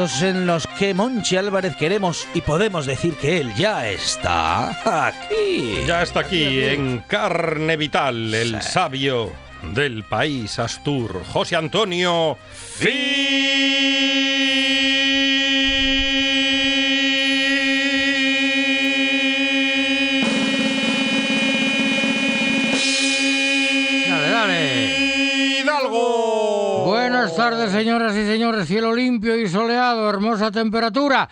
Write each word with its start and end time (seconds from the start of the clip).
En 0.00 0.46
los 0.46 0.66
que 0.66 0.94
Monchi 0.94 1.36
Álvarez 1.36 1.76
queremos 1.76 2.26
y 2.32 2.40
podemos 2.40 2.86
decir 2.86 3.14
que 3.16 3.38
él 3.38 3.54
ya 3.54 3.86
está 3.86 5.08
aquí. 5.08 5.74
Ya 5.86 6.02
está 6.02 6.20
aquí 6.20 6.62
en 6.62 7.00
carne 7.00 7.76
vital 7.76 8.32
el 8.32 8.62
sabio 8.62 9.30
del 9.74 10.04
país 10.04 10.58
Astur, 10.58 11.22
José 11.26 11.56
Antonio 11.56 12.38
señores. 28.64 28.68
Cielo 28.68 28.94
limpio 28.94 29.36
y 29.36 29.48
soleado, 29.48 30.08
hermosa 30.08 30.50
temperatura. 30.50 31.28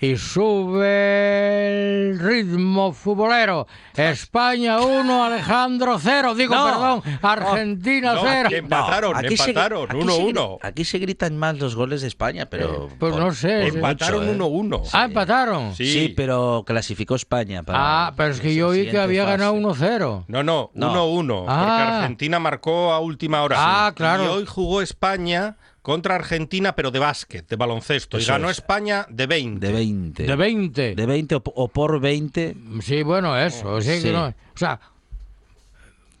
Y 0.00 0.16
sube 0.16 2.10
el 2.10 2.18
ritmo 2.20 2.92
futbolero. 2.92 3.66
España 3.96 4.80
1, 4.80 5.24
Alejandro 5.24 5.98
0. 5.98 6.36
Digo, 6.36 6.54
No. 6.54 6.64
perdón, 6.64 7.02
Argentina 7.20 8.14
No, 8.14 8.20
0. 8.22 8.42
aquí 8.46 8.54
Empataron, 8.54 9.16
aquí 9.16 9.36
se- 9.36 9.50
empataron, 9.50 9.90
aquí 9.90 9.98
1-1. 10.00 10.58
se- 10.60 10.66
Aquí 10.68 10.84
se 10.84 10.98
gritan 11.00 11.36
más 11.36 11.58
los 11.58 11.74
goles 11.74 12.02
de 12.02 12.06
España, 12.08 12.46
pero. 12.46 12.88
Pues 12.98 13.12
por- 13.12 13.20
no 13.20 13.32
sé. 13.32 13.66
Empataron 13.68 14.20
mucho, 14.20 14.30
¿eh? 14.30 14.34
1-1. 14.36 14.82
Ah, 14.92 15.04
empataron. 15.06 15.74
Sí. 15.74 15.86
Sí, 15.92 16.14
pero 16.16 16.62
clasificó 16.64 17.16
España. 17.16 17.64
para 17.64 17.78
Ah, 18.06 18.12
pero 18.16 18.30
es 18.32 18.40
que 18.40 18.54
yo 18.54 18.68
oí 18.68 18.88
que 18.88 18.98
había 18.98 19.24
fase. 19.24 19.32
ganado 19.36 19.52
1-0. 19.54 20.24
No, 20.28 20.44
no, 20.44 20.70
No. 20.74 20.86
1-1, 20.92 21.38
porque 21.40 21.52
Ah. 21.52 21.98
Argentina 22.02 22.38
marcó 22.38 22.92
a 22.92 23.00
última 23.00 23.42
hora. 23.42 23.56
Ah, 23.58 23.92
claro. 23.96 24.24
Y 24.24 24.26
hoy 24.28 24.46
jugó 24.46 24.80
España 24.80 25.56
contra 25.82 26.14
Argentina, 26.16 26.74
pero 26.74 26.90
de 26.90 26.98
básquet, 26.98 27.48
de 27.48 27.56
baloncesto. 27.56 28.18
y 28.18 28.22
Eso 28.22 28.32
ganó 28.32 28.50
es. 28.50 28.58
España 28.58 29.06
de 29.08 29.26
20. 29.26 29.66
De 29.66 29.72
20. 29.72 30.22
De 30.24 30.36
20. 30.36 30.94
De 30.94 31.06
20 31.06 31.34
o, 31.36 31.42
o 31.54 31.68
por 31.68 32.00
20. 32.00 32.54
Sí, 32.82 33.02
bueno, 33.02 33.38
eso. 33.38 33.80
sí, 33.80 33.88
que 33.88 34.00
Sí. 34.00 34.10
no- 34.10 34.26
o 34.26 34.34
sea, 34.58 34.78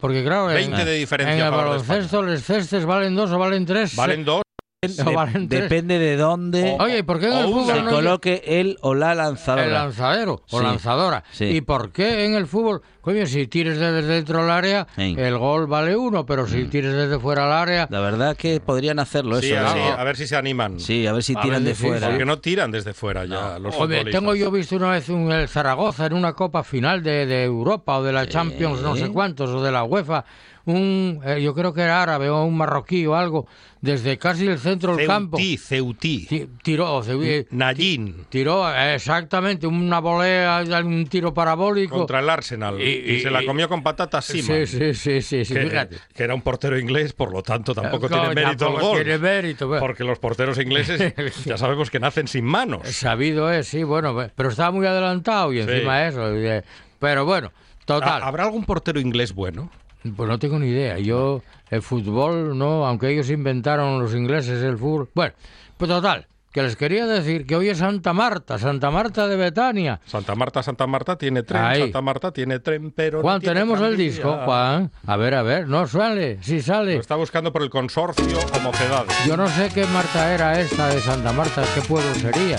porque 0.00 0.22
claro, 0.22 0.48
en, 0.50 0.56
20 0.70 0.84
de 0.84 0.94
diferencia 0.94 1.34
en 1.38 1.44
el 1.44 1.50
baloncesto 1.50 2.22
los 2.22 2.42
cestes 2.42 2.84
valen 2.86 3.14
dos 3.16 3.30
o 3.32 3.38
valen 3.38 3.66
tres. 3.66 3.96
Valen 3.96 4.24
dos. 4.24 4.42
Depende 4.80 5.98
de 5.98 6.16
dónde 6.16 6.76
Oye, 6.78 6.98
¿y 6.98 7.02
por 7.02 7.18
qué 7.18 7.26
en 7.26 7.32
O 7.32 7.38
el 7.40 7.46
una. 7.46 7.52
fútbol 7.62 7.74
se 7.74 7.82
no 7.82 7.90
coloque 7.90 8.42
el 8.46 8.76
o 8.82 8.94
la 8.94 9.12
lanzadora. 9.12 9.64
el 9.64 9.72
lanzadero 9.72 10.40
o 10.52 10.58
Sí, 10.60 10.64
lanzadora? 10.64 11.24
sí. 11.32 11.46
¿Y 11.46 11.60
por 11.62 11.90
qué 11.90 12.24
en 12.26 12.34
el 12.36 12.46
fútbol, 12.46 12.82
coño, 13.00 13.26
si 13.26 13.48
tires 13.48 13.76
desde 13.76 14.02
dentro 14.02 14.40
del 14.42 14.50
área, 14.50 14.86
Sí. 14.94 15.16
el 15.18 15.36
gol 15.36 15.66
vale 15.66 15.96
uno, 15.96 16.24
pero 16.24 16.46
si 16.46 16.66
tires 16.66 16.92
desde 16.92 17.18
fuera 17.18 17.42
del 17.42 17.52
área, 17.54 17.88
La 17.90 17.98
verdad 17.98 18.36
que 18.36 18.60
podrían 18.60 19.00
hacerlo 19.00 19.40
Sí, 19.40 19.50
eso. 19.50 19.66
a 19.66 20.04
ver 20.04 20.16
si 20.16 20.28
se 20.28 20.36
animan. 20.36 20.78
Sí, 20.78 21.08
a 21.08 21.12
ver 21.12 21.24
si 21.24 21.34
A 21.36 21.40
tiran 21.40 21.64
ver 21.64 21.74
de 21.74 21.82
fuera. 21.88 22.08
Porque 22.10 22.24
no 22.24 22.38
tiran 22.38 22.70
desde 22.70 22.94
fuera 22.94 23.24
ya 23.24 23.58
los 23.58 23.74
futbolistas. 23.74 24.12
tengo 24.12 24.36
yo 24.36 24.52
visto 24.52 24.76
una 24.76 24.92
vez 24.92 25.08
un 25.08 25.32
el 25.32 25.48
Zaragoza 25.48 26.06
en 26.06 26.12
una 26.12 26.34
copa 26.34 26.62
final 26.62 27.02
de, 27.02 27.26
de 27.26 27.42
Europa 27.42 27.98
o 27.98 28.04
de 28.04 28.12
la 28.12 28.28
Champions, 28.28 28.80
no 28.82 28.94
sé 28.94 29.08
cuántos, 29.08 29.50
o 29.50 29.60
de 29.60 29.72
la 29.72 29.82
UEFA, 29.82 30.24
un, 30.72 31.20
eh, 31.24 31.40
yo 31.42 31.54
creo 31.54 31.72
que 31.72 31.82
era 31.82 32.02
árabe 32.02 32.28
o 32.28 32.44
un 32.44 32.56
marroquí 32.56 33.06
o 33.06 33.14
algo, 33.14 33.46
desde 33.80 34.18
casi 34.18 34.46
el 34.46 34.58
centro 34.58 34.96
del 34.96 35.06
campo. 35.06 35.36
Ceutí, 35.38 35.56
Ceutí. 35.56 36.26
Ti- 36.26 36.48
Tiró, 36.62 36.96
o 36.96 37.02
se- 37.02 37.46
Nayín 37.50 38.26
tiró 38.28 38.68
eh, 38.74 38.94
exactamente 38.96 39.66
un 39.66 39.88
volea, 40.02 40.62
un 40.84 41.06
tiro 41.06 41.32
parabólico. 41.32 41.96
contra 41.96 42.18
el 42.20 42.28
Arsenal. 42.28 42.80
Y- 42.80 42.84
Y, 42.84 43.14
y- 43.16 43.20
se 43.20 43.30
la 43.30 43.44
comió 43.44 43.68
con 43.68 43.82
patatas 43.82 44.24
Sí, 44.24 44.42
Seaman. 44.42 44.66
sí, 44.66 44.94
sí, 44.94 45.22
sí, 45.22 45.44
sí, 45.44 45.54
que, 45.54 46.24
era 46.24 46.34
un 46.34 46.42
portero 46.42 46.78
inglés, 46.78 47.12
por 47.12 47.32
lo 47.32 47.42
tanto 47.42 47.74
tampoco 47.74 48.08
tiene 48.08 48.34
mérito 48.34 48.56
tampoco 48.66 48.78
el 48.80 48.82
gol. 48.86 48.96
tiene 49.04 49.18
mérito, 49.18 49.68
bueno. 49.68 49.80
Porque 49.80 50.04
los 50.04 50.18
porteros 50.18 50.58
ingleses 50.58 51.14
ya 51.44 51.56
sabemos 51.56 51.90
que 51.90 52.00
nacen 52.00 52.26
sin 52.28 52.44
manos. 52.44 52.86
Sabido 52.88 53.50
es, 53.52 53.68
sí, 53.68 53.84
bueno, 53.84 54.16
pero 54.34 54.48
estaba 54.50 54.70
muy 54.72 54.86
adelantado 54.86 55.52
y 55.52 55.60
encima 55.60 56.06
eso. 56.06 56.34
eh, 56.34 56.62
Pero 56.98 57.24
bueno, 57.24 57.52
total. 57.84 58.22
¿Ha- 58.22 58.26
¿Habrá 58.26 58.44
algún 58.44 58.64
portero 58.64 58.98
inglés 59.00 59.32
bueno? 59.32 59.70
Pues 60.16 60.28
no 60.28 60.38
tengo 60.38 60.58
ni 60.58 60.68
idea. 60.68 60.98
Yo, 60.98 61.42
el 61.70 61.82
fútbol, 61.82 62.56
no, 62.56 62.86
aunque 62.86 63.10
ellos 63.10 63.30
inventaron 63.30 64.00
los 64.00 64.14
ingleses 64.14 64.62
el 64.62 64.78
fútbol. 64.78 65.08
Bueno, 65.14 65.34
pues 65.76 65.88
total, 65.90 66.26
que 66.52 66.62
les 66.62 66.76
quería 66.76 67.06
decir 67.06 67.46
que 67.46 67.56
hoy 67.56 67.68
es 67.68 67.78
Santa 67.78 68.12
Marta, 68.12 68.58
Santa 68.58 68.90
Marta 68.90 69.26
de 69.28 69.36
Betania. 69.36 70.00
Santa 70.06 70.34
Marta, 70.34 70.62
Santa 70.62 70.86
Marta 70.86 71.16
tiene 71.18 71.42
tren, 71.42 71.62
Ahí. 71.62 71.80
Santa 71.82 72.00
Marta 72.00 72.32
tiene 72.32 72.58
tren, 72.60 72.90
pero... 72.92 73.18
no 73.18 73.22
Juan, 73.22 73.40
tiene 73.40 73.54
tenemos 73.54 73.80
el 73.80 73.96
disco, 73.96 74.38
Juan. 74.44 74.90
A 75.06 75.16
ver, 75.16 75.34
a 75.34 75.42
ver, 75.42 75.68
no 75.68 75.86
sale, 75.86 76.38
sí 76.42 76.56
Lo 76.56 76.62
sale. 76.62 76.96
está 76.96 77.16
buscando 77.16 77.52
por 77.52 77.62
el 77.62 77.70
consorcio 77.70 78.38
o 78.56 78.60
mocedades. 78.60 79.14
Yo 79.26 79.36
no 79.36 79.46
sé 79.48 79.68
qué 79.74 79.84
Marta 79.86 80.32
era 80.32 80.58
esta 80.60 80.88
de 80.88 81.00
Santa 81.00 81.32
Marta, 81.32 81.62
qué 81.74 81.80
pueblo 81.82 82.14
sería. 82.14 82.58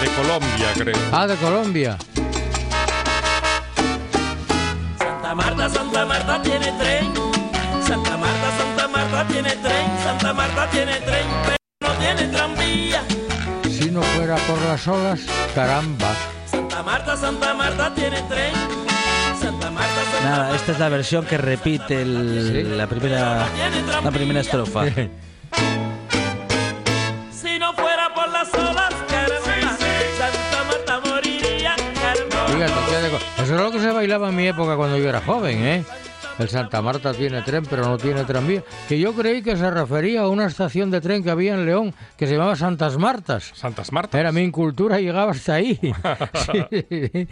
De 0.00 0.10
Colombia, 0.16 0.68
creo. 0.76 0.96
Ah, 1.12 1.26
de 1.26 1.36
Colombia. 1.36 1.98
Santa 5.34 5.50
Marta, 5.50 5.68
Santa 5.68 6.06
Marta 6.06 6.42
tiene 6.42 6.72
tren. 6.78 7.12
Santa 7.84 8.16
Marta, 8.16 8.56
Santa 8.56 8.86
Marta 8.86 9.26
tiene 9.26 9.50
tren. 9.56 9.98
Santa 10.04 10.32
Marta 10.32 10.70
tiene 10.70 11.00
tren, 11.00 11.26
pero 11.44 11.92
no 11.92 11.98
tiene 11.98 12.28
tranvía. 12.28 13.02
Si 13.68 13.90
no 13.90 14.00
fuera 14.00 14.36
por 14.36 14.62
las 14.62 14.86
olas, 14.86 15.22
caramba. 15.52 16.14
Santa 16.46 16.82
Marta, 16.84 17.16
Santa 17.16 17.52
Marta 17.52 17.92
tiene 17.96 18.22
tren. 18.22 18.52
Nada, 20.22 20.54
esta 20.54 20.70
es 20.70 20.78
la 20.78 20.88
versión 20.88 21.26
que 21.26 21.36
repite 21.36 22.04
la 22.04 22.86
primera 22.86 23.44
la 24.04 24.10
primera 24.12 24.40
estrofa. 24.40 24.84
Eso 33.16 33.54
es 33.54 33.60
lo 33.60 33.70
que 33.70 33.80
se 33.80 33.90
bailaba 33.90 34.28
en 34.28 34.36
mi 34.36 34.46
época 34.46 34.76
cuando 34.76 34.98
yo 34.98 35.08
era 35.08 35.20
joven, 35.20 35.58
¿eh? 35.58 35.84
El 36.38 36.48
Santa 36.48 36.82
Marta 36.82 37.12
tiene 37.14 37.42
tren, 37.42 37.64
pero 37.70 37.84
no 37.84 37.96
tiene 37.96 38.24
tranvía. 38.24 38.64
Que 38.88 38.98
yo 38.98 39.12
creí 39.14 39.40
que 39.40 39.56
se 39.56 39.70
refería 39.70 40.22
a 40.22 40.28
una 40.28 40.46
estación 40.46 40.90
de 40.90 41.00
tren 41.00 41.22
que 41.22 41.30
había 41.30 41.54
en 41.54 41.64
León 41.64 41.94
que 42.16 42.26
se 42.26 42.32
llamaba 42.32 42.56
Santas 42.56 42.98
Martas. 42.98 43.52
Santas 43.54 43.92
Martas. 43.92 44.18
Era 44.20 44.32
mi 44.32 44.40
incultura 44.40 45.00
y 45.00 45.04
llegaba 45.04 45.30
hasta 45.30 45.54
ahí. 45.54 45.78
Sí. 46.44 47.28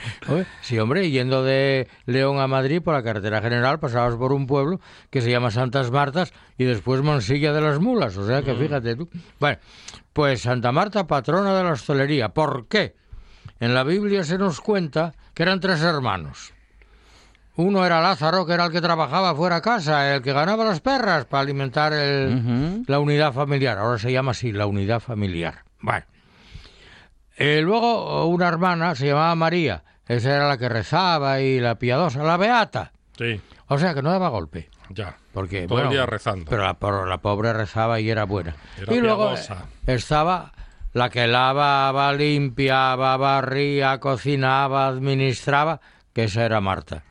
Sí, 0.63 0.79
hombre, 0.79 1.11
yendo 1.11 1.43
de 1.43 1.89
León 2.07 2.39
a 2.39 2.47
Madrid 2.47 2.81
por 2.81 2.95
la 2.95 3.03
carretera 3.03 3.43
general 3.43 3.79
pasabas 3.81 4.15
por 4.15 4.33
un 4.33 4.47
pueblo 4.47 4.81
que 5.11 5.21
se 5.21 5.31
llama 5.31 5.51
Santas 5.51 5.91
Martas 5.91 6.33
y 6.57 6.65
después 6.65 7.03
Monsilla 7.03 7.53
de 7.53 7.61
las 7.61 7.81
Mulas. 7.81 8.17
O 8.17 8.27
sea 8.27 8.43
que 8.43 8.55
fíjate 8.55 8.95
tú. 8.95 9.09
Bueno, 9.41 9.59
pues 10.13 10.43
Santa 10.43 10.71
Marta, 10.71 11.07
patrona 11.07 11.55
de 11.57 11.65
la 11.65 11.73
hostelería. 11.73 12.29
¿Por 12.29 12.67
qué? 12.69 12.95
En 13.61 13.75
la 13.75 13.85
Biblia 13.85 14.25
se 14.25 14.39
nos 14.39 14.61
cuenta 14.61 15.15
que 15.35 15.43
eran 15.43 15.61
tres 15.61 15.81
hermanos. 15.83 16.53
Uno 17.55 17.85
era 17.85 18.01
Lázaro, 18.01 18.47
que 18.47 18.55
era 18.55 18.65
el 18.65 18.73
que 18.73 18.81
trabajaba 18.81 19.35
fuera 19.35 19.57
a 19.57 19.61
casa, 19.63 20.15
el 20.15 20.23
que 20.23 20.33
ganaba 20.33 20.65
las 20.65 20.81
perras 20.81 21.27
para 21.27 21.43
alimentar 21.43 21.93
el- 21.93 22.85
la 22.87 22.99
unidad 22.99 23.33
familiar. 23.35 23.77
Ahora 23.79 23.99
se 23.99 24.11
llama 24.11 24.31
así, 24.31 24.53
la 24.53 24.67
unidad 24.67 25.01
familiar. 25.01 25.63
Bueno. 25.81 26.07
Eh, 27.37 27.61
luego 27.63 28.27
una 28.27 28.49
hermana 28.49 28.95
se 28.95 29.07
llamaba 29.07 29.35
María. 29.35 29.85
Esa 30.07 30.35
era 30.35 30.49
la 30.49 30.59
que 30.59 30.69
rezaba 30.69 31.41
y 31.41 31.61
la 31.61 31.77
piadosa, 31.77 32.23
la 32.23 32.37
beata. 32.37 32.93
Sí, 33.19 33.41
O 33.69 33.79
sea 33.79 33.95
que 33.95 34.03
no 34.03 34.11
daba 34.11 34.29
golpe. 34.29 34.69
ya. 34.91 35.17
Porque, 35.33 35.67
Todo 35.67 35.79
el 35.79 35.85
bueno, 35.87 35.91
día 35.91 36.05
rezando. 36.07 36.45
Pero 36.51 36.63
la, 36.65 36.75
pero 36.75 37.07
la 37.07 37.19
pobre 37.19 37.53
rezaba 37.55 37.99
y 38.01 38.11
era 38.11 38.25
buena. 38.25 38.55
Era 38.79 38.95
y 38.95 39.01
luego 39.01 39.31
piadosa. 39.33 39.65
eh, 39.87 39.95
estaba 39.95 40.53
la 40.93 41.11
que 41.11 41.27
lavaba, 41.27 42.13
limpiaba, 42.13 43.17
barría, 43.17 43.99
cocinaba, 43.99 44.87
administraba, 44.87 45.81
que 46.13 46.25
esa 46.25 46.45
era 46.45 46.61
Marta. 46.61 47.05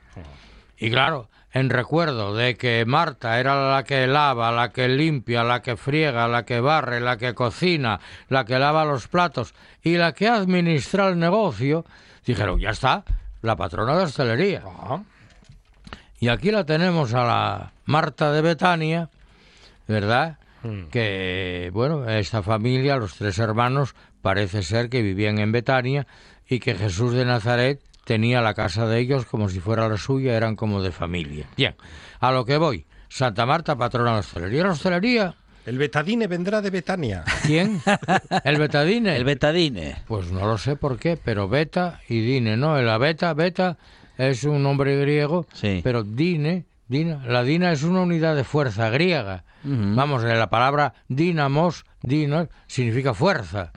Y 0.77 0.89
claro, 0.89 1.29
en 1.53 1.69
recuerdo 1.69 2.35
de 2.35 2.55
que 2.55 2.85
Marta 2.85 3.39
era 3.39 3.71
la 3.71 3.83
que 3.83 4.07
lava, 4.07 4.51
la 4.51 4.71
que 4.71 4.87
limpia, 4.87 5.43
la 5.43 5.61
que 5.61 5.75
friega, 5.75 6.27
la 6.27 6.43
que 6.43 6.61
barre, 6.61 7.01
la 7.01 7.17
que 7.17 7.33
cocina, 7.33 7.99
la 8.29 8.45
que 8.45 8.57
lava 8.57 8.85
los 8.85 9.07
platos 9.07 9.53
y 9.83 9.97
la 9.97 10.13
que 10.13 10.27
administra 10.27 11.07
el 11.09 11.19
negocio, 11.19 11.85
dijeron, 12.25 12.59
ya 12.59 12.69
está, 12.69 13.03
la 13.41 13.55
patrona 13.55 13.97
de 13.97 14.03
hostelería. 14.03 14.63
Y 16.19 16.29
aquí 16.29 16.51
la 16.51 16.65
tenemos 16.65 17.13
a 17.13 17.25
la 17.25 17.71
Marta 17.85 18.31
de 18.31 18.41
Betania, 18.41 19.09
¿verdad? 19.87 20.37
Mm. 20.63 20.89
Que, 20.91 21.69
bueno, 21.73 22.07
esta 22.09 22.43
familia, 22.43 22.97
los 22.97 23.15
tres 23.15 23.39
hermanos, 23.39 23.95
parece 24.21 24.63
ser 24.63 24.89
que 24.89 25.01
vivían 25.01 25.39
en 25.39 25.51
Betania 25.51 26.05
y 26.47 26.59
que 26.59 26.75
Jesús 26.75 27.13
de 27.13 27.25
Nazaret 27.25 27.81
tenía 28.05 28.41
la 28.41 28.53
casa 28.53 28.87
de 28.87 28.99
ellos 28.99 29.25
como 29.25 29.49
si 29.49 29.59
fuera 29.59 29.87
la 29.89 29.97
suya, 29.97 30.35
eran 30.35 30.55
como 30.55 30.81
de 30.81 30.91
familia. 30.91 31.47
Bien, 31.57 31.75
a 32.19 32.31
lo 32.31 32.45
que 32.45 32.57
voy. 32.57 32.85
Santa 33.09 33.45
Marta, 33.45 33.75
patrona 33.75 34.09
de 34.11 34.13
la 34.15 34.19
hostelería. 34.19 34.63
¿La 34.63 34.71
hostelería? 34.71 35.35
El 35.65 35.77
betadine 35.77 36.25
vendrá 36.27 36.61
de 36.61 36.69
Betania. 36.71 37.23
¿Quién? 37.45 37.81
¿El 38.43 38.57
betadine? 38.57 39.15
El 39.15 39.25
betadine. 39.25 39.97
Pues 40.07 40.31
no 40.31 40.47
lo 40.47 40.57
sé 40.57 40.75
por 40.75 40.97
qué, 40.97 41.17
pero 41.23 41.47
beta 41.47 41.99
y 42.09 42.19
dine, 42.21 42.57
¿no? 42.57 42.81
La 42.81 42.97
beta, 42.97 43.33
beta 43.35 43.77
es 44.17 44.43
un 44.43 44.63
nombre 44.63 44.99
griego, 44.99 45.45
Sí. 45.53 45.81
pero 45.83 46.03
dine, 46.03 46.65
dina, 46.91 47.25
la 47.25 47.43
dina 47.43 47.71
es 47.71 47.83
una 47.83 48.01
unidad 48.01 48.35
de 48.35 48.43
fuerza 48.43 48.89
griega. 48.89 49.45
Ujú. 49.63 49.95
Vamos, 49.95 50.23
eh, 50.25 50.35
la 50.35 50.49
palabra 50.49 50.93
dinamos, 51.07 51.85
dinos, 52.03 52.49
significa 52.67 53.13
fuerza. 53.13 53.71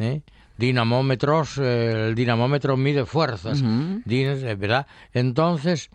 ¿eh? 0.00 0.22
Dinamómetros, 0.58 1.58
eh, 1.58 2.08
el 2.08 2.14
dinamómetro 2.16 2.76
mide 2.76 3.06
fuerzas. 3.06 3.62
Dines, 4.04 4.42
eh, 4.42 4.56
¿verdad? 4.56 4.86
Entonces, 5.12 5.90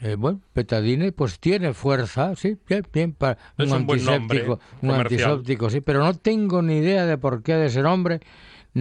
eh, 0.00 0.16
bueno, 0.16 0.40
betadine 0.52 1.12
pues 1.12 1.38
tiene 1.38 1.72
fuerza, 1.74 2.34
sí, 2.34 2.56
bien, 2.68 2.84
bien, 2.92 3.12
para 3.12 3.38
Es 3.56 3.70
un 3.70 3.86
nombre 3.86 4.00
antiséptico, 4.00 4.60
un 4.82 4.90
antiséptico, 4.90 5.70
sí, 5.70 5.80
pero 5.80 6.02
no 6.02 6.14
tengo 6.14 6.60
ni 6.60 6.78
idea 6.78 7.06
de 7.06 7.18
por 7.18 7.42
qué 7.42 7.54
de 7.54 7.66
ese 7.66 7.82
nombre, 7.82 8.20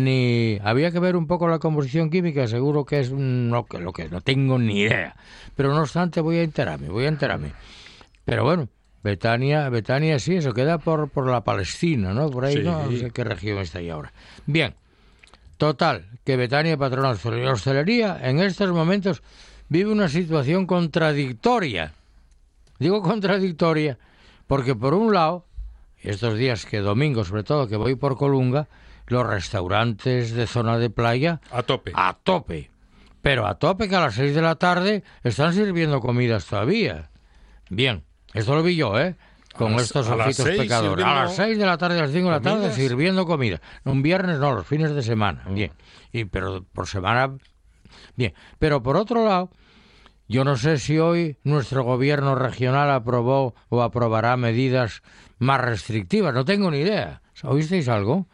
ni 0.03 0.59
había 0.63 0.91
que 0.91 0.99
ver 0.99 1.15
un 1.15 1.25
poco 1.27 1.47
la 1.47 1.59
composición 1.59 2.09
química, 2.09 2.47
seguro 2.47 2.85
que 2.85 2.99
es 2.99 3.09
un- 3.09 3.49
no, 3.49 3.65
que 3.65 3.79
lo 3.79 3.91
que 3.91 4.09
no 4.09 4.21
tengo 4.21 4.59
ni 4.59 4.81
idea, 4.81 5.15
pero 5.55 5.73
no 5.73 5.81
obstante 5.81 6.21
voy 6.21 6.37
a 6.37 6.43
enterarme, 6.43 6.89
voy 6.89 7.05
a 7.05 7.07
enterarme. 7.07 7.53
Pero 8.23 8.43
bueno, 8.43 8.67
Betania, 9.03 9.69
Betania 9.69 10.19
sí, 10.19 10.35
eso 10.35 10.53
queda 10.53 10.77
por, 10.77 11.09
por 11.09 11.27
la 11.27 11.41
Palestina, 11.43 12.13
¿no? 12.13 12.29
Por 12.29 12.45
ahí 12.45 12.57
Sí. 12.57 12.63
no, 12.63 12.85
no 12.85 12.97
sé 12.97 13.09
qué 13.11 13.23
región 13.23 13.57
está 13.57 13.79
ahí 13.79 13.89
ahora. 13.89 14.11
Bien, 14.45 14.75
total, 15.57 16.05
que 16.23 16.35
Betania, 16.37 16.77
patrona 16.77 17.13
de 17.15 17.47
hostelería 17.49 18.19
en 18.21 18.39
estos 18.39 18.69
momentos 18.71 19.23
vive 19.69 19.91
una 19.91 20.09
situación 20.09 20.65
contradictoria. 20.67 21.93
Digo 22.79 23.01
contradictoria 23.01 23.97
porque 24.45 24.75
por 24.75 24.93
un 24.93 25.13
lado, 25.13 25.45
estos 26.01 26.37
días 26.37 26.65
que 26.65 26.77
domingo 26.79 27.23
sobre 27.25 27.43
todo 27.43 27.67
que 27.67 27.75
voy 27.77 27.95
por 27.95 28.15
Colunga, 28.17 28.67
los 29.07 29.25
restaurantes 29.25 30.31
de 30.33 30.47
zona 30.47 30.77
de 30.77 30.89
playa 30.89 31.41
A 31.51 31.63
tope. 31.63 31.91
a 31.95 32.17
tope. 32.23 32.69
Pero 33.21 33.45
a 33.47 33.55
tope 33.55 33.89
que 33.89 33.95
a 33.95 34.01
las 34.01 34.15
6 34.15 34.33
de 34.35 34.41
la 34.41 34.55
tarde 34.55 35.03
están 35.23 35.53
sirviendo 35.53 35.99
comidas 35.99 36.45
todavía. 36.45 37.09
Bien, 37.69 38.03
esto 38.33 38.55
lo 38.55 38.63
vi 38.63 38.75
yo, 38.75 38.97
¿eh? 38.99 39.15
Con 39.53 39.73
estos 39.75 40.07
ojitos 40.07 40.45
pecadores. 40.47 41.03
A 41.05 41.15
las 41.23 41.35
6 41.35 41.57
de 41.57 41.65
la 41.65 41.77
tarde, 41.77 41.97
a 41.97 42.03
las 42.03 42.11
5 42.11 42.25
de 42.25 42.31
la 42.31 42.41
tarde 42.41 42.57
comidas. 42.57 42.75
sirviendo 42.75 43.25
comida. 43.25 43.59
Un 43.85 44.03
viernes 44.03 44.39
no, 44.39 44.53
los 44.53 44.67
fines 44.67 44.93
de 44.93 45.01
semana. 45.01 45.43
Bien. 45.49 45.71
Y, 46.11 46.25
pero 46.25 46.63
por 46.71 46.87
semana. 46.87 47.33
Bien. 48.15 48.33
Pero 48.59 48.83
por 48.83 48.97
otro 48.97 49.25
lado, 49.25 49.49
yo 50.27 50.43
no 50.43 50.57
sé 50.57 50.77
si 50.77 50.99
hoy 50.99 51.37
nuestro 51.43 51.83
gobierno 51.83 52.35
regional 52.35 52.91
aprobó 52.91 53.55
o 53.69 53.81
aprobará 53.81 54.37
medidas 54.37 55.01
más 55.39 55.59
restrictivas. 55.59 56.33
No 56.33 56.45
tengo 56.45 56.69
ni 56.69 56.79
idea. 56.79 57.21
¿Oísteis 57.43 57.87
algo? 57.89 58.27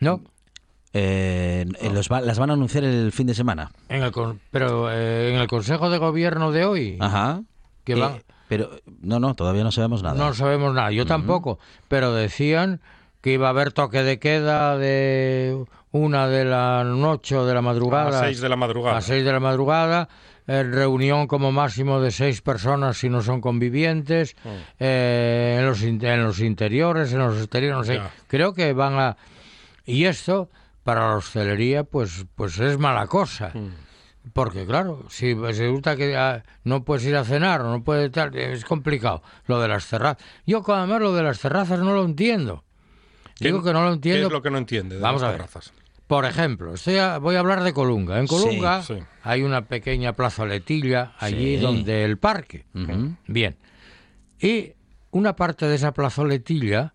No. 0.00 0.20
Eh, 0.92 1.66
eh, 1.80 1.90
los 1.92 2.08
va- 2.08 2.20
las 2.22 2.38
van 2.38 2.50
a 2.50 2.52
anunciar 2.54 2.84
el 2.84 3.12
fin 3.12 3.26
de 3.26 3.34
semana. 3.34 3.70
En 3.88 4.02
el 4.02 4.12
con- 4.12 4.40
pero 4.50 4.90
eh, 4.90 5.30
en 5.34 5.40
el 5.40 5.46
Consejo 5.46 5.90
de 5.90 5.98
Gobierno 5.98 6.52
de 6.52 6.64
hoy 6.64 6.96
Ajá. 7.00 7.42
que 7.84 7.92
Eh, 7.92 7.96
van- 7.96 8.22
Pero 8.48 8.70
no, 9.02 9.18
no, 9.20 9.34
todavía 9.34 9.62
no 9.64 9.72
sabemos 9.72 10.02
nada. 10.02 10.16
no 10.16 10.32
sabemos 10.32 10.72
nada, 10.72 10.92
yo 10.92 11.04
tampoco, 11.04 11.58
pero 11.88 12.14
decían 12.14 12.80
que 13.20 13.32
iba 13.32 13.48
a 13.48 13.50
haber 13.50 13.72
toque 13.72 14.02
de 14.04 14.18
queda 14.20 14.78
de 14.78 15.64
una 15.92 16.28
de 16.28 16.44
la 16.44 16.84
noche 16.84 17.36
o 17.36 17.44
de 17.44 17.52
la 17.54 17.58
A 17.58 17.62
madrugada 17.62 18.10
las 18.10 18.20
seis 18.20 18.40
de 18.40 18.48
la 18.48 18.56
madrugada. 18.56 18.96
a 18.98 19.00
seis 19.02 19.24
de 19.24 19.32
la 19.32 19.40
madrugada, 19.40 20.08
eh, 20.46 20.62
reunión 20.62 21.26
como 21.26 21.50
máximo 21.52 22.00
de 22.00 22.12
seis 22.12 22.40
personas 22.40 22.96
si 22.98 23.08
no 23.10 23.20
son 23.20 23.40
convivientes, 23.40 24.36
Mm. 24.44 24.48
eh, 24.78 25.56
en, 25.58 25.66
los, 25.66 25.82
in- 25.82 26.04
en 26.04 26.22
los 26.22 26.38
interiores, 26.40 27.12
en 27.12 27.18
los 27.18 27.36
exteriores, 27.36 27.76
no 27.76 27.84
sé. 27.84 27.96
Ya. 27.96 28.10
Creo 28.28 28.54
que 28.54 28.72
van 28.72 28.94
a... 28.94 29.16
Y 29.86 30.04
esto, 30.04 30.50
para 30.82 31.08
la 31.08 31.16
hostelería, 31.16 31.84
pues, 31.84 32.26
pues 32.34 32.58
es 32.58 32.78
mala 32.78 33.06
cosa. 33.06 33.52
Mm. 33.54 33.70
Porque 34.32 34.66
claro, 34.66 35.04
si 35.08 35.34
resulta 35.34 35.94
que 35.96 36.16
ah, 36.16 36.42
no 36.64 36.84
puedes 36.84 37.04
ir 37.06 37.14
a 37.16 37.24
cenar 37.24 37.60
o 37.62 37.70
no 37.70 37.84
puedes 37.84 38.10
tal, 38.10 38.34
es 38.36 38.64
complicado. 38.64 39.22
Lo 39.46 39.60
de 39.60 39.68
las 39.68 39.88
terrazas. 39.88 40.22
Yo 40.44 40.64
además 40.66 41.00
lo 41.00 41.14
de 41.14 41.22
las 41.22 41.38
terrazas 41.38 41.78
no 41.78 41.94
lo 41.94 42.04
entiendo. 42.04 42.64
¿Qué- 43.36 43.44
Digo 43.46 43.62
que 43.62 43.72
no 43.72 43.82
lo 43.84 43.88
¿Qué 43.90 43.94
entiendo. 43.94 44.26
es 44.26 44.32
lo 44.32 44.42
que 44.42 44.50
no 44.50 44.58
entiende 44.58 44.96
de 44.96 45.00
Vamos 45.00 45.22
las 45.22 45.28
a 45.28 45.30
ver. 45.32 45.40
terrazas? 45.42 45.72
Por 46.08 46.24
ejemplo, 46.24 46.74
estoy 46.74 46.96
a- 46.98 47.18
voy 47.18 47.36
a 47.36 47.40
hablar 47.40 47.62
de 47.62 47.72
Colunga. 47.72 48.18
En 48.18 48.26
Colunga 48.26 48.82
sí. 48.82 48.98
hay 49.22 49.42
una 49.42 49.66
pequeña 49.66 50.12
plazoletilla 50.14 51.12
allí 51.20 51.56
Sí. 51.56 51.62
donde 51.62 52.04
el 52.04 52.18
parque. 52.18 52.64
Bien. 53.28 53.56
Y 54.40 54.72
una 55.12 55.36
parte 55.36 55.66
de 55.66 55.76
esa 55.76 55.92
plazoletilla 55.92 56.94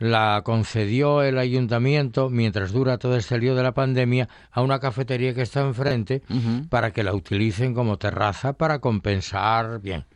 la 0.00 0.40
concedió 0.44 1.22
el 1.22 1.38
ayuntamiento, 1.38 2.30
mientras 2.30 2.72
dura 2.72 2.96
todo 2.96 3.16
este 3.16 3.38
lío 3.38 3.54
de 3.54 3.62
la 3.62 3.74
pandemia, 3.74 4.30
a 4.50 4.62
una 4.62 4.80
cafetería 4.80 5.34
que 5.34 5.42
está 5.42 5.60
enfrente 5.60 6.22
para 6.70 6.90
que 6.90 7.04
la 7.04 7.12
utilicen 7.12 7.74
como 7.74 7.98
terraza 7.98 8.54
para 8.54 8.78
compensar 8.80 9.80
bien. 9.80 10.06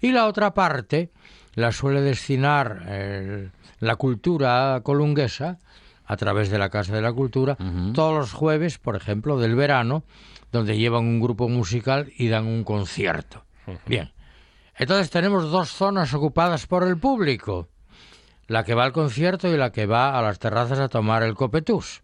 Y 0.00 0.12
la 0.12 0.26
otra 0.26 0.54
parte 0.54 1.10
la 1.54 1.70
suele 1.70 2.00
destinar 2.00 2.84
eh, 2.86 3.50
la 3.78 3.96
cultura 3.96 4.80
colunguesa 4.82 5.58
a 6.06 6.16
través 6.16 6.48
de 6.48 6.58
la 6.58 6.70
Casa 6.70 6.94
de 6.94 7.02
la 7.02 7.12
Cultura 7.12 7.58
todos 7.92 8.14
los 8.14 8.32
jueves, 8.32 8.78
por 8.78 8.96
ejemplo, 8.96 9.38
del 9.38 9.54
verano, 9.54 10.02
donde 10.50 10.78
llevan 10.78 11.04
un 11.04 11.20
grupo 11.20 11.50
musical 11.50 12.10
y 12.16 12.28
dan 12.28 12.46
un 12.46 12.64
concierto. 12.64 13.44
Bien. 13.84 14.12
Entonces 14.78 15.10
tenemos 15.10 15.50
dos 15.50 15.68
zonas 15.68 16.14
ocupadas 16.14 16.66
por 16.66 16.84
el 16.84 16.96
público. 16.96 17.68
La 18.48 18.64
que 18.64 18.74
va 18.74 18.84
al 18.84 18.92
concierto 18.92 19.48
y 19.48 19.56
la 19.56 19.72
que 19.72 19.86
va 19.86 20.18
a 20.18 20.22
las 20.22 20.38
terrazas 20.38 20.78
a 20.78 20.88
tomar 20.88 21.22
el 21.22 21.34
copetús. 21.34 22.02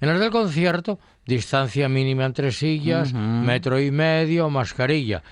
En 0.00 0.08
las 0.08 0.18
del 0.18 0.30
concierto, 0.30 0.98
distancia 1.26 1.88
mínima 1.88 2.24
entre 2.24 2.50
sillas, 2.50 3.12
metro 3.12 3.78
y 3.78 3.92
medio, 3.92 4.50
mascarilla. 4.50 5.22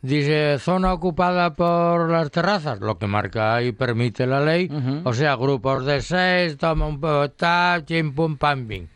Dice, 0.00 0.58
zona 0.58 0.92
ocupada 0.92 1.54
por 1.54 2.10
las 2.10 2.30
terrazas, 2.30 2.80
lo 2.80 2.98
que 2.98 3.06
marca 3.06 3.62
y 3.62 3.72
permite 3.72 4.26
la 4.26 4.40
ley. 4.40 4.70
O 5.04 5.12
sea, 5.12 5.36
grupos 5.36 5.84
de 5.84 6.00
seis, 6.00 6.56
toma 6.56 6.86
un 6.86 6.98
poco, 6.98 7.30
ta, 7.30 7.82
chim, 7.84 8.14
pum, 8.14 8.36
pam, 8.36 8.66
bim. 8.66 8.88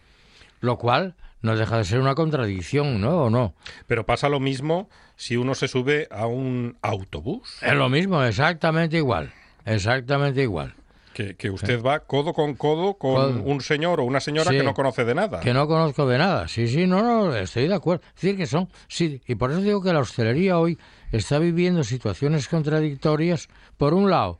Lo 0.61 0.79
cual 0.79 1.15
no 1.43 1.55
deja 1.55 1.77
de 1.77 1.85
ser 1.85 2.01
una 2.01 2.15
contradicción, 2.15 3.01
¿no? 3.01 3.25
¿O 3.25 3.31
no? 3.31 3.55
Pero 3.87 4.05
pasa 4.05 4.29
lo 4.29 4.41
mismo 4.41 4.89
si 5.15 5.37
uno 5.37 5.55
se 5.55 5.69
sube 5.69 6.09
a 6.11 6.27
un 6.27 6.77
autobús, 6.83 7.59
Es 7.63 7.75
lo 7.75 7.89
mismo, 7.89 8.23
exactamente 8.25 8.97
igual. 8.97 9.33
Exactamente 9.67 10.43
igual. 10.43 10.73
que, 11.13 11.35
que 11.35 11.49
usted 11.51 11.83
va 11.83 12.01
codo 12.01 12.33
con 12.35 12.55
codo 12.57 12.95
con 12.95 13.15
Codo. 13.15 13.43
un 13.43 13.61
señor 13.63 14.01
o 14.01 14.05
una 14.05 14.21
señora 14.21 14.51
Sí. 14.51 14.59
que 14.59 14.63
no 14.63 14.75
conoce 14.75 15.05
de 15.05 15.15
nada. 15.15 15.41
Que 15.41 15.55
no 15.55 15.67
conozco 15.67 16.07
de 16.07 16.19
nada. 16.19 16.47
Sí, 16.47 16.69
sí, 16.69 16.87
no, 16.87 17.03
no, 17.03 17.35
estoy 17.35 17.69
de 17.69 17.75
acuerdo. 17.75 18.03
Es 18.09 18.15
decir, 18.23 18.37
que 18.37 18.47
son. 18.47 18.69
Sí, 18.87 19.23
y 19.27 19.35
por 19.35 19.51
eso 19.51 19.61
digo 19.63 19.83
que 19.83 19.93
la 19.95 20.01
hostelería 20.01 20.59
hoy 20.59 20.79
está 21.13 21.39
viviendo 21.39 21.85
situaciones 21.85 22.49
contradictorias. 22.49 23.49
Por 23.79 23.95
un 23.95 24.11
lado, 24.11 24.39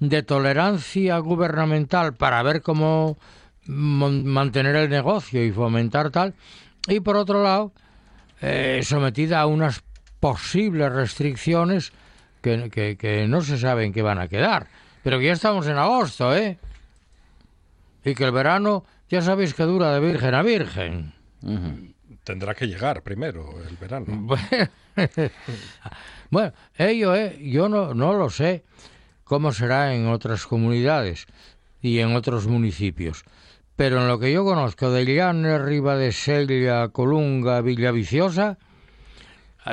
de 0.00 0.22
tolerancia 0.24 1.18
gubernamental 1.18 2.14
para 2.14 2.42
ver 2.42 2.62
cómo 2.62 3.16
mantener 3.66 4.74
el 4.76 4.90
negocio 4.90 5.44
y 5.44 5.52
fomentar 5.52 6.10
tal. 6.10 6.34
Y 6.88 7.00
por 7.00 7.16
otro 7.16 7.42
lado, 7.44 7.72
eh, 8.40 8.80
sometida 8.82 9.40
a 9.40 9.46
unas 9.46 9.82
posibles 10.20 10.90
restricciones 10.92 11.92
que, 12.40 12.70
que, 12.70 12.96
que 12.96 13.26
no 13.26 13.40
se 13.40 13.58
saben 13.58 13.92
qué 13.92 14.02
van 14.02 14.18
a 14.18 14.28
quedar. 14.28 14.68
Pero 15.02 15.18
que 15.18 15.26
ya 15.26 15.32
estamos 15.32 15.66
en 15.66 15.78
agosto, 15.78 16.34
¿eh? 16.36 16.58
Y 18.04 18.14
que 18.14 18.24
el 18.24 18.32
verano, 18.32 18.84
ya 19.08 19.22
sabéis 19.22 19.54
que 19.54 19.64
dura 19.64 19.92
de 19.92 20.00
virgen 20.00 20.34
a 20.34 20.42
virgen. 20.42 21.14
Tendrá 22.24 22.54
que 22.54 22.66
llegar 22.66 23.02
primero 23.02 23.54
el 23.68 23.76
verano. 23.76 24.26
Bueno, 26.30 26.52
ello, 26.76 27.14
eh, 27.14 27.38
yo 27.40 27.70
no, 27.70 27.94
no 27.94 28.12
lo 28.12 28.28
sé 28.28 28.64
cómo 29.24 29.52
será 29.52 29.94
en 29.94 30.08
otras 30.08 30.46
comunidades 30.46 31.26
y 31.80 32.00
en 32.00 32.14
otros 32.14 32.46
municipios. 32.46 33.24
Pero 33.76 34.02
en 34.02 34.08
lo 34.08 34.18
que 34.18 34.32
yo 34.32 34.44
conozco 34.44 34.90
de 34.90 35.06
Llanes, 35.06 35.62
Riva 35.62 35.96
de 35.96 36.12
Sella, 36.12 36.88
Colunga, 36.88 37.60
Villaviciosa, 37.60 38.58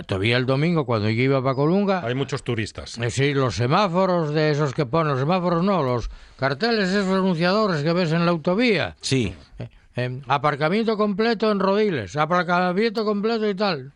todavía 0.03 0.37
el 0.37 0.45
domingo 0.45 0.85
cuando 0.85 1.09
yo 1.09 1.21
iba 1.21 1.41
para 1.41 1.55
Colunga, 1.55 2.05
Hay 2.05 2.15
muchos 2.15 2.43
turistas. 2.43 2.97
Eh, 2.97 3.09
Sí, 3.11 3.33
los 3.33 3.55
semáforos 3.55 4.33
de 4.33 4.51
esos 4.51 4.73
que 4.73 4.85
ponen, 4.85 5.09
los 5.13 5.19
semáforos 5.19 5.63
no, 5.63 5.83
los 5.83 6.09
carteles 6.37 6.89
esos 6.89 7.07
anunciadores 7.07 7.83
que 7.83 7.93
ves 7.93 8.11
en 8.11 8.25
la 8.25 8.31
autovía. 8.31 8.95
Sí. 9.01 9.35
Eh, 9.59 9.69
eh, 9.97 10.21
aparcamiento 10.27 10.97
completo 10.97 11.51
en 11.51 11.59
Rodiles, 11.59 12.15
aparcamiento 12.17 13.05
completo 13.05 13.47
y 13.49 13.55
tal. 13.55 13.93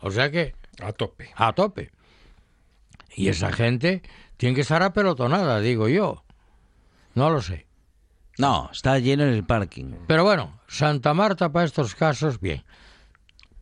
O 0.00 0.10
sea 0.10 0.30
que, 0.30 0.54
A 0.80 0.92
tope. 0.92 1.30
a 1.36 1.52
tope. 1.52 1.90
Y 3.14 3.28
esa 3.28 3.52
gente 3.52 4.02
tiene 4.36 4.54
que 4.54 4.62
estar 4.62 4.82
apelotonada, 4.82 5.60
digo 5.60 5.88
yo. 5.88 6.24
No 7.14 7.28
lo 7.30 7.42
sé. 7.42 7.66
No, 8.38 8.70
está 8.72 8.98
lleno 8.98 9.24
en 9.24 9.34
el 9.34 9.44
parking. 9.44 9.92
Pero 10.06 10.24
bueno, 10.24 10.58
Santa 10.66 11.12
Marta 11.12 11.52
para 11.52 11.66
estos 11.66 11.94
casos, 11.94 12.40
bien. 12.40 12.64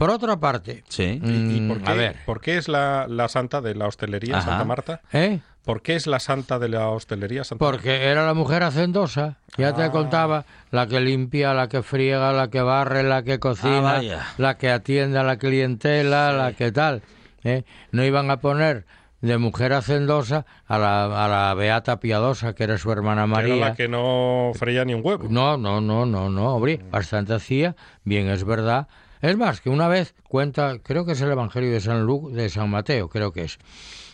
Por 0.00 0.08
otra 0.10 0.40
parte, 0.40 0.82
Sí. 0.88 1.20
¿Y, 1.22 1.56
y 1.56 1.60
mm, 1.60 1.68
por, 1.68 1.82
qué, 1.82 1.90
a 1.90 1.94
ver, 1.94 2.16
por 2.24 2.40
qué 2.40 2.56
es 2.56 2.68
la, 2.68 3.04
la 3.06 3.28
santa 3.28 3.60
de 3.60 3.74
la 3.74 3.86
hostelería 3.86 4.38
Ajá. 4.38 4.48
Santa 4.48 4.64
Marta? 4.64 5.00
¿eh? 5.12 5.40
¿Por 5.62 5.82
qué 5.82 5.94
es 5.94 6.06
la 6.06 6.18
santa 6.20 6.58
de 6.58 6.70
la 6.70 6.88
hostelería 6.88 7.44
Santa 7.44 7.62
Porque 7.62 8.04
era 8.06 8.24
la 8.24 8.32
mujer 8.32 8.62
hacendosa, 8.62 9.36
ya 9.58 9.74
te 9.74 9.82
Ah. 9.82 9.90
contaba, 9.90 10.46
la 10.70 10.86
que 10.86 11.00
limpia, 11.00 11.52
la 11.52 11.68
que 11.68 11.82
friega, 11.82 12.32
la 12.32 12.48
que 12.48 12.62
barre, 12.62 13.02
la 13.02 13.22
que 13.24 13.38
cocina, 13.38 13.98
Ah, 13.98 14.32
la 14.38 14.56
que 14.56 14.70
atiende 14.70 15.18
a 15.18 15.22
la 15.22 15.36
clientela, 15.36 16.32
la 16.32 16.54
que 16.54 16.72
tal. 16.72 17.02
¿eh? 17.44 17.64
No 17.92 18.02
iban 18.02 18.30
a 18.30 18.38
poner 18.40 18.86
de 19.20 19.36
mujer 19.36 19.74
hacendosa 19.74 20.46
a 20.66 20.78
la, 20.78 21.26
a 21.26 21.28
la 21.28 21.52
Beata 21.52 22.00
Piadosa, 22.00 22.54
que 22.54 22.64
era 22.64 22.78
su 22.78 22.90
hermana 22.90 23.26
Marta? 23.26 23.44
Que 23.44 23.50
era 23.52 23.56
María. 23.60 23.68
la 23.68 23.76
que 23.76 23.88
no 23.88 24.52
freía 24.54 24.86
ni 24.86 24.94
un 24.94 25.02
huevo. 25.04 25.26
No, 25.28 25.58
no, 25.58 25.82
no, 25.82 26.06
no, 26.06 26.30
no, 26.30 26.54
hombre, 26.54 26.80
bastante 26.90 27.34
hacía, 27.34 27.76
bien 28.02 28.30
es 28.30 28.44
verdad. 28.44 28.88
Es 29.22 29.36
más, 29.36 29.60
que 29.60 29.70
una 29.70 29.88
vez 29.88 30.14
cuenta, 30.28 30.78
creo 30.82 31.04
que 31.04 31.12
es 31.12 31.20
el 31.20 31.30
Evangelio 31.30 31.70
de 31.70 31.80
San 31.80 32.04
Lu- 32.04 32.30
de 32.30 32.48
San 32.48 32.70
Mateo, 32.70 33.08
creo 33.08 33.32
que 33.32 33.44
es, 33.44 33.58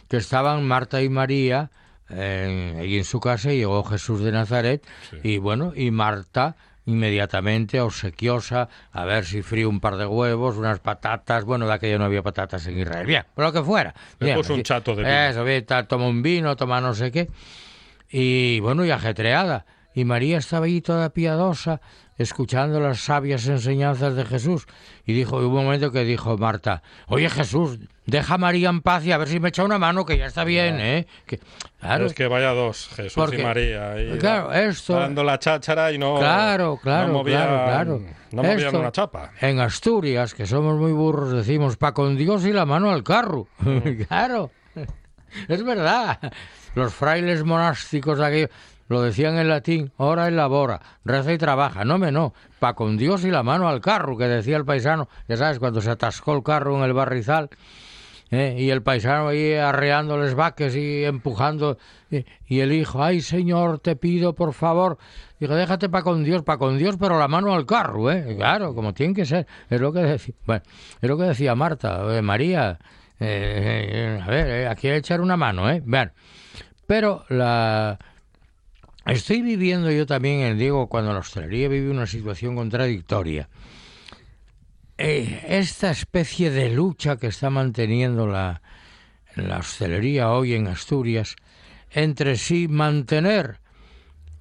que 0.09 0.17
estaban 0.17 0.67
Marta 0.67 1.03
y 1.03 1.09
María 1.09 1.71
eh, 2.11 2.77
ahí 2.81 2.97
en 2.99 3.05
su 3.05 3.21
casa 3.21 3.53
y 3.53 3.59
llegó 3.59 3.83
Jesús 3.85 4.21
de 4.21 4.33
Nazaret 4.33 4.85
y 5.23 5.39
bueno, 5.39 5.73
y 5.75 5.91
Marta 5.91 6.57
inmediatamente 6.89 7.81
obsequiosa, 7.81 8.69
a 8.93 9.05
ver 9.05 9.25
si 9.25 9.43
frío 9.43 9.69
un 9.69 9.81
par 9.81 9.97
de 9.97 10.07
huevos, 10.07 10.57
unas 10.57 10.79
patatas, 10.79 11.45
bueno, 11.45 11.67
de 11.67 11.73
aquello 11.73 11.99
no 11.99 12.05
había 12.05 12.23
patatas 12.23 12.65
en 12.69 12.79
Israel, 12.79 13.07
bien, 13.07 13.25
pero 13.35 13.49
lo 13.49 13.53
que 13.53 13.63
fuera. 13.63 13.93
Le 14.21 14.27
bien, 14.27 14.37
puso 14.37 14.55
un 14.55 14.63
chato 14.63 14.95
de 14.95 15.03
vino. 15.03 15.15
Eso, 15.31 15.43
bien, 15.45 15.67
toma 15.89 16.07
un 16.07 16.23
vino, 16.23 16.55
toma 16.57 16.81
no 16.81 16.95
sé 16.95 17.11
qué 17.11 17.29
y 18.09 18.61
bueno, 18.61 18.85
y 18.85 18.91
ajetreada. 18.91 19.67
Y 19.97 20.05
María 20.05 20.37
estaba 20.37 20.67
ahí 20.67 20.83
toda 20.83 21.09
piadosa, 21.09 21.81
escuchando 22.19 22.81
las 22.81 23.01
sabias 23.01 23.47
enseñanzas 23.49 24.15
de 24.15 24.27
Jesús. 24.27 24.67
Y 25.07 25.15
dijo, 25.15 25.39
hubo 25.39 25.59
un 25.59 25.65
momento 25.65 25.91
que 25.91 26.05
dijo 26.05 26.37
Marta, 26.37 26.83
oye 27.07 27.31
Jesús, 27.31 27.79
deja 28.05 28.35
a 28.35 28.39
María 28.39 28.69
en 28.69 28.83
paz 28.83 29.07
y 29.07 29.13
a 29.13 29.17
ver 29.17 29.27
si 29.29 29.41
me 29.41 29.49
echa 29.49 29.65
una 29.65 29.79
mano, 29.79 30.05
que 30.05 30.19
ya 30.19 30.27
está 30.27 30.45
bien, 30.45 30.79
¿eh? 30.81 31.07
Que, 31.25 31.41
claro, 31.81 32.05
Es 32.05 32.13
que 32.13 32.27
vaya 32.29 32.51
dos, 32.51 32.91
Jesús 32.95 33.15
Porque- 33.15 33.41
y 33.41 33.43
María. 33.43 33.93
ahí 33.93 34.19
claro, 34.19 34.53
esto- 34.53 34.97
Dando 35.01 35.25
la 35.25 35.39
cháchara 35.39 35.91
y 35.91 35.97
no. 35.97 36.17
Claro, 36.19 36.79
claro, 36.83 37.07
no 37.09 37.13
movían, 37.15 37.43
claro, 37.49 37.65
claro. 37.65 38.01
No 38.33 38.43
movían 38.43 38.61
Esto, 38.61 38.79
una 38.79 38.93
chapa. 38.93 39.31
En 39.41 39.61
Asturias, 39.61 40.35
que 40.35 40.45
somos 40.47 40.77
muy 40.79 40.93
burros, 40.93 41.33
decimos 41.33 41.79
pa 41.79 41.95
con 41.95 42.19
Dios 42.19 42.45
y 42.45 42.53
la 42.53 42.67
mano 42.67 42.91
al 42.91 43.03
carro. 43.03 43.49
claro, 44.09 44.51
es 45.49 45.65
verdad. 45.65 46.21
Los 46.75 46.93
frailes 46.93 47.43
monásticos 47.45 48.19
de 48.19 48.27
aquello 48.27 48.49
lo 48.89 49.03
decían 49.03 49.39
en 49.39 49.49
latín, 49.49 49.93
ora 49.97 50.29
y 50.29 50.33
labora, 50.33 50.81
reza 51.05 51.33
y 51.33 51.39
trabaja. 51.39 51.85
No 51.85 51.99
me 51.99 52.13
no, 52.13 52.35
pa 52.59 52.75
con 52.75 52.97
Dios 52.97 53.25
y 53.25 53.31
la 53.31 53.43
mano 53.43 53.69
al 53.69 53.81
carro, 53.81 54.17
que 54.17 54.29
decía 54.29 54.57
el 54.57 54.65
paisano. 54.65 55.09
Ya 55.29 55.37
sabes, 55.37 55.59
cuando 55.59 55.81
se 55.81 55.91
atascó 55.91 56.35
el 56.35 56.43
carro 56.43 56.77
en 56.77 56.85
el 56.85 56.93
barrizal. 56.93 57.51
¿eh? 58.31 58.57
y 58.59 58.71
el 58.71 58.83
paisano 58.83 59.29
ahí 59.29 59.55
arreándoles 59.55 60.35
vaques 60.35 60.75
y 60.77 61.05
empujando 61.05 61.79
y, 62.11 62.25
y 62.47 62.61
el 62.61 62.73
hijo 62.73 63.03
ay 63.03 63.21
señor 63.21 63.79
te 63.79 63.97
pido 63.97 64.35
por 64.35 64.53
favor 64.53 64.99
digo 65.39 65.55
déjate 65.55 65.89
pa 65.89 66.03
con 66.03 66.25
Dios 66.25 66.43
pa 66.43 66.59
con 66.59 66.79
Dios 66.79 66.97
pero 66.99 67.19
la 67.19 67.29
mano 67.29 67.55
al 67.55 67.67
carro 67.67 68.11
eh 68.11 68.35
claro 68.37 68.75
como 68.75 68.95
tiene 68.95 69.15
que 69.15 69.25
ser 69.25 69.47
es 69.71 69.81
lo 69.81 69.93
que 69.93 70.01
decía 70.01 70.35
bueno 70.45 70.63
es 71.01 71.09
lo 71.09 71.17
que 71.17 71.25
decía 71.25 71.55
Marta 71.55 72.17
eh, 72.17 72.23
María 72.23 72.79
eh, 73.21 74.19
eh, 74.19 74.21
a 74.23 74.27
ver 74.27 74.49
eh, 74.49 74.69
aquí 74.69 74.89
hay 74.89 74.95
que 74.95 74.99
echar 74.99 75.21
una 75.21 75.37
mano 75.37 75.71
eh 75.71 75.83
Vean. 75.85 76.13
pero 76.87 77.25
la 77.29 77.99
estoy 79.15 79.43
viviendo 79.43 79.91
yo 79.91 80.07
también 80.07 80.41
en 80.41 80.59
digo 80.59 80.89
cuando 80.89 81.13
la 81.13 81.21
hostelería 81.21 81.69
vive 81.69 81.91
una 81.91 82.07
situación 82.07 82.57
contradictoria. 82.57 83.49
Eh, 84.99 85.45
esta 85.49 85.91
especie 85.91 86.51
de 86.51 86.71
lucha 86.71 87.17
que 87.17 87.27
está 87.27 87.51
manteniendo 87.51 88.27
la, 88.27 88.63
la 89.37 89.59
hostelería 89.59 90.31
hoy 90.31 90.55
en 90.55 90.69
Asturias 90.69 91.37
entre 91.91 92.37
sí 92.37 92.69
mantener 92.69 93.61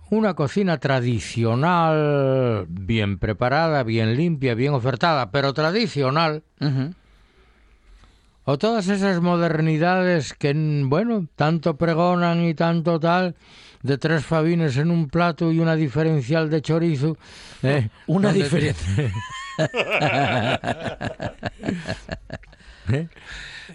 una 0.10 0.34
cocina 0.34 0.77
tradicional, 0.79 2.65
bien 2.69 3.17
preparada, 3.17 3.84
bien 3.84 4.15
limpia, 4.15 4.53
bien 4.53 4.74
ofertada, 4.74 5.31
pero 5.31 5.53
tradicional, 5.53 6.43
o 8.43 8.57
todas 8.57 8.88
esas 8.88 9.22
modernidades 9.22 10.34
que, 10.34 10.53
bueno, 10.86 11.27
tanto 11.36 11.77
pregonan 11.77 12.43
y 12.43 12.53
tanto 12.53 13.00
tal, 13.00 13.36
de 13.86 13.98
tres 13.98 14.25
fabines 14.25 14.77
en 14.77 14.92
un 14.92 15.10
plato 15.10 15.51
y 15.51 15.60
una 15.60 15.75
diferencial 15.75 16.50
de 16.50 16.62
chorizo. 16.62 17.18
eh, 17.63 17.89
Una 18.08 18.30
donde- 18.30 18.44
diferencia. 18.44 19.12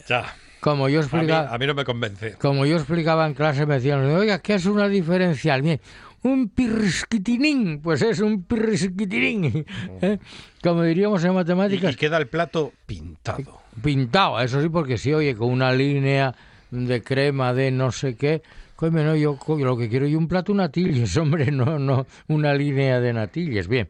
Ya. 0.08 0.34
Como 0.60 0.88
yo 0.88 0.98
A 1.00 1.02
mí, 1.02 1.06
explicaba, 1.06 1.54
a 1.54 1.58
mí 1.58 1.66
no 1.66 1.74
me 1.74 1.84
convence. 1.84 2.34
como 2.34 2.66
yo 2.66 2.76
explicaba 2.76 3.26
en 3.26 3.34
clase, 3.34 3.64
me 3.66 3.74
decían, 3.74 4.04
oiga, 4.04 4.40
¿qué 4.40 4.54
es 4.54 4.66
una 4.66 4.88
diferencial? 4.88 5.62
Bien, 5.62 5.80
un 6.22 6.50
pirrisquitinín, 6.50 7.80
pues 7.80 8.02
es 8.02 8.20
un 8.20 8.42
pirrisquitinín. 8.44 9.64
¿eh? 10.02 10.18
Como 10.62 10.82
diríamos 10.82 11.24
en 11.24 11.34
matemáticas, 11.34 11.94
y 11.94 11.96
queda 11.96 12.18
el 12.18 12.28
plato 12.28 12.72
pintado. 12.86 13.60
pintado, 13.82 14.38
eso 14.40 14.60
sí, 14.60 14.68
porque 14.68 14.98
si 14.98 15.14
oye, 15.14 15.34
con 15.34 15.50
una 15.50 15.72
línea 15.72 16.34
de 16.70 17.02
crema 17.02 17.54
de 17.54 17.70
no 17.70 17.90
sé 17.90 18.16
qué, 18.16 18.42
no, 18.80 19.14
yo, 19.16 19.38
lo 19.58 19.76
que 19.76 19.88
quiero 19.88 20.06
yo 20.06 20.16
un 20.18 20.28
plato 20.28 20.54
natilles, 20.54 21.16
hombre, 21.18 21.50
no, 21.50 21.78
no, 21.78 22.06
una 22.28 22.54
línea 22.54 23.00
de 23.00 23.12
natilles, 23.12 23.68
bien. 23.68 23.88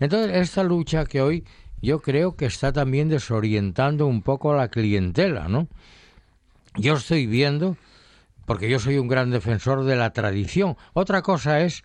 Entonces, 0.00 0.36
esta 0.36 0.64
lucha 0.64 1.04
que 1.06 1.20
hoy 1.22 1.44
yo 1.80 2.00
creo 2.00 2.34
que 2.34 2.46
está 2.46 2.72
también 2.72 3.08
desorientando 3.08 4.06
un 4.06 4.22
poco 4.22 4.52
a 4.52 4.56
la 4.56 4.68
clientela, 4.68 5.48
¿no? 5.48 5.68
Yo 6.76 6.94
estoy 6.94 7.26
viendo, 7.26 7.76
porque 8.46 8.68
yo 8.68 8.78
soy 8.80 8.98
un 8.98 9.06
gran 9.06 9.30
defensor 9.30 9.84
de 9.84 9.94
la 9.94 10.12
tradición, 10.12 10.76
otra 10.94 11.22
cosa 11.22 11.60
es 11.60 11.84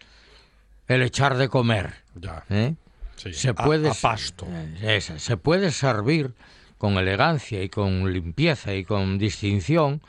el 0.87 1.03
echar 1.03 1.37
de 1.37 1.49
comer, 1.49 1.93
Ya. 2.15 2.43
¿eh? 2.49 2.75
Sí, 3.15 3.33
se 3.33 3.53
puede 3.53 3.89
a 3.89 3.93
pasto. 3.93 4.47
eh, 4.81 5.01
se 5.01 5.37
puede 5.37 5.71
servir 5.71 6.33
con 6.77 6.97
elegancia 6.97 7.61
y 7.61 7.67
con 7.69 8.11
limpieza 8.13 8.73
y 8.73 8.85
con 8.85 9.17
distinción 9.19 10.01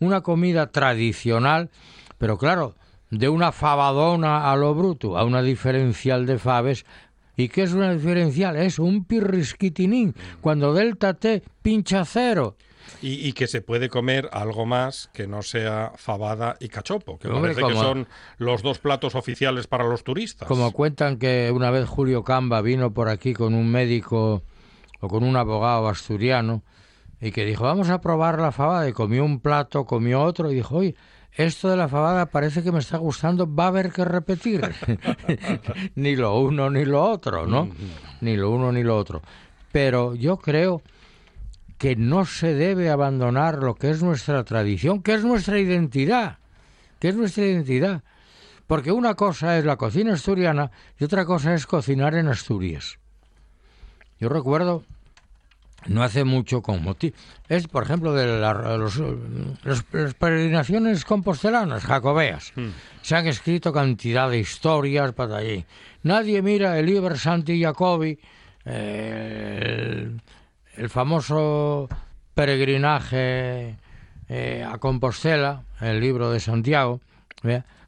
una 0.00 0.22
comida 0.22 0.70
tradicional, 0.70 1.70
pero 2.18 2.38
claro, 2.38 2.74
de 3.10 3.28
una 3.28 3.52
fabadona 3.52 4.50
a 4.50 4.56
lo 4.56 4.74
bruto 4.74 5.16
a 5.16 5.24
una 5.24 5.42
diferencial 5.42 6.26
de 6.26 6.38
faves. 6.38 6.84
¿Y 7.36 7.48
qué 7.48 7.62
es 7.62 7.72
una 7.72 7.92
diferencial? 7.92 8.56
Es 8.56 8.78
un 8.78 9.04
pirrisquitinín. 9.04 10.14
Cuando 10.40 10.74
delta 10.74 11.14
T 11.14 11.42
pincha 11.62 12.04
cero. 12.04 12.56
Y, 13.00 13.28
y 13.28 13.32
que 13.32 13.46
se 13.46 13.60
puede 13.60 13.88
comer 13.88 14.28
algo 14.32 14.66
más 14.66 15.10
que 15.12 15.26
no 15.26 15.42
sea 15.42 15.92
fabada 15.96 16.56
y 16.58 16.68
cachopo, 16.68 17.18
que 17.18 17.28
Hombre, 17.28 17.52
parece 17.54 17.72
que 17.72 17.78
son 17.78 18.08
los 18.38 18.62
dos 18.62 18.78
platos 18.78 19.14
oficiales 19.14 19.66
para 19.66 19.84
los 19.84 20.02
turistas. 20.04 20.48
Como 20.48 20.72
cuentan 20.72 21.18
que 21.18 21.52
una 21.54 21.70
vez 21.70 21.86
Julio 21.86 22.24
Camba 22.24 22.62
vino 22.62 22.92
por 22.92 23.08
aquí 23.08 23.34
con 23.34 23.54
un 23.54 23.70
médico 23.70 24.42
o 25.00 25.08
con 25.08 25.22
un 25.22 25.36
abogado 25.36 25.86
asturiano 25.88 26.62
y 27.20 27.32
que 27.32 27.44
dijo, 27.44 27.64
vamos 27.64 27.90
a 27.90 28.00
probar 28.00 28.40
la 28.40 28.52
fabada 28.52 28.88
y 28.88 28.92
comió 28.92 29.24
un 29.24 29.40
plato, 29.40 29.84
comió 29.84 30.22
otro 30.22 30.50
y 30.50 30.54
dijo, 30.54 30.76
oye, 30.76 30.94
esto 31.32 31.68
de 31.68 31.76
la 31.76 31.88
fabada 31.88 32.26
parece 32.26 32.62
que 32.62 32.72
me 32.72 32.78
está 32.78 32.98
gustando, 32.98 33.52
va 33.52 33.64
a 33.64 33.68
haber 33.68 33.92
que 33.92 34.04
repetir. 34.04 34.60
ni 35.94 36.16
lo 36.16 36.38
uno 36.40 36.70
ni 36.70 36.84
lo 36.84 37.04
otro, 37.04 37.46
¿no? 37.46 37.68
Ni 38.20 38.36
lo 38.36 38.50
uno 38.50 38.72
ni 38.72 38.82
lo 38.82 38.96
otro. 38.96 39.22
Pero 39.72 40.14
yo 40.14 40.38
creo 40.38 40.82
que 41.76 41.94
no 41.94 42.24
se 42.24 42.54
debe 42.54 42.90
abandonar 42.90 43.62
lo 43.62 43.76
que 43.76 43.90
es 43.90 44.02
nuestra 44.02 44.42
tradición, 44.44 45.02
que 45.02 45.14
es 45.14 45.24
nuestra 45.24 45.58
identidad, 45.58 46.38
que 46.98 47.08
es 47.08 47.14
nuestra 47.14 47.44
identidad. 47.44 48.02
Porque 48.66 48.92
una 48.92 49.14
cosa 49.14 49.56
es 49.58 49.64
la 49.64 49.76
cocina 49.76 50.14
asturiana 50.14 50.70
y 50.98 51.04
otra 51.04 51.24
cosa 51.24 51.54
es 51.54 51.66
cocinar 51.66 52.14
en 52.14 52.28
Asturias. 52.28 52.98
Yo 54.18 54.28
recuerdo, 54.28 54.82
no 55.86 56.02
hace 56.02 56.24
mucho 56.24 56.60
con 56.60 56.82
motivo, 56.82 57.16
es 57.48 57.66
por 57.68 57.84
ejemplo 57.84 58.12
de 58.12 58.40
la- 58.40 58.76
los, 58.76 58.96
los- 58.96 59.84
las 59.92 60.14
peregrinaciones 60.14 61.04
compostelanas, 61.04 61.84
jacobeas. 61.84 62.52
Se 63.02 63.14
han 63.16 63.26
escrito 63.26 63.72
cantidad 63.72 64.28
de 64.28 64.38
historias 64.40 65.12
para 65.12 65.36
allí. 65.38 65.64
Nadie 66.02 66.42
mira 66.42 66.78
el 66.78 66.86
Liber 66.86 67.18
Santi 67.18 67.62
Jacobi, 67.62 68.18
eh, 68.64 69.58
el, 69.62 70.20
el 70.76 70.88
famoso 70.90 71.88
peregrinaje 72.34 73.76
eh, 74.28 74.66
a 74.68 74.78
Compostela, 74.78 75.62
el 75.80 76.00
libro 76.00 76.30
de 76.30 76.40
Santiago. 76.40 77.00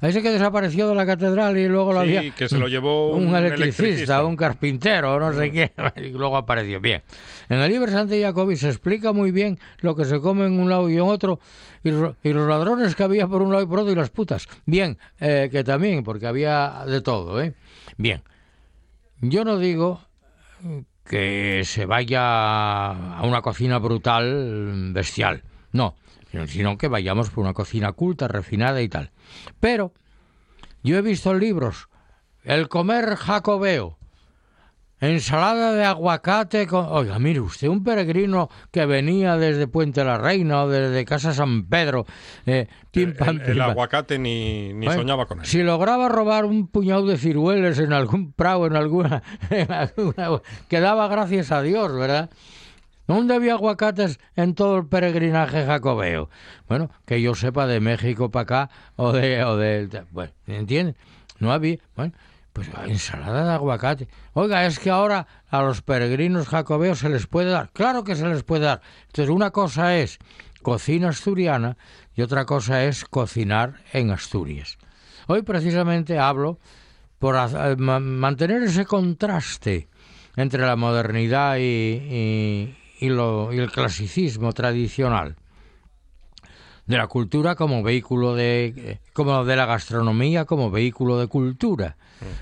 Ese 0.01 0.23
que 0.23 0.31
desapareció 0.31 0.89
de 0.89 0.95
la 0.95 1.05
catedral 1.05 1.59
y 1.59 1.69
luego 1.69 1.93
lo 1.93 2.03
Sí, 2.05 2.17
había... 2.17 2.35
que 2.35 2.49
se 2.49 2.57
lo 2.57 2.69
llevó 2.69 3.11
un, 3.17 3.27
un 3.29 3.35
electricista, 3.37 3.83
electricista. 3.83 4.25
un 4.25 4.37
carpintero, 4.37 5.21
no 5.21 5.33
sé 5.33 5.51
qué, 5.51 5.73
y 5.97 6.09
luego 6.11 6.37
apareció. 6.37 6.81
Bien, 6.81 7.03
en 7.49 7.59
el 7.59 7.71
libro 7.71 7.91
Santi 7.91 8.21
Jacobi 8.23 8.57
se 8.57 8.69
explica 8.69 9.13
muy 9.13 9.31
bien 9.33 9.59
lo 9.81 9.95
que 9.97 10.05
se 10.07 10.21
come 10.21 10.47
en 10.47 10.59
un 10.59 10.71
lado 10.71 10.89
y 10.89 10.95
en 10.95 11.01
otro, 11.03 11.41
y, 11.85 11.91
y 11.91 12.33
los 12.33 12.49
ladrones 12.49 12.95
que 12.95 13.03
había 13.03 13.27
por 13.27 13.43
un 13.43 13.51
lado 13.53 13.63
y 13.65 13.67
por 13.67 13.81
otro, 13.81 13.93
y 13.93 13.97
las 13.97 14.11
putas. 14.11 14.49
Bien, 14.65 14.97
eh, 15.21 15.49
que 15.53 15.65
también, 15.65 16.03
porque 16.05 16.27
había 16.27 16.85
de 16.87 17.01
todo, 17.03 17.43
¿eh? 17.43 17.53
Bien, 17.99 18.23
yo 19.21 19.45
no 19.45 19.59
digo 19.59 20.01
que 21.05 21.63
se 21.65 21.87
vaya 21.87 23.19
a 23.19 23.23
una 23.25 23.43
cocina 23.43 23.79
brutal, 23.79 24.93
bestial, 24.95 25.43
no, 25.73 25.97
sino 26.47 26.79
que 26.79 26.89
vayamos 26.89 27.31
por 27.31 27.45
una 27.45 27.55
cocina 27.55 27.93
culta, 27.93 28.29
refinada 28.29 28.81
y 28.83 28.89
tal. 28.89 29.11
Pero 29.59 29.93
yo 30.83 30.97
he 30.97 31.03
visto 31.03 31.35
libros, 31.35 31.89
el 32.45 32.69
comer 32.69 33.17
jacobeo, 33.17 33.99
ensalada 35.01 35.73
de 35.73 35.85
aguacate 35.85 36.67
con... 36.67 36.87
Oiga, 36.89 37.19
mire 37.19 37.41
usted, 37.41 37.69
un 37.69 37.83
peregrino 37.83 38.51
que 38.71 38.85
venía 38.87 39.37
desde 39.37 39.67
Puente 39.67 40.05
la 40.05 40.19
Reina 40.19 40.65
o 40.65 40.69
desde 40.69 41.05
Casa 41.05 41.33
San 41.33 41.67
Pedro, 41.69 42.07
eh, 42.47 42.67
pim, 42.91 43.15
pam, 43.17 43.41
el, 43.45 43.61
aguacate 43.61 44.19
ni, 44.19 44.73
ni 44.75 44.87
Bueno, 44.87 45.03
soñaba 45.03 45.27
con 45.27 45.41
él. 45.41 45.47
Si 45.47 45.63
lograba 45.63 46.09
robar 46.09 46.45
un 46.45 46.69
puñado 46.69 47.07
de 47.07 47.17
ciruelas 47.17 47.79
en 47.79 47.93
algún 47.93 48.33
prado, 48.33 48.67
en 48.67 48.77
alguna, 48.77 49.23
en 49.51 49.73
alguna- 49.73 50.43
que 50.69 50.81
daba 50.81 51.09
gracias 51.09 51.51
a 51.51 51.63
Dios, 51.63 51.93
¿verdad? 51.95 52.31
¿Dónde 53.11 53.35
había 53.35 53.55
aguacates 53.55 54.21
en 54.37 54.55
todo 54.55 54.79
el 54.79 54.87
peregrinaje 54.87 55.67
jacobeo? 55.67 56.31
Bueno, 56.69 56.93
que 57.07 57.21
yo 57.21 57.35
sepa 57.35 57.67
de 57.67 57.81
México 57.81 58.31
para 58.31 58.43
acá 58.43 58.71
o 58.95 59.11
de... 59.11 59.43
O 59.43 59.57
de 59.57 60.05
bueno, 60.13 60.33
¿entiendes? 60.47 60.95
No 61.41 61.51
había... 61.53 61.79
Bueno, 61.97 62.13
pues 62.53 62.69
ensalada 62.87 63.45
de 63.45 63.53
aguacate. 63.55 64.09
Oiga, 64.33 64.65
es 64.65 64.79
que 64.79 64.91
ahora 64.91 65.27
a 65.49 65.61
los 65.63 65.83
peregrinos 65.83 66.47
jacobeos 66.47 67.01
se 67.01 67.09
les 67.09 67.27
puede 67.27 67.51
dar. 67.51 67.71
Claro 67.73 68.05
que 68.05 68.15
se 68.15 68.29
les 68.29 68.45
puede 68.45 68.67
dar. 68.67 68.81
Entonces, 69.07 69.29
una 69.35 69.51
cosa 69.51 69.97
es 69.97 70.21
cocina 70.63 71.09
asturiana 71.09 71.77
y 72.15 72.23
otra 72.23 72.45
cosa 72.45 72.85
es 72.85 73.05
cocinar 73.05 73.75
en 73.93 74.13
Asturias. 74.13 74.79
Hoy 75.27 75.43
precisamente 75.43 76.17
hablo 76.17 76.61
por 77.19 77.35
eh, 77.35 77.75
ma- 77.77 77.99
mantener 77.99 78.63
ese 78.63 78.85
contraste 78.85 79.89
entre 80.37 80.65
la 80.65 80.77
modernidad 80.77 81.57
y- 81.59 82.77
y 83.01 83.09
lo- 83.09 83.53
y 83.53 83.59
el 83.59 83.71
clasicismo 83.73 84.53
tradicional 84.53 85.37
de 86.87 86.97
la 86.97 87.07
cultura 87.07 87.55
como 87.55 87.83
vehículo 87.83 88.35
de 88.35 88.75
eh, 88.77 89.01
como 89.13 89.45
de 89.45 89.57
la 89.57 89.67
gastronomía 89.67 90.45
como 90.45 90.71
vehículo 90.71 91.19
de 91.19 91.27
cultura 91.29 91.97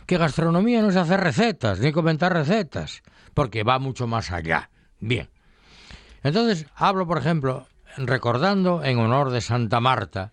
que 0.06 0.16
gastronomía 0.18 0.80
no 0.82 0.88
es 0.88 0.96
hacer 0.96 1.20
recetas 1.20 1.78
ni 1.80 1.92
comentar 1.92 2.32
recetas 2.32 3.02
porque 3.34 3.62
va 3.62 3.78
mucho 3.78 4.06
más 4.06 4.30
allá 4.32 4.70
bien 5.00 5.28
entonces 6.22 6.66
hablo 6.74 7.06
por 7.06 7.18
ejemplo 7.18 7.66
recordando 7.96 8.82
en 8.84 8.98
honor 8.98 9.30
de 9.30 9.40
Santa 9.40 9.80
Marta 9.80 10.32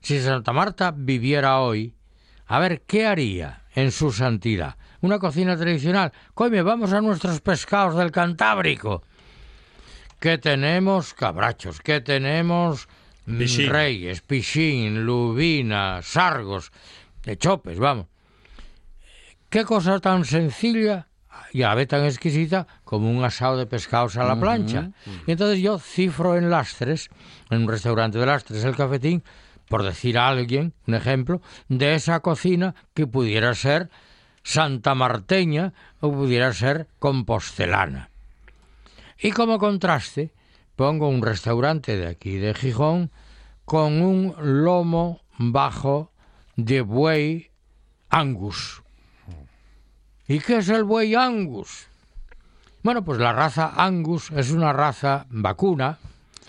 si 0.00 0.20
Santa 0.20 0.52
Marta 0.52 0.92
viviera 0.96 1.60
hoy, 1.60 1.94
a 2.46 2.58
ver, 2.58 2.82
¿qué 2.82 3.06
haría 3.06 3.62
en 3.76 3.92
su 3.92 4.10
santidad? 4.10 4.74
Una 5.00 5.20
cocina 5.20 5.56
tradicional. 5.56 6.10
Coime, 6.34 6.60
vamos 6.62 6.92
a 6.92 7.00
nuestros 7.00 7.40
pescados 7.40 7.94
del 7.96 8.10
Cantábrico. 8.10 9.04
Que 10.22 10.38
tenemos 10.38 11.14
cabrachos, 11.14 11.80
que 11.80 12.00
tenemos 12.00 12.86
mm, 13.26 13.38
Pichín. 13.38 13.70
reyes, 13.70 14.20
pichín, 14.20 15.04
lubina, 15.04 16.00
sargos, 16.00 16.70
de 17.24 17.36
chopes, 17.36 17.80
vamos. 17.80 18.06
Qué 19.50 19.64
cosa 19.64 19.98
tan 19.98 20.24
sencilla 20.24 21.08
y 21.52 21.62
a 21.62 21.70
la 21.70 21.74
vez 21.74 21.88
tan 21.88 22.04
exquisita 22.04 22.68
como 22.84 23.10
un 23.10 23.24
asado 23.24 23.56
de 23.56 23.66
pescados 23.66 24.16
a 24.16 24.22
la 24.22 24.38
plancha. 24.38 24.92
Y 25.26 25.32
entonces 25.32 25.58
yo 25.58 25.80
cifro 25.80 26.36
en 26.36 26.50
Lastres, 26.50 27.10
en 27.50 27.62
un 27.62 27.68
restaurante 27.68 28.18
de 28.18 28.26
Lastres, 28.26 28.62
el 28.62 28.76
cafetín, 28.76 29.24
por 29.68 29.82
decir 29.82 30.18
a 30.18 30.28
alguien, 30.28 30.72
un 30.86 30.94
ejemplo, 30.94 31.42
de 31.66 31.96
esa 31.96 32.20
cocina 32.20 32.76
que 32.94 33.08
pudiera 33.08 33.56
ser 33.56 33.90
santamarteña 34.44 35.74
o 35.98 36.12
pudiera 36.12 36.52
ser 36.52 36.86
compostelana. 37.00 38.11
Y 39.22 39.30
como 39.30 39.58
contraste, 39.58 40.32
pongo 40.76 41.08
un 41.08 41.22
restaurante 41.22 41.96
de 41.96 42.08
aquí 42.08 42.36
de 42.36 42.54
Gijón 42.54 43.10
con 43.64 44.02
un 44.02 44.34
lomo 44.64 45.20
bajo 45.38 46.10
de 46.56 46.80
buey 46.80 47.50
Angus. 48.10 48.82
¿Y 50.26 50.40
qué 50.40 50.58
es 50.58 50.68
el 50.68 50.84
buey 50.84 51.14
Angus? 51.14 51.86
Bueno, 52.82 53.04
pues 53.04 53.18
la 53.20 53.32
raza 53.32 53.72
Angus 53.76 54.30
es 54.32 54.50
una 54.50 54.72
raza 54.72 55.26
vacuna, 55.30 55.98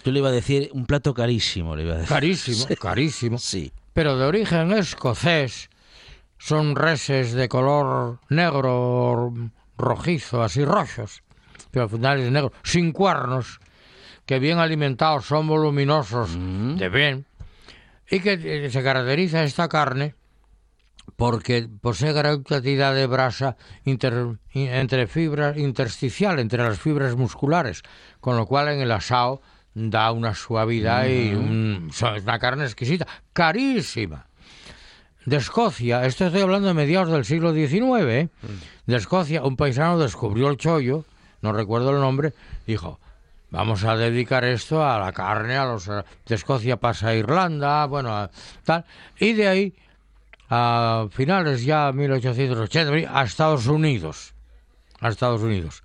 Yo 0.04 0.12
le 0.12 0.20
iba 0.20 0.30
a 0.30 0.34
decir 0.34 0.70
un 0.74 0.86
plato 0.86 1.14
carísimo, 1.14 1.76
le 1.76 1.84
iba 1.84 1.94
a 1.94 1.98
decir. 1.98 2.10
carísimo, 2.10 2.66
carísimo, 2.82 3.38
Sí. 3.38 3.72
pero 3.94 4.18
de 4.18 4.26
origen 4.26 4.72
escocés. 4.74 5.70
Son 6.40 6.76
reses 6.76 7.32
de 7.32 7.48
color 7.48 8.20
negro, 8.28 9.34
rojizo, 9.78 10.44
así 10.44 10.66
rojos, 10.66 11.24
pero 11.74 11.86
al 11.86 11.90
final 11.90 12.20
es 12.20 12.32
negro, 12.32 12.54
sin 12.64 12.92
cuernos, 12.92 13.60
que 14.28 14.38
bien 14.38 14.60
alimentados 14.60 15.26
son 15.26 15.48
voluminosos 15.48 16.38
de 16.78 16.88
bien, 16.90 17.26
y 18.10 18.20
que 18.20 18.34
eh, 18.66 18.70
se 18.70 18.84
caracteriza 18.84 19.44
esta 19.44 19.68
carne 19.68 20.14
porque 21.16 21.68
posee 21.82 22.14
gran 22.14 22.44
cantidad 22.44 22.94
de 22.94 23.08
brasa 23.08 23.58
inter- 23.86 24.38
entre 24.54 25.08
fibras 25.08 25.58
intersticial 25.58 26.40
entre 26.40 26.64
las 26.64 26.80
fibras 26.80 27.16
musculares, 27.16 27.82
con 28.22 28.38
lo 28.38 28.46
cual 28.46 28.70
en 28.70 28.80
el 28.80 28.92
asado 28.92 29.42
da 29.74 30.12
una 30.12 30.36
suavidad 30.36 31.08
y 31.08 31.34
un- 31.34 31.90
so- 31.92 32.14
es 32.16 32.22
una 32.24 32.38
carne 32.40 32.66
exquisita, 32.66 33.08
carísima. 33.34 34.28
De 35.26 35.38
Escocia, 35.38 36.06
esto 36.06 36.26
estoy 36.28 36.42
hablando 36.42 36.68
de 36.68 36.74
mediados 36.76 37.10
del 37.10 37.26
siglo 37.26 37.52
XIX, 37.54 38.04
¿eh? 38.14 38.30
de 38.86 38.96
Escocia, 38.96 39.42
un 39.44 39.56
paisano 39.56 39.98
descubrió 39.98 40.50
el 40.50 40.58
chollo, 40.58 41.06
no 41.44 41.54
recuerdo 41.54 41.92
el 41.92 42.00
nombre, 42.02 42.34
dijo, 42.66 43.00
vamos 43.52 43.84
a 43.84 43.96
dedicar 43.96 44.44
esto 44.46 44.84
a 44.84 44.98
la 44.98 45.12
carne, 45.12 45.56
a 45.58 45.66
los 45.66 45.86
de 45.86 46.04
Escocia 46.28 46.78
pasa 46.78 47.10
a 47.10 47.16
Irlanda, 47.16 47.86
bueno, 47.86 48.10
a- 48.18 48.32
tal, 48.64 48.86
y 49.20 49.34
de 49.34 49.48
ahí 49.48 49.76
a 50.50 51.08
finales 51.12 51.64
ya 51.64 51.92
1880 51.92 53.20
a 53.20 53.24
Estados 53.24 53.68
Unidos. 53.68 54.34
a 55.00 55.10
Estados 55.10 55.42
Unidos. 55.42 55.84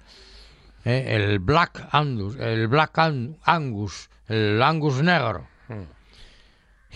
Eh, 0.84 1.06
el 1.16 1.40
Black 1.40 1.88
Angus, 1.90 2.36
el 2.36 2.68
Black 2.68 2.96
An- 2.98 3.36
Angus, 3.44 4.08
el 4.28 4.62
Angus 4.62 5.02
negro. 5.02 5.46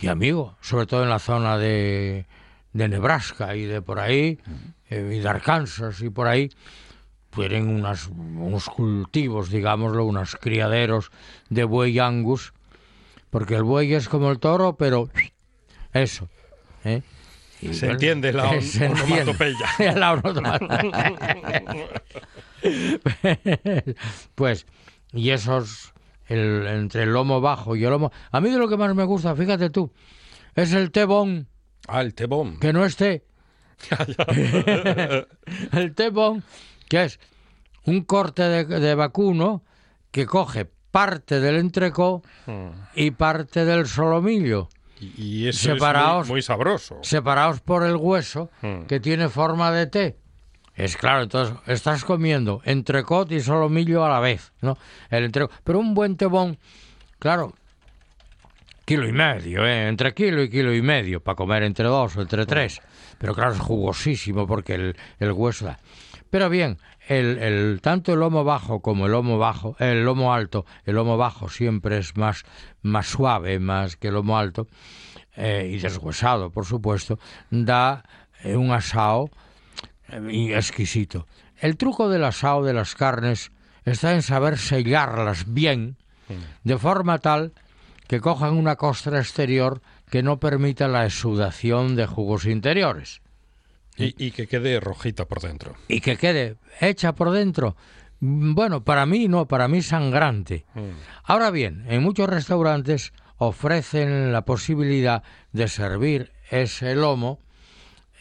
Y 0.00 0.06
amigo, 0.08 0.56
sobre 0.60 0.86
todo 0.86 1.02
en 1.02 1.08
la 1.10 1.18
zona 1.18 1.58
de, 1.58 2.26
de 2.72 2.88
Nebraska 2.88 3.54
y 3.56 3.64
de 3.64 3.82
por 3.82 3.98
ahí, 4.00 4.38
eh, 4.88 5.12
y 5.14 5.18
de 5.18 5.28
Arkansas 5.28 6.00
y 6.00 6.10
por 6.10 6.28
ahí, 6.28 6.50
tienen 7.34 7.68
unas, 7.68 8.08
unos 8.08 8.66
cultivos, 8.66 9.50
digámoslo, 9.50 10.04
unos 10.04 10.36
criaderos 10.36 11.10
de 11.48 11.64
buey 11.64 11.98
Angus, 11.98 12.52
porque 13.30 13.54
el 13.56 13.62
buey 13.62 13.94
es 13.94 14.08
como 14.08 14.30
el 14.30 14.38
toro, 14.38 14.76
pero 14.76 15.08
eso. 15.92 16.28
¿eh? 16.84 17.02
Y 17.60 17.74
Se 17.74 17.86
bueno, 17.86 17.92
entiende 17.94 18.32
la 18.32 18.50
on- 18.50 18.62
se 18.62 18.84
entiende. 18.86 19.34
La 19.96 20.12
onomatopeya. 20.12 21.88
pues, 24.34 24.66
y 25.12 25.30
esos, 25.30 25.92
el, 26.26 26.66
entre 26.66 27.04
el 27.04 27.12
lomo 27.12 27.40
bajo 27.40 27.76
y 27.76 27.84
el 27.84 27.90
lomo... 27.90 28.12
A 28.30 28.40
mí 28.40 28.50
de 28.50 28.58
lo 28.58 28.68
que 28.68 28.76
más 28.76 28.94
me 28.94 29.04
gusta, 29.04 29.34
fíjate 29.36 29.70
tú, 29.70 29.92
es 30.54 30.72
el 30.72 30.90
tebón, 30.90 31.48
Ah, 31.88 32.00
el 32.02 32.14
tebón. 32.14 32.58
que 32.60 32.72
no 32.72 32.84
es 32.84 32.96
té. 32.96 33.24
el 35.72 35.94
tebón, 35.94 36.44
que 36.92 37.04
es 37.04 37.18
un 37.86 38.02
corte 38.04 38.42
de, 38.42 38.64
de 38.66 38.94
vacuno 38.94 39.62
que 40.10 40.26
coge 40.26 40.66
parte 40.90 41.40
del 41.40 41.56
entrecó 41.56 42.22
y 42.94 43.12
parte 43.12 43.64
del 43.64 43.86
solomillo, 43.86 44.68
Y, 45.00 45.48
eso 45.48 45.72
Separaos. 45.74 46.24
es 46.24 46.28
muy, 46.28 46.34
muy 46.34 46.42
sabroso. 46.42 46.98
separados 47.02 47.60
por 47.60 47.82
el 47.86 47.96
hueso, 47.96 48.50
Mm. 48.60 48.82
que 48.82 49.00
tiene 49.00 49.30
forma 49.30 49.70
de 49.72 49.86
té. 49.86 50.16
Es 50.76 50.96
claro, 50.98 51.22
entonces 51.22 51.56
estás 51.66 52.04
comiendo 52.04 52.60
entrecot 52.64 53.32
y 53.32 53.40
solomillo 53.40 54.04
a 54.04 54.10
la 54.10 54.20
vez, 54.20 54.52
¿no? 54.60 54.76
El 55.10 55.24
entrecot. 55.24 55.50
Pero 55.64 55.78
un 55.80 55.94
buen 55.94 56.16
tebón, 56.18 56.58
claro, 57.18 57.54
kilo 58.84 59.08
y 59.08 59.12
medio, 59.12 59.66
¿eh? 59.66 59.88
entre 59.88 60.12
kilo 60.12 60.42
y 60.42 60.50
kilo 60.50 60.74
y 60.74 60.82
medio, 60.82 61.20
para 61.22 61.36
comer 61.36 61.62
entre 61.62 61.86
dos 61.86 62.16
o 62.16 62.22
entre 62.22 62.44
tres. 62.46 62.80
Pero 63.18 63.34
claro, 63.34 63.52
es 63.54 63.60
jugosísimo 63.60 64.46
porque 64.46 64.74
el, 64.74 64.96
el 65.20 65.32
hueso 65.32 65.64
da. 65.66 65.78
Pero 66.32 66.48
bien, 66.48 66.78
el, 67.08 67.36
el- 67.36 67.80
tanto 67.82 68.14
el 68.14 68.20
lomo 68.20 68.42
bajo 68.42 68.80
como 68.80 69.04
el 69.04 69.12
lomo 69.12 69.36
bajo, 69.36 69.76
el 69.78 70.02
lomo 70.02 70.32
alto, 70.32 70.64
el 70.86 70.94
lomo 70.94 71.18
bajo 71.18 71.50
siempre 71.50 71.98
es 71.98 72.16
más, 72.16 72.44
más 72.80 73.06
suave, 73.06 73.58
más 73.58 73.96
que 73.96 74.08
el 74.08 74.14
lomo 74.14 74.38
alto, 74.38 74.66
eh, 75.36 75.68
y 75.70 75.78
deshuesado, 75.78 76.48
por 76.48 76.64
supuesto, 76.64 77.18
da 77.50 78.02
eh, 78.44 78.56
un 78.56 78.70
asado 78.70 79.28
eh, 80.08 80.54
exquisito. 80.56 81.26
El 81.60 81.76
truco 81.76 82.08
del 82.08 82.24
asado 82.24 82.62
de 82.64 82.72
las 82.72 82.94
carnes 82.94 83.52
está 83.84 84.14
en 84.14 84.22
saber 84.22 84.56
sellarlas 84.56 85.52
bien, 85.52 85.98
de 86.64 86.78
forma 86.78 87.18
tal 87.18 87.52
que 88.08 88.20
cojan 88.20 88.54
una 88.54 88.76
costra 88.76 89.18
exterior 89.18 89.82
que 90.08 90.22
no 90.22 90.40
permita 90.40 90.88
la 90.88 91.04
exudación 91.04 91.94
de 91.94 92.06
jugos 92.06 92.46
interiores 92.46 93.20
Y, 93.96 94.14
y 94.26 94.30
que 94.30 94.46
quede 94.46 94.80
rojita 94.80 95.26
por 95.26 95.40
dentro. 95.40 95.74
y 95.88 96.00
que 96.00 96.16
quede 96.16 96.56
hecha 96.80 97.14
por 97.14 97.30
dentro. 97.30 97.76
mm, 98.20 98.54
Bueno, 98.54 98.84
para 98.84 99.04
mí 99.06 99.28
no, 99.28 99.46
para 99.46 99.68
mí 99.68 99.82
sangrante. 99.82 100.64
Ahora 101.24 101.50
bien, 101.50 101.84
en 101.88 102.02
muchos 102.02 102.28
restaurantes 102.28 103.12
ofrecen 103.38 104.32
la 104.32 104.44
posibilidad 104.44 105.22
de 105.52 105.68
servir 105.68 106.32
ese 106.50 106.94
lomo 106.94 107.40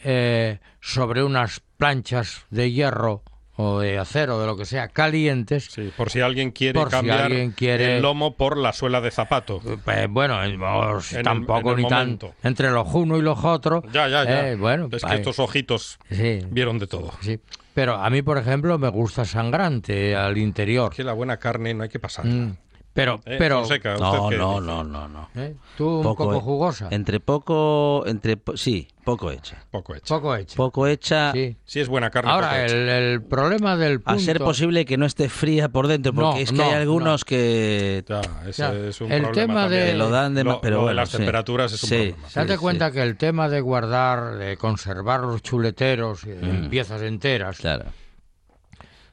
eh, 0.04 0.58
sobre 0.80 1.22
unas 1.22 1.60
planchas 1.76 2.44
de 2.50 2.70
hierro 2.72 3.22
o 3.56 3.80
de 3.80 3.98
acero, 3.98 4.40
de 4.40 4.46
lo 4.46 4.56
que 4.56 4.64
sea, 4.64 4.88
calientes. 4.88 5.66
Sí, 5.70 5.90
por 5.96 6.10
si 6.10 6.20
alguien 6.20 6.50
quiere 6.52 6.78
Por 6.80 6.88
si 6.88 6.92
cambiar 6.96 7.22
alguien 7.22 7.52
quiere- 7.52 7.96
el 7.96 8.02
lomo 8.02 8.34
por 8.36 8.56
la 8.56 8.72
suela 8.72 9.00
de 9.00 9.10
zapato. 9.10 9.60
Eh, 9.86 10.06
bueno, 10.08 10.42
En 10.42 10.52
el- 10.52 11.22
tampoco 11.22 11.72
en 11.72 11.76
ni 11.76 11.88
tan 11.88 11.98
momento. 12.06 12.34
entre 12.42 12.70
los 12.70 12.88
unos 12.94 13.18
y 13.18 13.22
los 13.22 13.44
otros. 13.44 13.84
Ya, 13.92 14.08
ya, 14.08 14.24
ya. 14.24 14.48
eh, 14.50 14.56
bueno, 14.56 14.88
es 14.90 15.04
que 15.04 15.14
estos 15.14 15.38
ojitos 15.38 15.98
sí, 16.10 16.40
vieron 16.50 16.78
de 16.78 16.86
todo. 16.86 17.12
sí. 17.20 17.38
Pero 17.74 17.94
a 17.94 18.10
mí, 18.10 18.20
por 18.20 18.36
ejemplo, 18.36 18.78
me 18.78 18.88
gusta 18.88 19.24
sangrante 19.24 20.14
al 20.14 20.36
interior. 20.36 20.94
Que 20.94 21.04
la 21.04 21.14
buena 21.14 21.38
carne 21.38 21.72
no 21.72 21.82
hay 21.84 21.88
que 21.88 21.98
pasar. 21.98 22.26
Mm, 22.26 22.54
Pero, 22.94 23.20
Eh, 23.24 23.36
pero, 23.38 23.60
Fonseca, 23.60 23.94
¿usted 23.94 24.36
No, 24.36 24.60
no, 24.60 24.60
no, 24.60 24.84
no, 24.84 25.08
no. 25.08 25.28
¿eh? 25.34 25.54
tú 25.78 25.88
un 25.88 26.02
poco 26.02 26.34
eh, 26.34 26.40
jugosa, 26.40 26.88
Entre 26.90 27.20
poco, 27.20 28.04
entre 28.06 28.36
po- 28.36 28.54
sí, 28.54 28.86
poco 29.02 29.30
hecha. 29.30 29.64
Poco 29.70 29.94
hecho. 29.94 30.14
poco 30.14 30.36
hecha. 30.36 30.56
Poco 30.56 30.86
hecha. 30.86 31.32
Sí. 31.32 31.56
Si 31.64 31.80
es 31.80 31.88
buena 31.88 32.10
carne, 32.10 32.30
Ahora, 32.30 32.48
poco 32.50 32.60
hecha. 32.64 32.74
el, 32.76 32.88
el 32.90 33.22
problema 33.22 33.76
del 33.78 34.02
punto... 34.02 34.10
A 34.20 34.22
ser 34.22 34.38
posible 34.40 34.84
que 34.84 34.98
no 34.98 35.06
esté 35.06 35.30
fría 35.30 35.70
por 35.70 35.88
dentro, 35.88 36.12
porque 36.12 36.28
No, 36.28 36.36
es 36.36 36.50
que 36.50 36.56
no, 36.58 36.64
hay 36.64 36.72
algunos 36.72 37.22
no. 37.22 37.24
que 37.24 38.04
Ya, 38.06 38.20
ese 38.46 38.62
Ya, 38.62 38.72
es 38.74 39.00
un 39.00 39.10
el 39.10 39.22
problema 39.22 39.32
tema 39.46 39.68
de- 39.68 39.76
también. 39.78 39.98
lo 39.98 40.10
dan 40.10 40.34
de 40.34 40.44
Lo- 40.44 40.50
más, 40.50 40.58
pero 40.60 40.74
lo 40.76 40.80
de 40.80 40.84
bueno, 40.84 40.96
las 41.00 41.08
sí. 41.08 41.16
temperaturas 41.16 41.72
es 41.72 41.82
un 41.84 41.88
Sí, 41.88 41.94
problema. 41.96 42.28
sí. 42.28 42.34
Date 42.34 42.58
cuenta 42.58 42.90
que 42.92 43.02
el 43.02 43.16
tema 43.16 43.48
de 43.48 43.60
guardar, 43.62 44.36
de 44.36 44.58
conservar 44.58 45.20
los 45.20 45.40
chuleteros 45.40 46.24
en 46.24 46.66
Mm. 46.66 46.68
piezas 46.68 47.00
enteras, 47.00 47.56
Claro. 47.56 47.86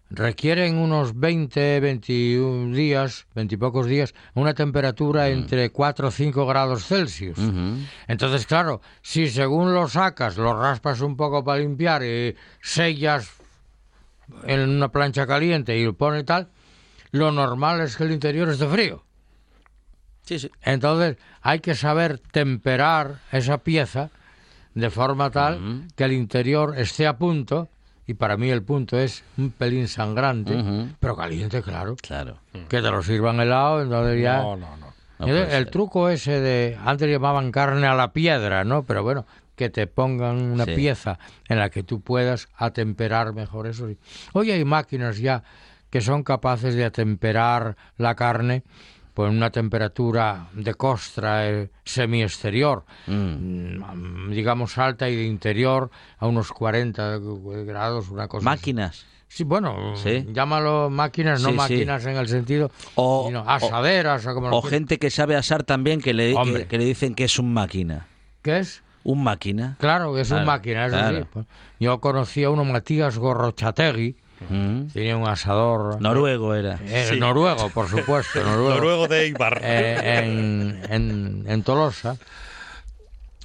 Requieren 0.10 0.78
unos 0.78 1.20
20, 1.20 1.80
21 1.80 2.76
días, 2.76 3.28
20 3.36 3.56
y 3.56 3.58
pocos 3.58 3.86
días, 3.86 4.14
una 4.34 4.54
temperatura 4.54 5.26
Mm. 5.28 5.32
entre 5.34 5.70
4 5.70 6.08
o 6.08 6.12
5 6.12 6.46
grados 6.48 6.86
Celsius. 6.86 7.38
Entonces, 8.08 8.46
claro, 8.48 8.82
si 9.02 9.30
según 9.30 9.74
lo 9.74 9.88
sacas, 9.88 10.38
lo 10.38 10.60
raspas 10.60 11.02
un 11.02 11.16
poco 11.16 11.44
para 11.44 11.60
limpiar 11.60 12.04
y 12.04 12.36
sellas 12.62 13.32
en 14.46 14.68
una 14.70 14.90
plancha 14.92 15.26
caliente 15.28 15.78
y 15.78 15.86
lo 15.86 15.94
pones 15.94 16.26
tal, 16.26 16.50
lo 17.12 17.32
normal 17.32 17.82
es 17.82 17.96
que 17.98 18.04
el 18.04 18.12
interior 18.12 18.50
esté 18.50 18.68
frío. 18.68 19.04
Sí, 20.24 20.38
sí. 20.40 20.52
Entonces, 20.62 21.18
hay 21.42 21.60
que 21.60 21.74
saber 21.74 22.20
temperar 22.20 23.20
esa 23.32 23.60
pieza 23.60 24.12
de 24.76 24.90
forma 24.92 25.32
tal 25.32 25.88
que 25.96 26.04
el 26.04 26.14
interior 26.14 26.76
esté 26.78 27.08
a 27.08 27.18
punto, 27.18 27.68
y 28.10 28.16
para 28.16 28.38
mí 28.38 28.50
el 28.50 28.64
punto 28.64 28.98
es 28.98 29.24
un 29.38 29.52
pelín 29.52 29.88
sangrante, 29.88 30.58
pero 31.00 31.16
caliente, 31.16 31.62
claro. 31.62 31.96
Claro. 32.02 32.38
Que 32.68 32.82
te 32.82 32.90
lo 32.90 33.04
sirvan 33.04 33.40
helado, 33.40 33.84
entonces 33.84 34.20
ya... 34.20 34.38
No, 34.38 34.56
no, 34.58 34.76
no. 34.78 34.88
No 35.20 35.26
Entonces, 35.26 35.46
puede 35.46 35.58
el 35.58 35.64
ser. 35.66 35.72
truco 35.72 36.10
ese 36.10 36.40
de, 36.40 36.78
antes 36.84 37.08
llamaban 37.08 37.52
carne 37.52 37.86
a 37.86 37.94
la 37.94 38.12
piedra, 38.14 38.64
¿no? 38.64 38.82
Pero 38.84 39.04
bueno, 39.04 39.26
que 39.56 39.70
te 39.70 39.86
pongan 39.86 40.42
una 40.42 40.66
Sí. 40.66 40.72
pieza 40.76 41.20
en 41.50 41.60
la 41.60 41.70
que 41.70 41.84
tú 41.84 42.02
puedas 42.02 42.48
atemperar 42.56 43.34
mejor 43.34 43.68
eso. 43.68 43.88
sí. 43.90 43.98
Hoy 44.34 44.50
hay 44.50 44.64
máquinas 44.66 45.18
ya 45.20 45.44
que 45.92 46.02
son 46.02 46.24
capaces 46.24 46.74
de 46.74 46.86
atemperar 46.86 47.76
la 47.98 48.16
carne 48.16 48.64
pues 49.20 49.32
en 49.32 49.36
una 49.36 49.50
temperatura 49.50 50.48
de 50.54 50.74
costra 50.76 51.50
eh, 51.50 51.70
semiexterior, 51.84 52.86
Mm. 53.06 53.80
mm, 53.84 54.32
digamos 54.32 54.78
alta 54.78 55.10
y 55.10 55.16
de 55.18 55.26
interior 55.26 55.92
a 56.20 56.26
unos 56.28 56.54
40 56.54 57.20
grados, 57.66 58.08
una 58.12 58.30
cosa 58.30 58.50
así. 58.50 58.58
Máquinas. 58.60 59.06
Sí, 59.28 59.44
bueno, 59.44 59.94
Sí. 59.98 60.26
llámalo 60.32 60.90
máquinas, 60.90 61.42
no 61.42 61.50
Sí, 61.50 61.52
sí. 61.52 61.58
máquinas 61.58 62.06
en 62.06 62.16
el 62.16 62.30
sentido 62.30 62.72
O- 62.96 63.26
sino 63.28 63.42
asaderas 63.46 64.26
o, 64.26 64.34
como 64.34 64.52
O 64.52 64.62
gente 64.62 64.98
que 65.00 65.10
sabe 65.10 65.36
asar 65.36 65.64
también 65.64 66.00
que 66.00 66.14
le, 66.14 66.34
que, 66.46 66.68
que 66.68 66.78
le 66.78 66.86
dicen 66.86 67.14
que 67.14 67.26
es 67.26 67.38
un 67.40 67.54
máquina. 67.54 68.08
¿Qué 68.42 68.60
es? 68.60 68.84
Un 69.04 69.22
máquina. 69.22 69.76
Claro, 69.82 70.14
que 70.16 70.22
es 70.22 70.30
Claro, 70.30 70.44
un 70.44 70.48
máquina, 70.48 70.86
eso 70.86 70.96
claro. 70.96 71.28
Pues, 71.34 71.46
Yo 71.78 72.00
conocí 72.00 72.46
a 72.46 72.52
uno, 72.52 72.64
Matías 72.64 73.18
Gorrochategui, 73.18 74.16
Mm. 74.48 74.88
tenía 74.94 75.18
un 75.18 75.28
asador 75.28 76.02
Noruego 76.02 76.56
era. 76.56 76.80
eh, 76.84 77.08
Sí. 77.12 77.20
noruego, 77.20 77.70
por 77.72 77.88
supuesto, 77.90 78.42
noruego, 78.44 78.70
Noruego 78.76 79.08
de 79.08 79.28
Ibar. 79.28 79.60
eh, 79.64 80.20
en, 80.24 80.84
en, 80.92 81.44
en 81.48 81.64
Tolosa, 81.64 82.18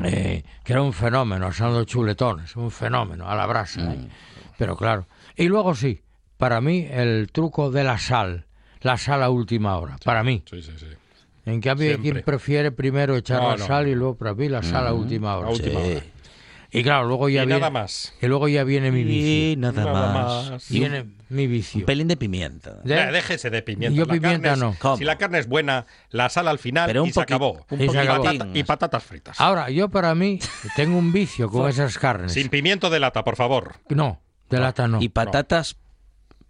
eh, 0.02 0.42
que 0.64 0.72
era 0.72 0.82
un 0.82 0.92
fenómeno, 0.92 1.46
asando 1.46 1.84
chuletones, 1.84 2.56
un 2.56 2.70
fenómeno, 2.70 3.28
a 3.28 3.34
la 3.34 3.46
brasa. 3.46 3.80
Mm. 3.80 3.90
¿eh? 3.92 4.08
Pero 4.58 4.76
claro, 4.76 5.06
y 5.36 5.48
luego 5.48 5.74
sí, 5.74 6.02
para 6.36 6.60
mí 6.60 6.86
el 6.90 7.30
truco 7.32 7.70
de 7.70 7.84
la 7.84 7.98
sal, 7.98 8.46
la 8.80 8.98
sal 8.98 9.22
a 9.22 9.30
última 9.30 9.76
hora, 9.78 9.96
para 10.04 10.22
mí. 10.22 10.42
Sí, 10.50 10.62
sí, 10.62 10.72
sí. 10.78 10.86
En 11.46 11.60
cambio, 11.60 11.90
hay 11.90 11.98
quien 11.98 12.22
prefiere 12.22 12.72
primero 12.72 13.16
echar 13.16 13.42
No, 13.42 13.50
la 13.50 13.56
no, 13.58 13.66
sal 13.66 13.86
y 13.88 13.94
luego 13.94 14.16
para 14.16 14.32
mí 14.34 14.48
la 14.48 14.62
sal 14.62 14.86
a 14.86 14.94
última 14.94 15.36
hora. 15.36 15.48
A 15.48 15.52
última 15.52 15.80
Sí. 15.80 15.90
hora. 15.92 16.02
Y 16.76 16.82
claro, 16.82 17.06
luego 17.06 17.28
ya 17.28 17.42
Y 17.44 17.46
viene, 17.46 17.60
nada 17.60 17.70
más. 17.70 18.12
y 18.20 18.26
luego 18.26 18.48
ya 18.48 18.64
viene 18.64 18.90
mi 18.90 19.04
vicio. 19.04 19.52
Y 19.52 19.56
nada, 19.56 19.84
Nada 19.84 20.12
más. 20.12 20.50
más. 20.50 20.70
Y 20.70 20.74
un, 20.74 20.80
Viene 20.90 21.06
mi 21.28 21.46
vicio. 21.46 21.78
un 21.80 21.86
pelín 21.86 22.08
de 22.08 22.16
pimienta. 22.16 22.74
De- 22.82 22.94
Ya, 22.96 23.12
déjese 23.12 23.48
de 23.50 23.62
pimienta. 23.62 23.96
Yo 23.96 24.04
La 24.06 24.12
pimienta 24.14 24.48
carne 24.50 24.68
es- 24.74 24.82
no. 24.84 24.96
Si 24.96 25.04
la 25.04 25.16
carne 25.16 25.38
es 25.38 25.48
buena, 25.48 25.86
la 26.10 26.28
sal 26.28 26.48
al 26.48 26.58
final 26.58 26.86
Pero 26.88 27.02
un 27.04 27.08
y 27.08 27.12
se 27.12 27.20
poqui- 27.20 27.22
acabó. 27.24 27.64
un 27.70 27.80
Y 27.80 27.88
se 27.88 27.94
y, 27.94 27.98
acabó. 27.98 28.24
patata- 28.24 28.48
y 28.52 28.64
patatas 28.64 29.02
fritas. 29.04 29.40
Ahora, 29.40 29.70
yo 29.70 29.88
para 29.88 30.14
mí 30.16 30.40
tengo 30.74 30.98
un 30.98 31.12
vicio 31.12 31.48
con 31.48 31.68
esas 31.70 31.96
carnes. 31.98 32.32
Sin 32.32 32.48
pimiento 32.48 32.90
de 32.90 32.98
lata, 33.00 33.22
por 33.22 33.36
favor. 33.36 33.76
No, 33.88 34.20
de 34.50 34.58
lata 34.58 34.88
no. 34.88 35.00
Y 35.00 35.08
patatas. 35.10 35.76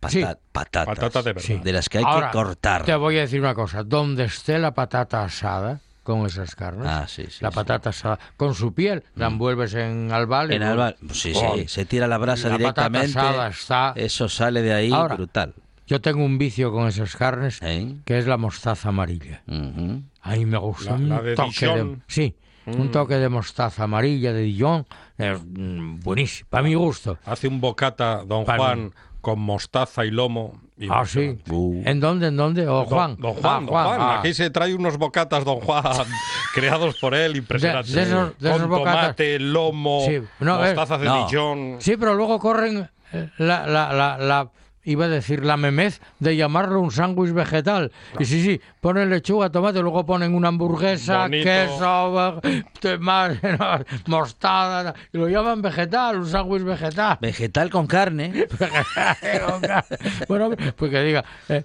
pata- 0.01 0.13
Sí. 0.13 0.23
Patatas. 0.53 0.87
Patata 0.87 1.23
de 1.23 1.33
verdad. 1.35 1.47
Sí. 1.47 1.61
De 1.63 1.73
las 1.73 1.89
que 1.89 1.99
hay 1.99 2.05
Ahora, 2.07 2.27
que 2.31 2.33
cortar. 2.33 2.85
Te 2.85 2.95
voy 2.95 3.17
a 3.19 3.21
decir 3.23 3.41
una 3.41 3.55
cosa. 3.55 3.83
Donde 3.85 4.25
esté 4.25 4.59
la 4.59 4.73
patata 4.75 5.25
asada, 5.25 5.81
con 6.05 6.25
esas 6.27 6.55
carnes. 6.55 6.87
Ah, 6.89 7.07
sí, 7.09 7.25
sí, 7.29 7.39
La 7.41 7.51
sí. 7.51 7.55
patata 7.57 7.91
asada 7.91 8.19
con 8.37 8.55
su 8.55 8.73
piel, 8.73 9.03
la 9.17 9.27
envuelves 9.27 9.75
en 9.75 10.13
albal. 10.13 10.53
En 10.53 10.61
luego- 10.61 10.83
Alba, 10.83 10.95
sí, 11.13 11.33
Oh, 11.35 11.57
sí, 11.57 11.67
se 11.67 11.85
tira 11.85 12.07
la 12.07 12.19
brasa 12.19 12.49
la 12.51 12.59
patata 12.59 12.89
directamente. 12.89 13.19
asada 13.19 13.49
está- 13.49 13.93
Eso 13.97 14.29
sale 14.29 14.63
de 14.63 14.73
ahí 14.73 14.93
Ahora. 14.93 15.17
brutal. 15.17 15.55
Yo 15.87 16.01
tengo 16.01 16.25
un 16.25 16.39
vicio 16.39 16.71
con 16.73 16.87
esas 16.89 17.17
carnes, 17.17 17.59
¿Eh? 17.61 17.97
que 18.05 18.17
es 18.19 18.27
la 18.27 18.37
mostaza 18.37 18.89
amarilla. 18.91 19.43
Ujú. 19.49 20.03
A 20.23 20.31
mí 20.37 20.47
me 20.47 20.57
gusta 20.59 20.91
La- 20.93 20.97
un 20.97 21.09
la 21.09 21.21
de 21.21 21.35
toque 21.35 21.67
de... 21.67 21.73
Dijon. 21.75 22.03
Sí, 22.07 22.35
un 22.67 22.91
toque 22.91 23.17
de 23.17 23.29
mostaza 23.29 23.85
amarilla 23.85 24.33
de 24.33 24.43
Dijon. 24.43 24.87
eh, 25.19 25.37
mm, 25.37 26.01
buenísimo, 26.01 26.49
para 26.51 26.63
mi 26.65 26.75
gusto. 26.75 27.19
Hace 27.27 27.49
un 27.49 27.61
bocata, 27.61 28.25
don 28.25 28.45
Para 28.47 28.59
Juan, 28.59 28.93
con 29.21 29.41
mostaza 29.41 30.05
y 30.07 30.11
lomo. 30.11 30.61
Ah, 30.91 31.05
sí. 31.07 31.21
impresionante. 31.21 31.51
Uh. 31.51 31.83
¿En 31.85 32.01
dónde? 32.01 32.27
¿En 32.29 32.37
dónde? 32.37 32.67
¿O 32.67 32.79
Don- 32.79 32.87
Juan? 32.87 33.17
Don 33.19 33.35
Juan, 33.35 33.67
don 33.67 33.75
Juan. 33.75 34.01
ah. 34.01 34.19
Aquí 34.19 34.35
se 34.35 34.51
trae 34.51 34.75
unos 34.75 34.99
bocatas, 34.99 35.45
don 35.45 35.61
Juan, 35.61 35.85
creados 36.55 36.97
por 37.01 37.15
él, 37.15 37.37
impresionantes. 37.37 37.93
De- 37.95 38.01
de 38.05 38.07
esos- 38.11 38.39
de 38.39 38.49
esos 38.49 38.61
Con 38.63 38.71
bocatas. 38.71 39.01
tomate, 39.03 39.39
lomo, 39.39 40.01
Sí, 40.07 40.21
no, 40.41 40.59
de 41.01 41.07
no. 41.07 41.27
Dijon. 41.29 41.77
Sí, 41.79 41.97
pero 41.97 42.15
luego 42.15 42.39
corren 42.41 42.89
eh, 43.13 43.31
la, 43.39 43.67
la, 43.67 43.93
la, 43.93 44.19
la- 44.19 44.51
iba 44.85 45.07
a 45.07 45.09
decir 45.09 45.45
la 45.45 45.57
memez 45.57 46.01
de 46.19 46.37
llamarlo 46.37 46.81
un 46.81 46.91
sándwich 46.91 47.33
vegetal. 47.33 47.91
Y 48.19 48.25
sí, 48.25 48.43
sí, 48.43 48.61
ponen 48.81 49.11
lechuga, 49.11 49.51
tomate, 49.51 49.81
luego 49.81 50.05
ponen 50.07 50.35
una 50.35 50.49
hamburguesa, 50.49 51.23
Bonito. 51.23 51.45
queso, 51.45 52.41
te- 52.81 52.99
más, 52.99 53.37
mostarda, 54.07 54.95
y 55.13 55.19
lo 55.19 55.29
llaman 55.29 55.63
vegetal, 55.63 56.19
un 56.19 56.27
sándwich 56.29 56.63
vegetal. 56.63 57.19
Vegetal 57.21 57.71
con 57.71 57.87
carne. 57.87 58.47
bueno, 60.29 60.51
pues 60.77 60.91
que 60.91 61.03
diga. 61.03 61.25
eh, 61.49 61.63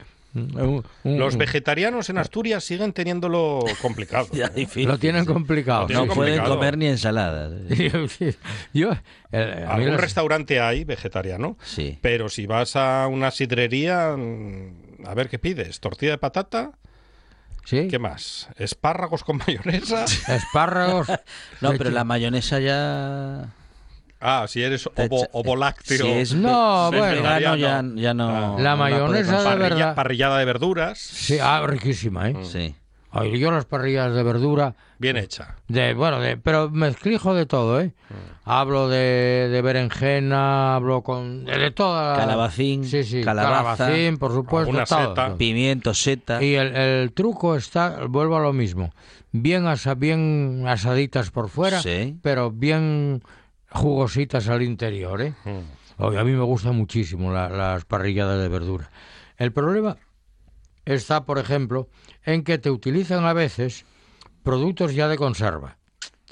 Los 1.04 1.38
vegetarianos 1.38 2.10
en 2.10 2.18
Asturias 2.20 2.64
siguen 2.64 2.94
teniéndolo 2.94 3.60
complicado. 3.82 4.28
Ya 4.34 4.50
difícil. 4.50 4.88
lo 4.88 4.98
tienen 5.00 5.26
complicado. 5.26 5.82
Lo 5.82 5.88
tienen 5.88 6.08
No 6.08 6.14
pueden 6.14 6.44
comer 6.44 6.78
ni 6.78 6.88
ensaladas. 6.88 7.52
Yo, 8.74 8.92
eh, 9.32 9.66
a 9.68 9.76
mí 9.78 9.84
Algún 9.86 9.98
restaurante 9.98 10.60
hay 10.60 10.84
vegetariano, 10.84 11.58
Sí. 11.64 11.98
pero 12.02 12.30
si 12.30 12.46
vas 12.46 12.76
a 12.76 13.08
una 13.08 13.32
sidrería, 13.32 14.16
mm, 14.16 15.06
a 15.08 15.14
ver 15.16 15.30
qué 15.30 15.40
pides. 15.40 15.80
Tortilla 15.80 16.12
de 16.12 16.18
patata, 16.20 16.72
¿sí? 17.66 17.88
¿qué 17.90 17.98
más? 18.00 18.50
Espárragos 18.58 19.24
con 19.24 19.38
mayonesa. 19.38 20.06
Espárragos. 20.28 21.08
No, 21.62 21.74
pero 21.78 21.90
la 21.90 22.04
mayonesa 22.04 22.60
ya. 22.60 23.50
Ah, 24.22 24.46
si 24.48 24.62
eres 24.62 24.90
ovo, 25.32 25.56
lácteo. 25.56 25.98
Si 26.06 26.08
es 26.12 26.34
No, 26.34 26.90
ve- 26.92 26.98
bueno. 27.00 27.40
ya, 27.96 28.14
no. 28.14 28.58
No 28.58 28.60
La 28.60 28.76
mayonesa 28.76 29.50
de 29.52 29.56
verdad. 29.56 29.96
parrillada 29.96 30.38
de 30.40 30.46
verduras, 30.46 30.98
Sí, 31.00 31.38
ah, 31.42 31.64
riquísima, 31.66 32.30
¿eh? 32.30 32.36
Sí. 32.44 32.76
Ay, 33.12 33.40
yo 33.40 33.50
las 33.50 33.66
parrillas 33.66 34.14
de 34.14 34.22
verdura, 34.22 34.76
bien 35.00 35.18
hecha. 35.18 35.56
de 35.68 35.96
bueno, 35.96 36.20
de, 36.20 36.38
pero 36.38 36.70
mezclijo 36.70 37.34
de 37.34 37.48
todo, 37.48 37.82
¿eh? 37.82 37.92
Hablo 38.46 38.88
de, 38.88 39.50
de 39.52 39.62
berenjena, 39.64 40.76
hablo 40.76 41.02
con 41.02 41.46
de, 41.46 41.58
de 41.58 41.72
toda 41.72 42.12
la- 42.14 42.20
Calabacín, 42.20 42.84
sí, 42.86 43.04
sí, 43.04 43.24
calabaza, 43.24 43.86
calabacín, 43.86 44.18
por 44.18 44.32
supuesto, 44.34 44.72
todo, 44.74 44.86
seta. 44.86 45.26
todo. 45.28 45.38
Pimiento, 45.38 45.94
seta. 45.96 46.44
Y 46.44 46.54
el, 46.56 46.76
el 46.76 47.12
truco 47.14 47.56
está, 47.56 48.06
vuelvo 48.08 48.38
a 48.38 48.42
lo 48.42 48.54
mismo, 48.54 48.94
bien 49.32 49.66
asa, 49.66 49.96
bien 49.96 50.66
asaditas 50.68 51.32
por 51.32 51.50
fuera, 51.50 51.82
Sí. 51.82 52.16
pero 52.22 52.52
bien 52.52 53.24
jugositas 53.72 54.48
al 54.48 54.62
interior, 54.62 55.22
¿eh? 55.22 55.34
Mm. 55.46 56.02
Oye, 56.04 56.18
a 56.20 56.24
mí 56.24 56.32
me 56.32 56.44
gustan 56.44 56.76
muchísimo 56.76 57.32
la- 57.34 57.50
las 57.50 57.86
parrilladas 57.86 58.42
de 58.42 58.48
verdura. 58.50 58.90
El 59.38 59.52
problema 59.52 59.98
está, 60.86 61.26
por 61.26 61.38
ejemplo, 61.40 61.90
en 62.24 62.44
que 62.44 62.58
te 62.58 62.72
utilizan 62.72 63.26
a 63.26 63.34
veces 63.34 63.86
productos 64.44 64.94
ya 64.96 65.08
de 65.08 65.18
conserva. 65.18 65.78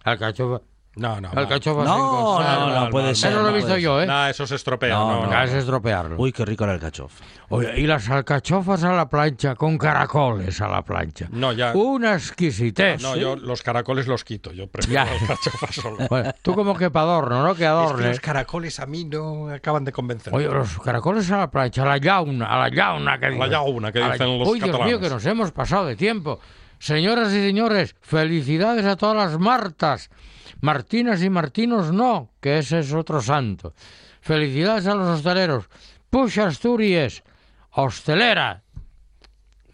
Alcachofa, 0.03 0.61
No, 0.97 1.21
no. 1.21 1.29
mal. 1.29 1.37
alcachofas 1.37 1.85
No, 1.85 1.97
conserva. 1.97 2.55
no, 2.59 2.67
no, 2.67 2.81
mal, 2.81 2.89
puede 2.89 3.05
mal, 3.07 3.15
ser. 3.15 3.31
Eso 3.31 3.41
lo 3.41 3.47
he 3.47 3.51
no 3.51 3.57
visto 3.57 3.77
yo, 3.77 4.01
¿eh? 4.01 4.05
Nah, 4.07 4.29
eso 4.29 4.45
se 4.47 4.55
estropea. 4.55 4.95
No, 4.95 5.09
No, 5.11 5.25
no. 5.25 5.31
no. 5.31 5.43
Es 5.43 5.53
estropearlo. 5.53 6.15
Uy, 6.17 6.31
qué 6.31 6.43
rico 6.45 6.63
el 6.65 6.71
alcachofa. 6.71 7.23
Oye, 7.49 7.79
y 7.79 7.87
las 7.87 8.09
alcachofas 8.09 8.83
a 8.83 8.91
la 8.93 9.07
plancha 9.07 9.55
con 9.55 9.77
caracoles 9.77 10.59
a 10.61 10.67
la 10.67 10.81
plancha. 10.83 11.27
No, 11.31 11.53
ya. 11.53 11.71
Una 11.73 12.13
exquisitez. 12.15 13.01
No, 13.01 13.15
yo 13.15 13.35
los 13.35 13.61
caracoles 13.63 14.07
los 14.07 14.23
quito. 14.23 14.51
Yo 14.51 14.67
prefiero 14.67 15.05
Ya. 15.05 15.11
las 15.11 15.23
cachofas 15.23 15.75
solo. 15.81 15.97
Bueno, 16.09 16.33
tú 16.41 16.53
como 16.55 16.75
que 16.75 16.89
para 16.89 17.05
adorno, 17.05 17.43
¿no? 17.43 17.47
Que 17.49 17.51
Es 17.53 17.57
que 17.59 17.65
adorne. 17.67 18.07
los 18.09 18.19
caracoles 18.19 18.79
a 18.79 18.85
mí 18.85 19.05
no 19.05 19.49
acaban 19.49 19.85
de 19.85 19.91
convencer. 19.91 20.33
Oye, 20.35 20.47
los 20.47 20.77
caracoles 20.79 21.31
a 21.31 21.37
la 21.37 21.49
plancha, 21.51 21.83
a 21.83 21.85
la 21.85 21.97
yauna, 21.97 22.45
a 22.47 22.57
la 22.59 22.69
yauna 22.69 23.17
que 23.19 23.25
A 23.27 23.29
la 23.29 23.35
dicen. 23.35 23.51
yauna 23.51 23.91
que 23.91 23.99
dicen 23.99 24.39
los 24.39 24.47
Uy, 24.47 24.59
Dios 24.59 24.79
mío, 24.85 24.99
que 24.99 25.09
nos 25.09 25.25
hemos 25.25 25.51
pasado 25.51 25.85
de 25.85 25.95
tiempo. 25.95 26.39
Señoras 26.79 27.29
y 27.33 27.41
señores, 27.41 27.95
felicidades 28.01 28.85
a 28.85 28.95
todas 28.95 29.15
las 29.15 29.39
Martas. 29.39 30.09
Martinas 30.61 31.21
y 31.23 31.29
Martinos 31.29 31.91
no, 31.91 32.31
que 32.41 32.59
ese 32.59 32.79
es 32.79 32.93
otro 32.93 33.21
santo. 33.21 33.73
Felicidades 34.21 34.87
a 34.87 34.95
los 34.95 35.07
hosteleros. 35.07 35.69
Push 36.09 36.39
Asturias, 36.39 37.23
hostelera. 37.71 38.63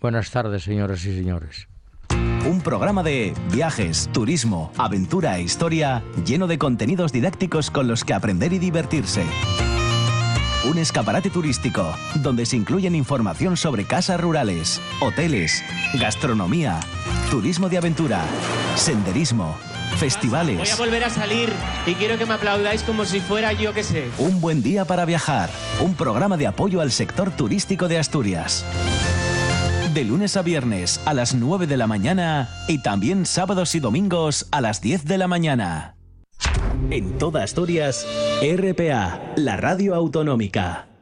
Buenas 0.02 0.32
tardes, 0.32 0.64
señoras 0.64 1.06
y 1.06 1.16
señores. 1.16 1.68
Un 2.46 2.60
programa 2.62 3.04
de 3.04 3.34
viajes, 3.54 4.10
turismo, 4.12 4.72
aventura 4.78 5.38
e 5.38 5.44
historia 5.44 6.04
lleno 6.26 6.46
de 6.48 6.58
contenidos 6.58 7.14
didácticos 7.14 7.72
con 7.72 7.88
los 7.88 8.04
que 8.04 8.14
aprender 8.14 8.52
y 8.52 8.60
divertirse. 8.60 9.24
Un 10.66 10.78
escaparate 10.78 11.30
turístico 11.30 11.94
donde 12.16 12.46
se 12.46 12.56
incluyen 12.56 12.96
información 12.96 13.58
sobre 13.58 13.86
casas 13.86 14.20
rurales, 14.22 14.80
hoteles, 15.02 15.62
gastronomía, 15.96 16.80
turismo 17.30 17.68
de 17.68 17.78
aventura, 17.78 18.22
senderismo, 18.76 19.58
Voy 19.90 20.00
festivales. 20.00 20.74
a 20.74 20.78
volver 20.78 21.04
a 21.04 21.10
salir 21.10 21.50
y 21.86 21.96
quiero 21.96 22.18
que 22.18 22.26
me 22.26 22.34
aplaudáis 22.36 22.82
como 22.84 23.04
si 23.04 23.20
fuera 23.20 23.52
yo 23.52 23.74
que 23.74 23.84
sé. 23.84 24.10
Un 24.18 24.40
buen 24.40 24.64
día 24.64 24.86
para 24.86 25.04
viajar. 25.06 25.50
Un 25.82 25.96
programa 25.96 26.38
de 26.38 26.48
apoyo 26.48 26.80
al 26.80 26.92
sector 26.92 27.30
turístico 27.32 27.90
de 27.90 28.00
Asturias. 28.00 28.66
De 29.94 30.06
lunes 30.06 30.38
a 30.38 30.42
viernes 30.42 31.02
a 31.06 31.14
las 31.14 31.36
9 31.36 31.68
de 31.68 31.78
la 31.78 31.88
mañana 31.88 32.50
y 32.70 32.82
también 32.82 33.26
sábados 33.26 33.76
y 33.76 33.80
domingos 33.82 34.48
a 34.52 34.62
las 34.62 34.82
10 34.82 35.04
de 35.06 35.18
la 35.18 35.28
mañana. 35.28 35.96
En 36.90 37.18
toda 37.18 37.44
Asturias, 37.44 38.06
RPA, 38.42 39.34
la 39.36 39.58
radio 39.58 39.96
autonómica. 39.96 40.93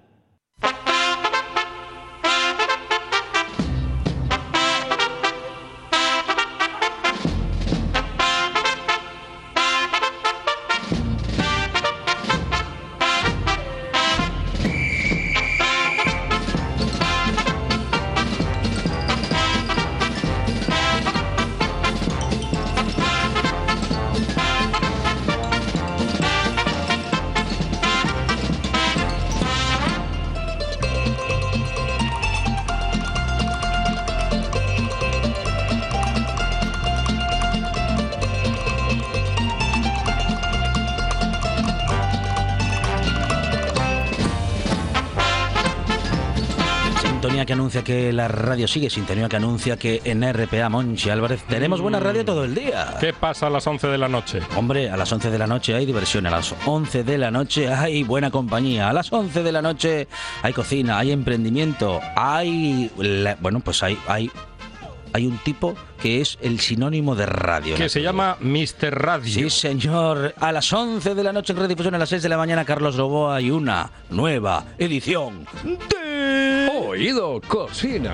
Que 47.83 48.13
la 48.13 48.27
radio 48.27 48.67
sigue, 48.67 48.89
sintonía 48.89 49.27
que 49.27 49.35
anuncia 49.37 49.77
que 49.77 50.01
en 50.03 50.21
RPA 50.31 50.69
Monchi 50.69 51.09
Álvarez 51.09 51.43
tenemos 51.47 51.81
buena 51.81 51.99
radio 51.99 52.23
todo 52.23 52.43
el 52.45 52.53
día. 52.55 52.95
¿Qué 52.99 53.11
pasa 53.13 53.47
a 53.47 53.49
las 53.49 53.65
11 53.65 53.87
de 53.87 53.97
la 53.97 54.07
noche? 54.07 54.39
Hombre, 54.55 54.89
a 54.89 54.97
las 54.97 55.11
11 55.11 55.29
de 55.31 55.37
la 55.37 55.47
noche 55.47 55.73
hay 55.75 55.85
diversión, 55.85 56.25
a 56.27 56.31
las 56.31 56.53
11 56.65 57.03
de 57.03 57.17
la 57.17 57.31
noche 57.31 57.67
hay 57.73 58.03
buena 58.03 58.29
compañía, 58.31 58.89
a 58.89 58.93
las 58.93 59.11
11 59.11 59.43
de 59.43 59.51
la 59.51 59.61
noche 59.61 60.07
hay 60.43 60.53
cocina, 60.53 60.99
hay 60.99 61.11
emprendimiento, 61.11 61.99
hay... 62.15 62.91
la- 62.97 63.35
bueno, 63.41 63.59
pues 63.61 63.81
hay, 63.83 63.97
hay, 64.07 64.29
hay 65.13 65.25
un 65.25 65.37
tipo 65.39 65.75
que 66.01 66.21
es 66.21 66.37
el 66.41 66.59
sinónimo 66.59 67.15
de 67.15 67.25
radio. 67.25 67.75
Que 67.75 67.89
se 67.89 68.01
llama 68.01 68.37
Mr. 68.39 68.91
Radio. 68.91 69.31
Sí, 69.31 69.49
señor. 69.49 70.33
A 70.39 70.51
las 70.51 70.71
11 70.71 71.13
de 71.13 71.23
la 71.23 71.31
noche 71.33 71.53
en 71.53 71.59
redifusión, 71.59 71.93
a 71.95 71.97
las 71.99 72.09
6 72.09 72.23
de 72.23 72.29
la 72.29 72.37
mañana, 72.37 72.65
Carlos 72.65 72.95
Loboa 72.95 73.39
y 73.41 73.51
una 73.51 73.91
nueva 74.09 74.65
edición 74.79 75.45
de... 75.63 76.00
Oído 76.91 77.39
Cocina. 77.47 78.11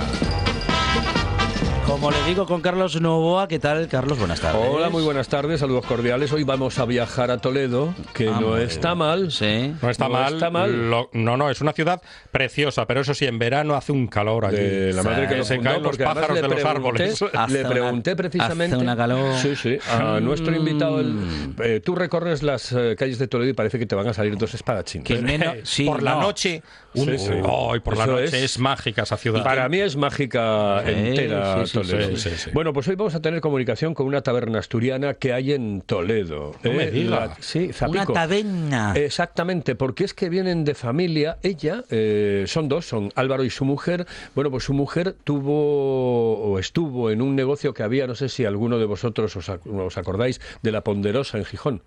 Como 1.88 2.12
le 2.12 2.22
digo 2.26 2.46
con 2.46 2.62
Carlos 2.62 3.00
Novoa, 3.02 3.48
¿qué 3.48 3.60
tal, 3.60 3.88
Carlos? 3.88 4.20
Buenas 4.20 4.42
tardes. 4.42 4.62
Hola, 4.70 4.90
muy 4.90 5.02
buenas 5.04 5.30
tardes, 5.30 5.62
saludos 5.62 5.86
cordiales. 5.86 6.32
Hoy 6.34 6.44
vamos 6.44 6.78
a 6.80 6.86
viajar 6.86 7.32
a 7.32 7.38
Toledo, 7.40 7.96
que 8.14 8.28
Ah, 8.28 8.38
no 8.42 8.58
está 8.58 8.94
mal. 8.94 9.32
Sí. 9.32 9.74
No 9.82 9.90
está 9.90 10.06
No 10.08 10.14
mal. 10.14 10.34
está 10.34 10.50
mal. 10.50 10.90
Lo- 10.92 11.10
no, 11.14 11.38
no, 11.38 11.50
es 11.50 11.62
una 11.62 11.72
ciudad 11.72 12.02
preciosa, 12.30 12.86
pero 12.86 13.02
eso 13.02 13.14
sí, 13.14 13.26
en 13.26 13.40
verano 13.40 13.74
hace 13.74 13.94
un 13.94 14.08
calor 14.08 14.46
allí. 14.46 14.58
De 14.58 14.94
la 14.94 15.02
madre 15.02 15.24
que 15.28 15.34
Sí. 15.36 15.38
lo 15.40 15.46
Se 15.46 15.60
caen 15.60 15.82
los 15.82 15.98
pájaros 15.98 16.36
de 16.42 16.48
los 16.48 16.66
árboles. 16.66 17.22
Le 17.50 17.60
una- 17.62 17.70
pregunté 17.70 18.16
precisamente. 18.18 18.76
hace 18.76 18.84
una 18.84 18.96
calor. 18.98 19.34
Sí, 19.38 19.56
sí. 19.56 19.78
A 19.90 20.20
nuestro 20.20 20.54
invitado. 20.56 21.00
el- 21.00 21.08
Mm. 21.14 21.56
eh, 21.64 21.80
tú 21.84 21.96
recorres 21.96 22.44
las 22.44 22.72
eh, 22.74 22.96
calles 22.98 23.18
de 23.18 23.28
Toledo 23.28 23.50
y 23.50 23.54
parece 23.54 23.80
que 23.80 23.86
te 23.86 23.96
van 23.96 24.08
a 24.08 24.14
salir 24.14 24.38
dos 24.38 24.54
espadachines. 24.54 25.06
Que 25.08 25.20
menos- 25.22 25.56
sí, 25.64 25.86
por 25.86 26.04
la 26.04 26.16
no. 26.16 26.22
noche, 26.22 26.62
un- 26.94 27.06
Sí, 27.06 27.18
sí. 27.18 27.32
Ay, 27.34 27.80
por 27.80 27.96
la 27.98 28.06
noche 28.06 28.26
es. 28.26 28.34
es. 28.34 28.60
mágica 28.60 29.04
esa 29.04 29.18
ciudad. 29.18 29.44
Para 29.44 29.68
mí 29.70 29.80
es 29.80 29.96
mágica 29.96 30.84
Sí, 30.86 30.92
entera 30.92 31.66
sí, 31.66 31.72
sí, 31.72 31.77
Toledo. 31.82 32.18
sí, 32.18 32.30
sí, 32.30 32.36
sí. 32.38 32.50
Bueno, 32.54 32.74
pues 32.74 32.88
hoy 32.88 32.96
vamos 32.96 33.16
a 33.16 33.22
tener 33.22 33.42
comunicación 33.42 33.94
con 33.94 34.06
una 34.08 34.22
taberna 34.22 34.60
asturiana 34.60 35.14
que 35.16 35.34
hay 35.34 35.54
en 35.54 35.82
Toledo. 35.82 36.54
No 36.64 36.74
me 36.74 36.86
Eh, 36.86 36.92
diga. 36.92 37.20
la- 37.28 37.38
sí, 37.40 37.70
Una 37.88 38.06
taberna. 38.06 38.94
Exactamente, 38.96 39.76
porque 39.76 40.04
es 40.04 40.14
que 40.14 40.30
vienen 40.30 40.64
de 40.66 40.76
familia. 40.76 41.38
Ella, 41.44 41.84
eh, 41.90 42.46
son 42.48 42.68
dos, 42.70 42.86
son 42.88 43.12
Álvaro 43.16 43.44
y 43.44 43.50
su 43.50 43.66
mujer. 43.66 44.06
Bueno, 44.36 44.52
pues 44.52 44.64
su 44.64 44.74
mujer 44.74 45.16
tuvo 45.24 46.52
o 46.52 46.60
estuvo 46.60 47.12
en 47.12 47.22
un 47.22 47.36
negocio 47.36 47.74
que 47.74 47.84
había, 47.84 48.08
no 48.08 48.16
sé 48.16 48.30
si 48.30 48.46
alguno 48.46 48.78
de 48.80 48.86
vosotros 48.86 49.36
os, 49.36 49.50
ac- 49.50 49.66
os 49.66 49.98
acordáis, 49.98 50.40
de 50.62 50.72
la 50.72 50.82
Ponderosa 50.82 51.38
en 51.38 51.46
Gijón. 51.46 51.82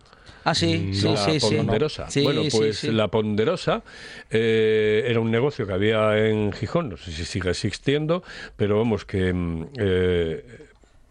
Ah, 0.44 0.54
sí, 0.54 0.94
sí, 0.94 1.08
la 1.08 1.16
sí. 1.16 1.56
Ponderosa. 1.56 2.10
Sí, 2.10 2.22
bueno, 2.22 2.42
pues 2.50 2.78
sí. 2.78 2.90
la 2.90 3.08
Ponderosa 3.08 3.82
eh, 4.30 5.04
era 5.06 5.20
un 5.20 5.30
negocio 5.30 5.66
que 5.66 5.72
había 5.72 6.18
en 6.26 6.52
Gijón, 6.52 6.90
no 6.90 6.96
sé 6.96 7.12
si 7.12 7.24
sigue 7.24 7.50
existiendo, 7.50 8.22
pero 8.56 8.78
vamos 8.78 9.04
que 9.04 9.32
mm, 9.32 9.66
eh, 9.78 10.44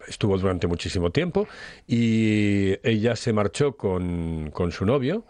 estuvo 0.07 0.37
durante 0.37 0.67
muchísimo 0.67 1.11
tiempo 1.11 1.47
y 1.87 2.75
ella 2.83 3.15
se 3.15 3.33
marchó 3.33 3.73
con, 3.77 4.49
con 4.51 4.71
su 4.71 4.85
novio, 4.85 5.25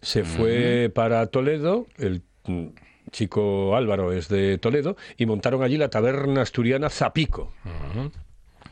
se 0.00 0.24
fue 0.24 0.90
para 0.92 1.26
Toledo, 1.26 1.86
el 1.98 2.22
mm, 2.46 2.68
chico 3.12 3.76
Álvaro 3.76 4.12
es 4.12 4.28
de 4.28 4.58
Toledo, 4.58 4.96
y 5.16 5.26
montaron 5.26 5.62
allí 5.62 5.76
la 5.76 5.90
taberna 5.90 6.42
asturiana 6.42 6.88
Zapico. 6.88 7.52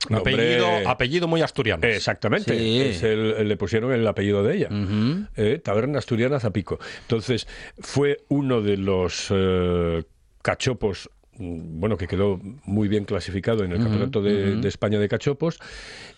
Un 0.08 0.16
apellido, 0.16 0.66
Hombre. 0.68 0.88
apellido 0.88 1.28
muy 1.28 1.42
asturiano. 1.42 1.86
Exactamente, 1.86 2.58
Sí. 2.58 2.80
es 2.80 3.02
el- 3.02 3.46
le 3.46 3.56
pusieron 3.56 3.92
el 3.92 4.06
apellido 4.06 4.42
de 4.42 4.56
ella. 4.56 4.68
Eh, 5.36 5.60
Taberna 5.62 5.98
Asturiana 5.98 6.40
Zapico. 6.40 6.78
Entonces, 7.02 7.46
fue 7.78 8.18
uno 8.28 8.62
de 8.62 8.78
los 8.78 9.26
eh, 9.30 10.02
cachopos, 10.42 11.10
bueno, 11.40 11.96
que 11.96 12.07
quedó 12.07 12.38
muy 12.64 12.87
bien 12.88 13.05
clasificado 13.07 13.64
en 13.64 13.72
el 13.72 13.79
Campeonato 13.79 14.20
de, 14.22 14.57
de 14.57 14.68
España 14.68 14.98
de 14.98 15.09
Cachopos 15.09 15.59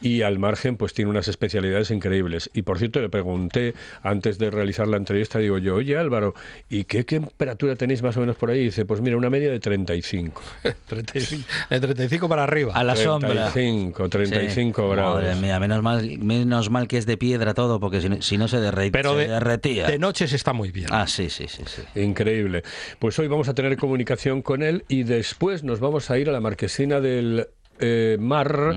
y 0.00 0.22
al 0.22 0.38
margen, 0.40 0.76
pues 0.76 0.94
tiene 0.94 1.10
unas 1.10 1.28
especialidades 1.28 1.90
increíbles. 1.92 2.50
Y 2.54 2.62
por 2.62 2.78
cierto, 2.78 3.00
le 3.00 3.08
pregunté 3.08 3.74
antes 4.02 4.38
de 4.38 4.50
realizar 4.50 4.88
la 4.88 4.96
entrevista, 4.96 5.38
digo 5.38 5.58
yo, 5.58 5.76
oye 5.76 5.96
Álvaro, 5.96 6.34
¿y 6.68 6.84
qué 6.84 7.04
temperatura 7.04 7.76
tenéis 7.76 8.02
más 8.02 8.16
o 8.16 8.20
menos 8.20 8.34
por 8.36 8.50
ahí? 8.50 8.60
Y 8.60 8.64
dice, 8.64 8.84
pues 8.84 9.00
mira, 9.00 9.16
una 9.16 9.30
media 9.30 9.50
de 9.50 9.60
35. 9.60 10.42
35, 10.88 11.44
de 11.70 11.80
35 11.80 12.28
para 12.28 12.42
arriba. 12.44 12.72
A 12.74 12.82
la 12.82 12.96
sombra. 12.96 13.50
35, 13.52 14.08
35 14.08 14.82
Sí. 14.82 14.90
grados. 14.92 15.22
Madre 15.22 15.36
mía, 15.36 15.60
menos 15.60 15.82
mal, 15.82 16.18
menos 16.18 16.68
mal 16.70 16.88
que 16.88 16.98
es 16.98 17.06
de 17.06 17.16
piedra 17.16 17.54
todo, 17.54 17.78
porque 17.78 18.00
si 18.00 18.08
no, 18.08 18.20
si 18.22 18.36
no 18.38 18.48
se, 18.48 18.58
derre- 18.58 18.90
Pero 18.92 19.12
se 19.12 19.20
de, 19.20 19.28
derretía. 19.28 19.86
de 19.86 19.98
noche 19.98 20.26
se 20.26 20.36
está 20.36 20.52
muy 20.52 20.70
bien. 20.72 20.88
Ah, 20.90 21.06
sí, 21.06 21.30
sí, 21.30 21.46
sí, 21.48 21.62
sí. 21.66 22.00
Increíble. 22.00 22.62
Pues 22.98 23.18
hoy 23.18 23.28
vamos 23.28 23.48
a 23.48 23.54
tener 23.54 23.76
comunicación 23.76 24.42
con 24.42 24.62
él 24.62 24.84
y 24.88 25.04
después 25.16 25.64
nos 25.64 25.80
vamos 25.80 26.10
a 26.10 26.18
ir 26.18 26.28
a 26.28 26.32
la 26.32 26.40
marquesina 26.40 27.00
del 27.00 27.48
eh, 27.80 28.16
Mar 28.20 28.74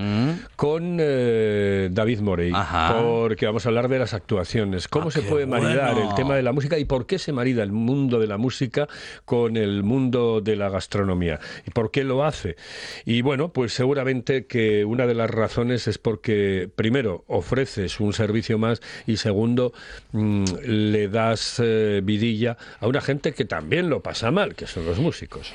con 0.56 0.98
eh, 1.00 1.88
David 1.92 2.20
Morey, 2.20 2.50
Ajá. 2.54 2.96
porque 3.00 3.46
vamos 3.46 3.64
a 3.66 3.68
hablar 3.68 3.88
de 3.88 3.98
las 3.98 4.14
actuaciones. 4.14 4.88
¿Cómo 4.88 5.08
Ah, 5.08 5.10
se 5.12 5.22
puede 5.22 5.46
maridar 5.46 5.94
bueno. 5.94 6.10
el 6.10 6.14
tema 6.16 6.34
de 6.36 6.42
la 6.42 6.52
música 6.52 6.78
y 6.78 6.84
por 6.84 7.06
qué 7.06 7.18
se 7.18 7.32
marida 7.32 7.62
el 7.62 7.72
mundo 7.72 8.18
de 8.18 8.26
la 8.26 8.36
música 8.38 8.88
con 9.24 9.56
el 9.56 9.82
mundo 9.82 10.40
de 10.40 10.56
la 10.56 10.68
gastronomía? 10.68 11.38
¿Y 11.66 11.70
por 11.70 11.90
qué 11.90 12.02
lo 12.04 12.24
hace? 12.24 12.56
Y 13.04 13.22
bueno, 13.22 13.50
pues 13.52 13.72
seguramente 13.72 14.46
que 14.46 14.84
una 14.84 15.06
de 15.06 15.14
las 15.14 15.30
razones 15.30 15.86
es 15.88 15.98
porque, 15.98 16.68
primero, 16.74 17.24
ofreces 17.28 18.00
un 18.00 18.12
servicio 18.12 18.58
más 18.58 18.80
y 19.06 19.16
segundo, 19.18 19.72
mm, 20.12 20.44
le 20.64 21.08
das 21.08 21.60
eh, 21.62 22.00
vidilla 22.02 22.56
a 22.80 22.86
una 22.86 23.00
gente 23.00 23.32
que 23.32 23.44
también 23.44 23.88
lo 23.90 24.00
pasa 24.00 24.30
mal, 24.30 24.54
que 24.54 24.66
son 24.66 24.84
los 24.86 24.98
músicos. 24.98 25.52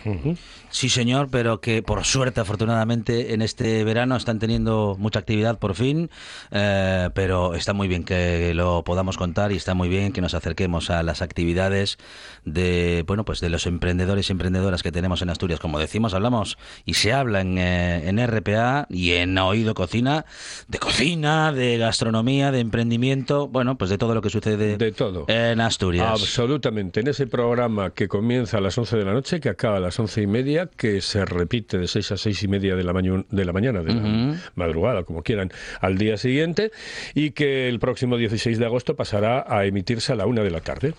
Sí, 0.70 0.88
señor, 0.90 1.28
pero 1.32 1.60
que 1.60 1.82
por 1.84 2.04
suerte, 2.06 2.40
afortunadamente, 2.42 3.31
en 3.34 3.42
este 3.42 3.84
verano 3.84 4.16
están 4.16 4.40
teniendo 4.40 4.96
mucha 5.00 5.20
actividad 5.20 5.60
por 5.60 5.76
fin, 5.76 6.10
eh, 6.52 7.10
pero 7.14 7.56
está 7.56 7.74
muy 7.74 7.88
bien 7.88 8.04
que 8.04 8.54
lo 8.54 8.84
podamos 8.84 9.18
contar 9.18 9.52
y 9.52 9.56
está 9.56 9.74
muy 9.74 9.90
bien 9.90 10.12
que 10.12 10.22
nos 10.22 10.34
acerquemos 10.34 10.90
a 10.90 11.04
las 11.04 11.22
actividades 11.22 11.98
de, 12.46 13.04
bueno, 13.08 13.26
pues 13.26 13.40
de 13.40 13.50
los 13.50 13.66
emprendedores 13.66 14.30
y 14.30 14.32
emprendedoras 14.32 14.84
que 14.84 14.92
tenemos 14.92 15.22
en 15.22 15.30
Asturias. 15.30 15.60
Como 15.60 15.80
decimos, 15.80 16.14
hablamos 16.14 16.58
y 16.86 16.96
se 16.96 17.14
habla 17.14 17.42
en, 17.42 17.58
eh, 17.58 18.08
en 18.10 18.26
RPA 18.26 18.88
y 18.90 19.14
en 19.14 19.38
Oído 19.38 19.74
Cocina, 19.74 20.26
de 20.68 20.80
cocina, 20.80 21.52
de 21.52 21.78
gastronomía, 21.78 22.52
de 22.52 22.60
emprendimiento, 22.60 23.48
bueno, 23.48 23.78
pues 23.78 23.90
de 23.90 23.98
todo 23.98 24.16
lo 24.16 24.22
que 24.22 24.30
sucede 24.30 24.78
De 24.78 24.92
todo. 24.92 25.26
en 25.28 25.62
Asturias. 25.62 26.10
Absolutamente. 26.12 27.00
En 27.00 27.08
ese 27.08 27.28
programa 27.28 27.92
que 27.92 28.08
comienza 28.08 28.58
a 28.58 28.62
las 28.62 28.78
11 28.78 28.98
de 28.98 29.06
la 29.06 29.14
noche, 29.14 29.40
que 29.40 29.50
acaba 29.50 29.78
a 29.78 29.80
las 29.80 30.00
once 30.00 30.22
y 30.22 30.28
media, 30.28 30.70
que 30.76 31.02
se 31.02 31.26
repite 31.26 31.78
de 31.78 31.88
6 31.88 32.12
a 32.12 32.18
seis 32.18 32.44
y 32.44 32.48
media 32.48 32.76
de 32.76 32.84
la, 32.84 32.94
de 33.30 33.46
la 33.46 33.54
mañana, 33.54 33.82
de 33.82 33.94
la 33.94 34.40
madrugada, 34.56 35.04
como 35.04 35.24
quieran, 35.24 35.52
al 35.80 35.98
día 35.98 36.18
siguiente, 36.18 36.72
y 37.14 37.32
que 37.32 37.70
el 37.70 37.80
próximo 37.80 38.18
16 38.18 38.60
de 38.60 38.66
agosto 38.66 38.96
pasará 38.96 39.46
a 39.48 39.66
emitirse 39.66 40.14
a 40.14 40.16
la 40.16 40.26
una 40.26 40.44
de 40.44 40.52
la 40.52 40.62
tarde. 40.62 40.94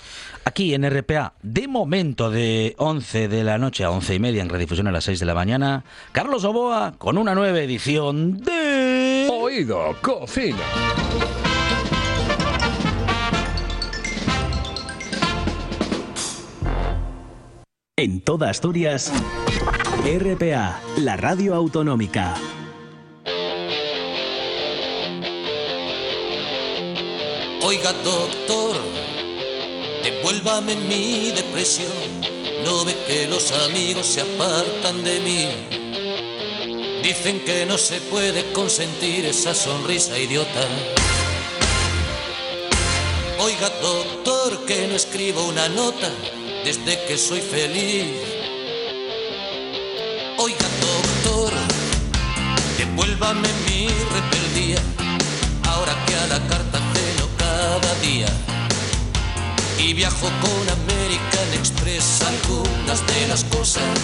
Aquí 0.45 0.75
en 0.75 0.89
RPA, 0.89 1.35
de 1.43 1.69
momento 1.69 2.31
de 2.31 2.75
11 2.79 3.29
de 3.29 3.45
la 3.45 3.59
noche 3.59 3.85
a 3.85 3.91
11 3.91 4.15
y 4.15 4.19
media 4.19 4.43
en 4.43 4.49
redifusión 4.49 4.87
a 4.87 4.93
las 4.93 5.05
6 5.05 5.21
de 5.21 5.27
la 5.27 5.35
mañana, 5.35 5.85
Carlos 6.13 6.45
Oboa 6.45 6.95
con 6.99 7.19
una 7.19 7.35
nueva 7.35 7.61
edición 7.61 8.39
de... 8.39 9.29
Oído, 9.31 9.97
cocina. 10.01 10.59
En 17.97 18.21
toda 18.21 18.51
Asturias, 18.51 19.13
RPA, 20.05 20.81
la 20.97 21.17
radio 21.17 21.55
autonómica. 21.55 22.35
Oiga, 27.63 27.93
doctor, 28.03 28.77
devuélvame 30.03 30.75
mi 30.75 31.31
depresión. 31.31 31.93
No 32.65 32.85
ve 32.85 32.97
que 33.07 33.29
los 33.29 33.53
amigos 33.53 34.07
se 34.07 34.23
apartan 34.23 35.05
de 35.05 35.21
mí. 35.21 35.49
Dicen 37.05 37.39
que 37.45 37.65
no 37.65 37.79
se 37.79 38.01
puede 38.01 38.43
consentir 38.53 39.25
esa 39.25 39.55
sonrisa 39.55 40.19
idiota. 40.19 40.67
Oiga, 43.39 43.71
doctor, 43.81 44.67
que 44.67 44.89
no 44.89 44.97
escribo 44.97 45.45
una 45.45 45.69
nota 45.69 46.11
desde 46.65 46.99
que 47.07 47.17
soy 47.17 47.41
feliz. 47.41 48.32
Devuélvame 53.03 53.49
mi 53.67 53.89
rebeldía. 53.89 54.81
Ahora 55.69 55.95
que 56.07 56.15
a 56.15 56.27
la 56.27 56.39
carta 56.49 56.79
ceno 56.93 57.27
cada 57.37 57.95
día 58.01 58.29
y 59.79 59.93
viajo 59.95 60.29
con 60.43 60.69
American 60.81 61.49
Express 61.55 62.23
algunas 62.23 63.07
de 63.07 63.29
las 63.29 63.45
cosas. 63.45 63.99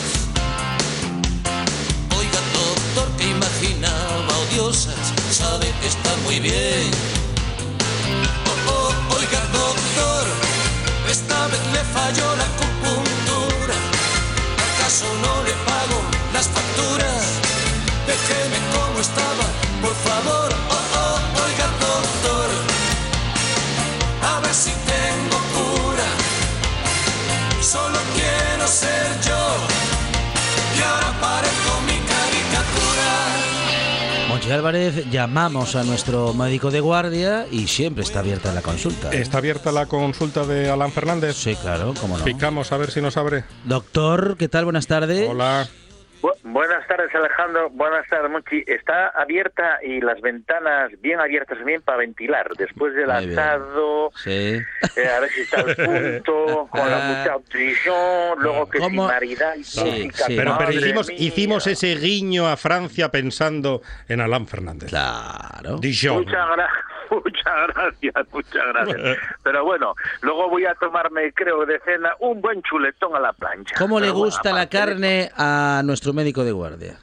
Oiga, 2.19 2.41
doctor, 2.53 3.09
que 3.17 3.29
imaginaba 3.29 4.39
odiosas, 4.45 5.13
sabe 5.31 5.73
que 5.81 5.89
está 5.89 6.17
muy 6.25 6.41
bien. 6.41 6.91
Oh, 8.47 8.73
oh, 8.73 9.17
oiga, 9.17 9.41
doctor, 9.53 10.27
esta 11.11 11.47
vez 11.49 11.61
le 11.73 11.83
falló 11.95 12.37
la 12.37 12.45
acupuntura. 12.45 13.77
¿Acaso 14.75 15.07
no 15.23 15.43
le 15.45 15.53
pago 15.69 15.99
las 16.33 16.49
facturas? 16.49 17.58
Déjeme 18.09 18.57
como 18.73 19.01
estaba, 19.01 19.45
por 19.83 19.95
favor. 20.07 20.49
Oh, 20.71 20.99
oh, 21.03 21.45
oiga, 21.45 21.67
doctor, 21.87 22.49
a 24.25 24.41
ver 24.41 24.55
si 24.55 24.71
tengo 24.71 25.39
cura. 25.55 26.09
Solo 27.61 27.99
quiero 28.15 28.67
ser 28.67 29.09
yo 29.29 29.43
y 30.79 30.83
ahora 30.83 31.11
parezco 31.21 31.71
mi 31.83 31.99
caricatura. 32.09 33.11
Monchi 34.31 34.51
Álvarez, 34.53 35.11
llamamos 35.11 35.77
a 35.77 35.85
nuestro 35.85 36.33
médico 36.33 36.71
de 36.71 36.81
guardia 36.81 37.47
y 37.51 37.67
siempre 37.67 38.05
está 38.05 38.21
abierta 38.21 38.55
la 38.55 38.63
consulta. 38.63 39.11
¿Está 39.11 39.37
abierta 39.37 39.71
la 39.71 39.85
consulta 39.85 40.47
de 40.47 40.71
Alan 40.71 40.93
Fernández? 40.93 41.37
Sí, 41.37 41.55
claro, 41.57 41.93
cómo 42.01 42.17
no. 42.17 42.25
Picamos 42.25 42.73
a 42.73 42.79
ver 42.79 42.91
si 42.91 43.03
nos 43.03 43.19
abre. 43.19 43.45
Doctor, 43.65 44.39
¿qué 44.39 44.49
tal? 44.49 44.65
Buenas 44.65 44.87
tardes. 44.87 45.29
Hola. 45.29 45.69
Bu- 46.21 46.35
buenas 46.43 46.87
tardes, 46.89 47.15
Alejandro. 47.15 47.71
Buenas 47.71 48.07
tardes, 48.09 48.31
Monchi. 48.31 48.65
Está 48.67 49.09
abierta 49.09 49.79
y 49.83 50.01
las 50.01 50.21
ventanas 50.21 50.91
bien 51.01 51.21
abiertas 51.21 51.59
también 51.59 51.81
para 51.83 51.99
ventilar. 51.99 52.49
Después 52.59 52.93
del 52.95 53.11
asado, 53.11 54.11
Sí. 54.17 54.31
eh, 54.97 55.09
a 55.17 55.21
ver 55.21 55.31
si 55.31 55.43
está 55.43 55.61
al 55.61 55.77
punto, 55.77 56.69
con 56.73 56.91
la 56.91 56.97
Ah. 56.97 57.19
mucha 57.19 57.33
audición, 57.35 58.39
luego 58.41 58.69
que 58.69 58.79
¿Cómo? 58.79 59.03
sin 59.05 59.15
maridad 59.15 59.55
y 59.55 59.63
Sí, 59.65 59.81
música. 59.85 60.25
sí. 60.27 60.35
Pero, 60.37 60.57
pero 60.59 60.73
hicimos, 60.73 61.11
hicimos 61.11 61.67
ese 61.69 61.95
guiño 61.95 62.49
a 62.49 62.57
Francia 62.57 63.11
pensando 63.11 63.83
en 64.09 64.21
Alain 64.21 64.47
Fernández. 64.49 64.89
Claro. 64.89 65.79
Dijon. 65.79 66.25
Muchas 66.25 66.47
gracias, 66.57 66.85
muchas 67.25 67.67
gracias, 67.75 68.15
muchas 68.33 68.67
gracias. 68.69 69.19
Pero 69.43 69.65
bueno, 69.65 69.95
luego 70.23 70.49
voy 70.51 70.65
a 70.67 70.75
tomarme, 70.75 71.33
creo, 71.33 71.65
de 71.67 71.79
cena 71.81 72.13
un 72.21 72.41
buen 72.41 72.63
chuletón 72.63 73.15
a 73.17 73.21
la 73.21 73.33
plancha. 73.33 73.75
¿Cómo 73.79 74.01
le 74.01 74.11
bueno, 74.11 74.25
gusta 74.27 74.53
la 74.53 74.69
carne 74.69 75.31
a 75.37 75.83
nuestro 75.85 76.13
médico 76.13 76.45
de 76.45 76.53
guardia? 76.53 76.99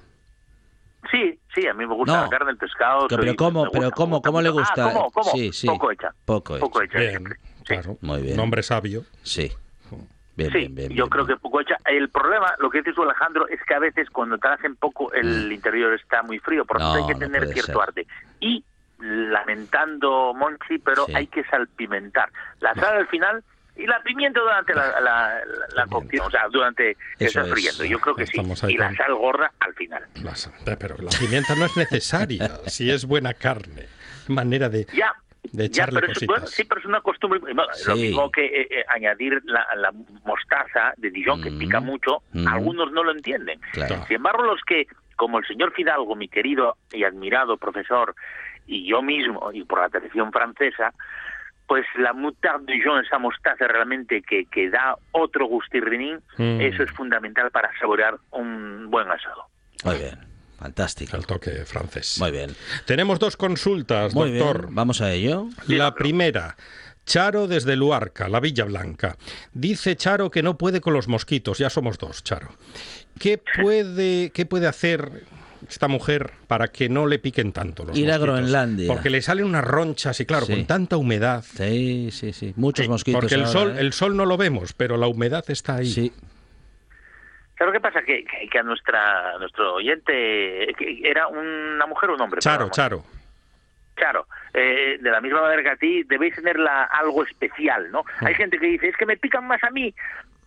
Sí, 1.12 1.40
sí, 1.54 1.68
a 1.68 1.74
mí 1.74 1.86
me 1.86 1.94
gusta 1.94 2.16
No. 2.18 2.24
la 2.24 2.30
carne, 2.30 2.52
el 2.52 2.58
pescado. 2.58 3.08
Pero 3.08 3.24
soy- 3.24 3.36
¿cómo? 3.36 3.70
Pero 3.72 3.84
gusta, 3.86 3.96
¿cómo? 3.96 4.22
¿Cómo 4.22 4.42
le 4.42 4.50
gusta? 4.50 4.88
Ah, 4.88 4.94
¿cómo? 4.94 5.12
¿Cómo? 5.12 5.32
Sí, 5.32 5.52
sí. 5.54 5.68
Poco 5.68 5.92
hecha. 5.92 6.12
Poco 6.26 6.58
Poco 6.60 6.82
hecha. 6.82 6.98
Bien, 6.98 7.10
siempre. 7.12 7.36
Sí. 7.36 7.64
claro. 7.66 7.98
Muy 8.02 8.22
bien. 8.22 8.34
Un 8.34 8.40
hombre 8.42 8.64
sabio. 8.64 9.04
Sí. 9.22 9.52
Bien, 10.38 10.52
Sí, 10.52 10.58
bien, 10.58 10.76
bien. 10.76 10.90
yo 10.90 10.96
bien, 11.06 11.10
creo 11.10 11.26
bien. 11.26 11.38
que 11.38 11.42
poco 11.42 11.62
hecha. 11.62 11.78
El 11.86 12.10
problema, 12.10 12.54
lo 12.60 12.70
que 12.70 12.80
dices 12.80 12.94
tú, 12.96 13.04
Alejandro, 13.04 13.48
es 13.48 13.60
que 13.66 13.74
a 13.74 13.80
veces 13.80 14.10
cuando 14.10 14.38
te 14.38 14.48
hacen 14.50 14.76
poco 14.76 15.14
el 15.14 15.50
interior 15.50 15.94
está 15.94 16.24
muy 16.24 16.40
frío, 16.40 16.66
por 16.66 16.78
eso 16.78 16.88
Mm. 16.90 16.90
No, 16.92 16.96
hay 16.96 17.06
que 17.08 17.14
no 17.14 17.20
tener 17.20 17.48
cierto 17.54 17.72
ser. 17.72 17.82
arte. 17.82 18.08
Y 18.42 18.66
lamentando 19.00 20.34
Monchi, 20.34 20.78
pero 20.80 21.06
Sí. 21.06 21.14
hay 21.16 21.28
que 21.28 21.44
salpimentar. 21.46 22.30
La 22.60 22.74
sal 22.76 22.98
al 22.98 23.08
final 23.08 23.44
y 23.76 23.86
la 23.86 24.02
pimienta 24.04 24.40
durante 24.40 24.74
la, 24.74 24.88
la, 25.02 25.02
la- 25.02 25.42
la 25.76 25.86
cocción, 25.88 26.28
o 26.28 26.32
sea, 26.32 26.48
durante 26.50 26.96
que 27.18 27.26
Eso 27.26 27.42
estás 27.42 27.48
es. 27.48 27.54
friendo. 27.54 27.84
Yo 27.86 28.00
creo 28.00 28.16
que 28.16 28.26
sí. 28.26 28.38
Estamos 28.38 28.64
Y 28.64 28.78
la 28.78 28.94
sal 28.96 29.14
gorda 29.16 29.52
al 29.60 29.74
final. 29.74 30.04
Pero 30.80 30.96
la 30.98 31.10
pimienta 31.20 31.56
no 31.56 31.66
es 31.66 31.76
necesaria 31.78 32.50
si 32.68 32.90
es 32.90 33.06
buena 33.06 33.34
carne. 33.34 33.88
Manera 34.28 34.70
de, 34.70 34.86
Ya. 34.94 35.14
de 35.44 35.64
Ya, 35.70 35.84
echarle 35.84 36.00
pero 36.00 36.12
es, 36.12 36.18
cositas. 36.18 36.28
bueno, 36.36 36.48
sí, 36.48 36.64
pero 36.64 36.80
es 36.80 36.86
una 36.88 37.02
costumbre. 37.02 37.40
bueno, 37.40 37.64
Lo 37.86 37.96
mismo 37.96 38.32
que 38.32 38.46
eh, 38.46 38.68
eh, 38.72 38.86
añadir 38.88 39.42
la, 39.44 39.68
la 39.76 39.92
mostaza 40.24 40.94
de 40.98 41.12
Dijon, 41.12 41.42
que 41.44 41.52
Mm. 41.52 41.60
pica 41.60 41.80
mucho, 41.82 42.24
Mm. 42.34 42.48
algunos 42.48 42.92
no 42.92 43.04
lo 43.04 43.12
entienden. 43.12 43.60
Claro. 43.74 44.04
Sin 44.08 44.16
embargo, 44.16 44.44
los 44.44 44.62
que, 44.66 44.88
como 45.18 45.38
el 45.40 45.46
señor 45.46 45.74
Fidalgo, 45.74 46.16
mi 46.16 46.28
querido 46.30 46.78
y 46.92 47.04
admirado 47.04 47.58
profesor, 47.58 48.16
y 48.68 48.88
yo 48.90 49.02
mismo, 49.02 49.52
y 49.54 49.64
por 49.64 49.80
la 49.82 49.90
tradición 49.90 50.32
francesa, 50.32 50.94
pues 51.68 51.86
la 51.98 52.14
moutarde 52.14 52.74
Dijon, 52.74 53.04
esa 53.04 53.18
mostaza 53.18 53.68
realmente 53.68 54.22
que, 54.22 54.46
que 54.46 54.70
da 54.70 54.96
otro 55.12 55.48
gustirrinín, 55.48 56.20
Mm. 56.38 56.62
eso 56.62 56.84
es 56.84 56.92
fundamental 56.92 57.50
para 57.52 57.72
saborear 57.80 58.16
un 58.32 58.90
buen 58.92 59.10
asado. 59.10 59.46
Muy 59.84 59.98
bien. 59.98 60.20
Fantástico. 60.60 61.18
El 61.18 61.26
toque 61.26 61.52
francés. 61.66 62.18
Muy 62.20 62.32
bien. 62.32 62.52
Tenemos 62.86 63.20
dos 63.20 63.36
consultas, 63.36 64.16
Muy 64.16 64.32
doctor. 64.32 64.62
bien. 64.64 64.76
Vamos 64.76 65.02
a 65.02 65.12
ello. 65.12 65.48
La 65.68 65.94
primera. 65.96 66.56
Charo 67.06 67.48
desde 67.48 67.76
Luarca, 67.76 68.30
la 68.30 68.40
Villa 68.40 68.64
Blanca. 68.66 69.16
Dice 69.54 69.96
Charo 69.96 70.32
que 70.32 70.42
no 70.42 70.58
puede 70.58 70.82
con 70.82 70.94
los 70.94 71.08
mosquitos. 71.08 71.58
Ya 71.60 71.70
somos 71.70 71.98
dos, 72.00 72.24
Charo. 72.24 72.50
¿Qué 73.20 73.38
puede, 73.62 74.32
qué 74.32 74.46
puede 74.46 74.66
hacer 74.68 75.24
esta 75.70 75.88
mujer 75.88 76.32
para 76.48 76.68
que 76.70 76.90
no 76.90 77.06
le 77.08 77.20
piquen 77.20 77.52
tanto 77.52 77.84
los 77.86 77.98
Ir 77.98 78.10
a 78.12 78.14
mosquitos? 78.18 78.36
Groenlandia. 78.36 78.88
Porque 78.88 79.10
le 79.10 79.22
salen 79.22 79.46
unas 79.46 79.64
ronchas 79.66 80.20
y 80.20 80.26
claro, 80.26 80.46
Sí. 80.46 80.54
con 80.54 80.66
tanta 80.66 80.98
humedad. 80.98 81.44
Sí, 81.44 82.10
sí, 82.12 82.34
sí. 82.34 82.54
Muchos 82.56 82.86
Sí, 82.86 82.90
mosquitos. 82.90 83.22
Porque 83.22 83.36
el 83.36 83.42
ahora, 83.42 83.52
sol, 83.52 83.72
¿eh? 83.78 83.82
el 83.82 83.94
sol 83.94 84.16
no 84.18 84.26
lo 84.26 84.38
vemos, 84.38 84.74
pero 84.74 84.98
la 84.98 85.08
humedad 85.08 85.44
está 85.48 85.76
ahí. 85.76 85.86
Sí. 85.88 86.12
¿Sabes 87.58 87.74
qué 87.74 87.80
pasa? 87.80 88.02
Que, 88.02 88.26
que, 88.26 88.50
que 88.50 88.60
a 88.60 88.64
nuestra 88.64 89.38
nuestro 89.40 89.76
oyente 89.76 90.12
que 90.78 91.00
era 91.04 91.28
una 91.28 91.86
mujer 91.86 92.10
o 92.10 92.16
un 92.16 92.22
hombre. 92.22 92.42
Charo. 92.42 92.70
Charo. 92.70 93.04
Claro, 93.94 94.28
eh, 94.54 94.98
de 95.00 95.10
la 95.10 95.22
misma 95.22 95.42
manera 95.42 95.64
que 95.64 95.70
a 95.70 95.76
ti 95.78 96.04
debéis 96.04 96.36
tenerla 96.36 96.84
algo 96.84 97.24
especial, 97.24 97.90
¿no? 97.94 98.04
Mm. 98.20 98.26
Hay 98.26 98.34
gente 98.34 98.58
que 98.60 98.68
dice, 98.68 98.90
es 98.90 98.98
que 98.98 99.06
me 99.06 99.16
pican 99.16 99.48
más 99.48 99.64
a 99.64 99.70
mí 99.72 99.94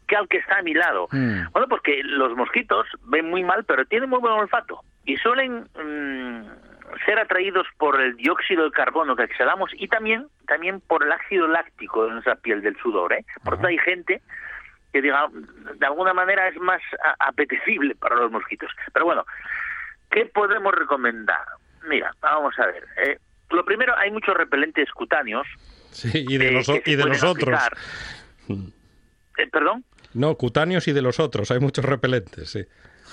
que 0.09 0.16
al 0.16 0.26
que 0.28 0.38
está 0.38 0.59
a 0.59 0.62
mi 0.62 0.74
lado. 0.74 1.06
Mm. 1.12 1.52
Bueno, 1.52 1.68
porque 1.68 2.02
los 2.02 2.34
mosquitos 2.36 2.86
ven 3.04 3.30
muy 3.30 3.44
mal, 3.44 3.64
pero 3.64 3.84
tienen 3.84 4.11
muy 4.11 4.18
buen 4.18 4.32
olfato 4.32 4.80
y 5.04 5.16
suelen 5.18 5.68
mm, 5.74 6.46
ser 7.04 7.18
atraídos 7.18 7.66
por 7.78 8.00
el 8.00 8.16
dióxido 8.16 8.64
de 8.64 8.70
carbono 8.72 9.14
que 9.14 9.24
exhalamos 9.24 9.70
y 9.74 9.88
también 9.88 10.26
también 10.46 10.80
por 10.80 11.04
el 11.04 11.12
ácido 11.12 11.46
láctico 11.46 12.06
de 12.06 12.12
nuestra 12.12 12.36
piel 12.36 12.62
del 12.62 12.76
sudor, 12.78 13.12
¿eh? 13.12 13.24
Por 13.44 13.54
eso 13.54 13.66
hay 13.66 13.78
gente 13.78 14.20
que 14.92 15.02
diga, 15.02 15.28
de 15.74 15.86
alguna 15.86 16.14
manera 16.14 16.48
es 16.48 16.56
más 16.59 16.80
apetecible 17.18 17.94
para 17.94 18.16
los 18.16 18.32
mosquitos. 18.32 18.70
Pero 18.92 19.04
bueno, 19.04 19.26
¿qué 20.11 20.24
podemos 20.24 20.74
recomendar? 20.74 21.44
Mira, 21.86 22.11
vamos 22.20 22.59
a 22.59 22.66
ver. 22.66 22.84
eh, 23.04 23.18
lo 23.50 23.64
primero, 23.64 23.94
hay 23.96 24.11
muchos 24.11 24.34
repelentes 24.34 24.90
cutáneos. 24.92 25.46
Sí, 25.90 26.24
y 26.28 26.38
de, 26.38 26.48
eh, 26.48 26.52
los, 26.52 26.68
y 26.68 26.74
de 26.74 27.02
pueden 27.02 27.09
los 27.09 27.22
otros. 27.22 27.61
aplicar. 27.61 27.76
Eh, 29.38 29.46
¿Perdón? 29.50 29.84
No, 30.14 30.34
cutáneos 30.36 30.88
y 30.88 30.92
de 30.92 31.02
los 31.02 31.20
otros. 31.20 31.50
Hay 31.50 31.61
muchos 31.61 31.84
repelentes, 31.84 32.50
sí. 32.50 32.64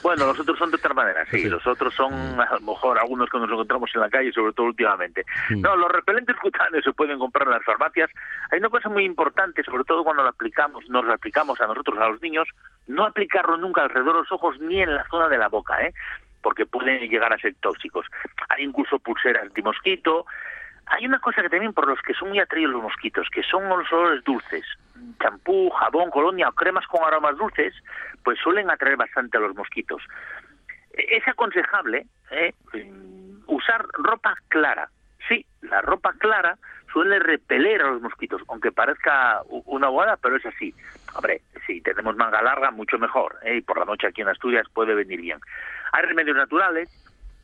Bueno, 0.04 0.28
los 0.28 0.40
otros 0.40 0.58
son 0.58 0.70
de 0.72 0.78
otra 0.78 0.94
manera, 0.94 1.26
sí. 1.32 1.40
Sí. 1.40 1.50
Los 1.50 1.66
otros 1.66 1.94
son, 1.94 2.14
a 2.14 2.54
lo 2.54 2.60
mejor, 2.60 3.00
algunos 3.00 3.30
que 3.30 3.40
nos 3.40 3.50
encontramos 3.50 3.90
en 3.96 4.02
la 4.02 4.10
calle, 4.10 4.32
sobre 4.32 4.54
todo 4.54 4.68
últimamente. 4.68 5.26
Mm. 5.50 5.62
No, 5.62 5.76
los 5.76 5.90
repelentes 5.92 6.36
cutáneos 6.36 6.84
se 6.84 6.94
pueden 6.94 7.18
comprar 7.18 7.48
en 7.48 7.54
las 7.54 7.64
farmacias. 7.64 8.10
Hay 8.52 8.60
una 8.60 8.70
cosa 8.70 8.90
muy 8.90 9.06
importante, 9.06 9.64
sobre 9.64 9.84
todo 9.84 10.04
cuando 10.04 10.24
lo 10.24 10.30
aplicamos, 10.30 10.88
nos 10.90 11.06
lo 11.06 11.14
aplicamos 11.14 11.60
a 11.62 11.68
nosotros, 11.68 11.98
a 12.00 12.10
los 12.10 12.22
niños, 12.22 12.48
no 12.88 13.06
aplicarlo 13.06 13.58
nunca 13.58 13.84
alrededor 13.84 14.14
de 14.14 14.20
los 14.22 14.32
ojos 14.32 14.60
ni 14.60 14.82
en 14.82 14.94
la 14.94 15.08
zona 15.10 15.28
de 15.30 15.38
la 15.38 15.48
boca, 15.48 15.82
¿eh? 15.82 15.94
Porque 16.42 16.66
pueden 16.66 17.00
llegar 17.10 17.34
a 17.34 17.38
ser 17.38 17.56
tóxicos. 17.60 18.06
Hay 18.50 18.64
incluso 18.64 19.00
pulseras 19.00 19.44
antimosquito. 19.44 20.26
Hay 20.88 21.06
una 21.06 21.20
cosa 21.20 21.42
que 21.42 21.50
también 21.50 21.74
por 21.74 21.88
los 21.88 22.00
que 22.02 22.14
son 22.14 22.30
muy 22.30 22.40
atraídos 22.40 22.74
los 22.74 22.84
mosquitos, 22.84 23.28
que 23.32 23.44
son 23.44 23.68
los 23.68 23.92
olores 23.92 24.24
dulces. 24.24 24.66
Champú, 25.22 25.70
jabón, 25.72 26.12
colonia 26.12 26.50
o 26.50 26.54
cremas 26.54 26.86
con 26.88 27.04
aromas 27.04 27.38
dulces, 27.38 27.74
pues 28.24 28.40
suelen 28.40 28.70
atraer 28.70 28.96
bastante 28.98 29.38
a 29.38 29.42
los 29.42 29.56
mosquitos. 29.56 30.02
Eh, 30.94 31.18
Es 31.18 31.28
aconsejable 31.28 32.06
¿eh? 32.32 32.54
mm, 32.74 33.44
usar 33.48 33.86
ropa 33.94 34.36
clara. 34.48 34.90
Sí, 35.28 35.46
la 35.62 35.82
ropa 35.82 36.14
clara 36.14 36.58
suele 36.94 37.20
repeler 37.20 37.82
a 37.82 37.92
los 37.92 38.02
mosquitos, 38.02 38.42
aunque 38.48 38.72
parezca 38.72 39.42
una 39.66 39.90
bobada, 39.90 40.18
pero 40.18 40.36
es 40.38 40.46
así. 40.46 40.74
Hombre, 41.16 41.42
si 41.66 41.82
tenemos 41.82 42.16
manga 42.16 42.42
larga, 42.42 42.70
mucho 42.72 42.98
mejor. 43.00 43.38
¿eh? 43.44 43.58
Y 43.58 43.62
por 43.62 43.80
la 43.80 43.86
noche 43.86 44.08
aquí 44.08 44.22
en 44.22 44.30
Asturias 44.30 44.68
puede 44.72 44.94
venir 44.94 45.20
bien. 45.20 45.40
Hay 45.94 46.04
remedios 46.04 46.38
naturales, 46.38 46.90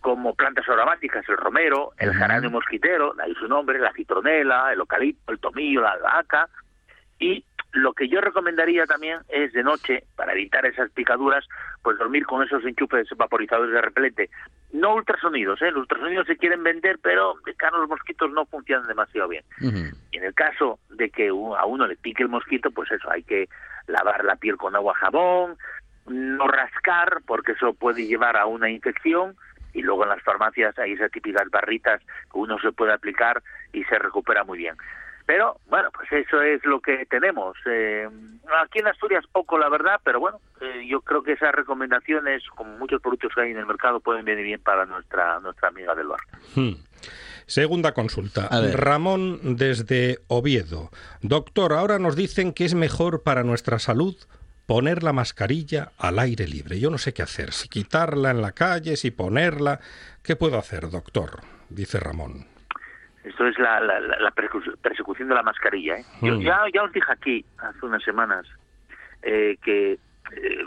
como 0.01 0.35
plantas 0.35 0.67
aromáticas, 0.67 1.27
el 1.29 1.37
romero, 1.37 1.91
el 1.97 2.13
geranio 2.13 2.49
mosquitero, 2.49 3.15
ahí 3.23 3.33
su 3.35 3.47
nombre, 3.47 3.79
la 3.79 3.93
citronela, 3.93 4.73
el 4.73 4.79
eucalipto, 4.79 5.31
el 5.31 5.39
tomillo, 5.39 5.81
la 5.81 5.91
albahaca. 5.91 6.49
Y 7.19 7.45
lo 7.73 7.93
que 7.93 8.09
yo 8.09 8.19
recomendaría 8.19 8.85
también 8.85 9.19
es 9.29 9.53
de 9.53 9.63
noche, 9.63 10.03
para 10.15 10.33
evitar 10.33 10.65
esas 10.65 10.91
picaduras, 10.91 11.47
pues 11.83 11.97
dormir 11.97 12.25
con 12.25 12.43
esos 12.43 12.65
enchufes 12.65 13.07
vaporizadores 13.15 13.73
de 13.73 13.81
repelente. 13.81 14.29
No 14.73 14.95
ultrasonidos, 14.95 15.61
¿eh? 15.61 15.71
Los 15.71 15.81
ultrasonidos 15.81 16.27
se 16.27 16.37
quieren 16.37 16.63
vender, 16.63 16.97
pero 17.01 17.35
de 17.45 17.53
cara 17.53 17.77
a 17.77 17.79
los 17.79 17.89
mosquitos 17.89 18.31
no 18.31 18.45
funcionan 18.45 18.87
demasiado 18.87 19.29
bien. 19.29 19.43
Y 20.11 20.17
en 20.17 20.23
el 20.23 20.33
caso 20.33 20.79
de 20.89 21.09
que 21.09 21.29
a 21.29 21.65
uno 21.65 21.87
le 21.87 21.95
pique 21.95 22.23
el 22.23 22.29
mosquito, 22.29 22.71
pues 22.71 22.91
eso, 22.91 23.09
hay 23.09 23.23
que 23.23 23.47
lavar 23.87 24.25
la 24.25 24.35
piel 24.35 24.57
con 24.57 24.75
agua 24.75 24.95
jabón, 24.95 25.57
no 26.07 26.47
rascar, 26.47 27.21
porque 27.25 27.53
eso 27.53 27.73
puede 27.73 28.07
llevar 28.07 28.35
a 28.37 28.47
una 28.47 28.69
infección. 28.69 29.35
Y 29.74 29.82
luego 29.82 30.03
en 30.03 30.09
las 30.09 30.24
farmacias 30.24 30.78
hay 30.80 30.93
esas 30.93 31.11
típicas 31.11 31.49
barritas 31.49 32.01
que 32.32 32.38
uno 32.38 32.59
se 32.59 32.72
puede 32.72 32.93
aplicar 32.93 33.41
y 33.74 33.84
se 33.86 33.97
recupera 33.97 34.43
muy 34.43 34.57
bien. 34.57 34.76
Pero 35.26 35.57
bueno, 35.69 35.89
pues 35.93 36.11
eso 36.11 36.41
es 36.41 36.63
lo 36.65 36.82
que 36.82 37.05
tenemos. 37.05 37.55
Eh, 37.65 38.09
aquí 38.61 38.80
en 38.80 38.88
Asturias 38.88 39.24
poco, 39.32 39.57
la 39.57 39.69
verdad, 39.69 39.99
pero 40.03 40.19
bueno, 40.19 40.39
eh, 40.59 40.86
yo 40.88 41.01
creo 41.01 41.24
que 41.24 41.34
esas 41.34 41.53
recomendaciones, 41.53 42.43
como 42.55 42.78
muchos 42.78 43.01
productos 43.01 43.32
que 43.34 43.41
hay 43.41 43.51
en 43.51 43.57
el 43.57 43.65
mercado, 43.65 43.99
pueden 43.99 44.26
venir 44.26 44.43
bien 44.43 44.61
para 44.61 44.86
nuestra 44.86 45.39
nuestra 45.39 45.69
amiga 45.69 45.95
del 45.95 46.07
bar. 46.07 46.19
Hmm. 46.55 46.74
Segunda 47.45 47.93
consulta. 47.93 48.49
Ramón 48.74 49.57
desde 49.57 50.19
Oviedo. 50.28 50.89
Doctor, 51.22 51.74
ahora 51.74 51.99
nos 51.99 52.15
dicen 52.15 52.53
que 52.53 52.65
es 52.65 52.76
mejor 52.76 53.24
para 53.24 53.43
nuestra 53.43 53.80
salud 53.80 54.15
poner 54.72 55.03
la 55.03 55.11
mascarilla 55.11 55.91
al 55.99 56.17
aire 56.17 56.47
libre. 56.47 56.80
Yo 56.80 56.89
no 56.89 56.97
sé 56.97 57.13
qué 57.13 57.22
hacer, 57.24 57.51
si 57.51 57.67
quitarla 57.67 58.32
en 58.32 58.41
la 58.41 58.53
calle, 58.53 58.95
si 58.95 59.11
ponerla. 59.11 59.82
¿Qué 60.24 60.38
puedo 60.38 60.57
hacer, 60.57 60.89
doctor? 60.89 61.41
Dice 61.69 61.99
Ramón. 61.99 62.45
Esto 63.26 63.45
es 63.47 63.59
la, 63.59 63.82
la, 63.82 63.99
la- 63.99 64.17
la 64.19 64.32
persecu- 64.34 64.78
persecución 64.78 65.28
de 65.28 65.36
la 65.36 65.43
mascarilla. 65.43 65.95
¿eh? 65.97 66.05
Yo 66.22 66.36
Mm. 66.36 66.41
ya, 66.41 66.61
ya 66.74 66.84
os 66.84 66.91
dije 66.93 67.11
aquí 67.11 67.43
hace 67.57 67.86
unas 67.86 68.01
semanas 68.01 68.45
eh, 69.24 69.57
que 69.61 69.91
eh, 69.93 70.65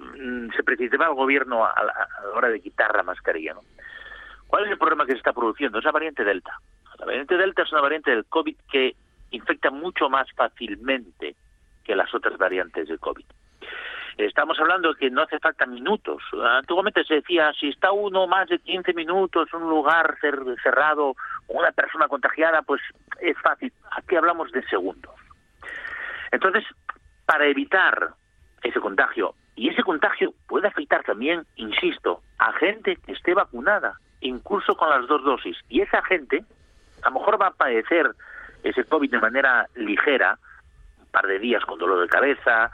se 0.55 0.63
precipitaba 0.65 1.07
el 1.07 1.15
gobierno 1.15 1.65
a 1.65 1.73
la, 1.83 1.93
a 1.93 2.23
la 2.25 2.29
hora 2.37 2.49
de 2.51 2.61
quitar 2.61 2.95
la 2.95 3.05
mascarilla. 3.05 3.55
¿no? 3.55 3.61
¿Cuál 4.49 4.67
es 4.67 4.71
el 4.73 4.77
problema 4.77 5.07
que 5.07 5.13
se 5.13 5.19
está 5.19 5.33
produciendo? 5.33 5.79
Es 5.79 5.85
la 5.87 5.93
variante 5.93 6.25
Delta. 6.25 6.53
La 6.99 7.07
variante 7.07 7.39
Delta 7.39 7.63
es 7.63 7.73
una 7.73 7.81
variante 7.81 8.11
del 8.11 8.27
COVID 8.27 8.57
que 8.71 8.95
infecta 9.31 9.71
mucho 9.71 10.11
más 10.11 10.31
fácilmente 10.37 11.37
que 11.83 11.97
las 11.97 12.15
otras 12.15 12.37
variantes 12.37 12.87
del 12.89 12.99
COVID. 13.01 13.25
Estamos 14.17 14.59
hablando 14.61 14.93
de 14.93 14.99
que 14.99 15.11
no 15.11 15.23
hace 15.23 15.39
falta 15.41 15.67
minutos. 15.67 16.23
Antiguamente 16.43 17.05
se 17.05 17.15
decía, 17.15 17.53
si 17.59 17.69
está 17.71 17.91
uno 17.93 18.27
más 18.27 18.49
de 18.49 18.59
15 18.61 18.93
minutos 18.95 19.49
en 19.53 19.63
un 19.63 19.71
lugar 19.71 20.17
cer- 20.23 20.57
cerrado, 20.63 21.15
una 21.49 21.73
persona 21.73 22.07
contagiada, 22.09 22.63
pues 22.63 22.81
es 23.21 23.37
fácil. 23.41 23.73
Aquí 23.91 24.15
hablamos 24.17 24.53
de 24.53 24.63
segundos. 24.69 25.13
Entonces, 26.31 26.65
para 27.27 27.47
evitar 27.47 28.11
ese 28.63 28.81
contagio, 28.81 29.35
y 29.57 29.69
ese 29.69 29.83
contagio 29.83 30.33
puede 30.49 30.69
afectar 30.69 31.03
también, 31.05 31.45
insisto, 31.57 32.23
a 32.39 32.53
gente 32.55 32.97
que 32.97 33.13
esté 33.13 33.35
vacunada, 33.35 33.99
incluso 34.21 34.77
con 34.77 34.89
las 34.91 35.07
dos 35.07 35.23
dosis, 35.23 35.57
y 35.69 35.81
esa 35.81 36.03
gente 36.03 36.45
a 37.03 37.11
lo 37.11 37.19
mejor 37.21 37.41
va 37.41 37.49
a 37.49 37.53
padecer 37.53 38.11
ese 38.63 38.85
COVID 38.85 39.11
de 39.11 39.21
manera 39.21 39.67
ligera, 39.75 40.39
un 40.99 41.07
par 41.11 41.27
de 41.27 41.39
días 41.39 41.65
con 41.67 41.79
dolor 41.79 42.01
de 42.01 42.09
cabeza, 42.09 42.71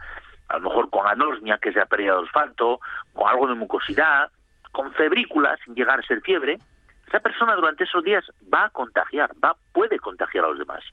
a 0.50 0.58
lo 0.58 0.68
mejor 0.68 0.90
con 0.90 1.06
anosmia, 1.06 1.58
que 1.58 1.72
se 1.72 1.80
ha 1.80 1.86
perdido 1.86 2.18
el 2.20 2.26
asfalto, 2.26 2.80
con 3.14 3.28
algo 3.28 3.46
de 3.46 3.54
mucosidad, 3.54 4.30
con 4.72 4.92
febrícula, 4.92 5.56
sin 5.64 5.74
llegar 5.74 5.98
a 6.00 6.02
ser 6.02 6.20
fiebre, 6.20 6.58
esa 7.06 7.20
persona 7.20 7.54
durante 7.56 7.84
esos 7.84 8.04
días 8.04 8.24
va 8.52 8.66
a 8.66 8.70
contagiar, 8.70 9.30
va, 9.42 9.56
puede 9.72 9.98
contagiar 9.98 10.44
a 10.44 10.48
los 10.48 10.58
demás. 10.58 10.84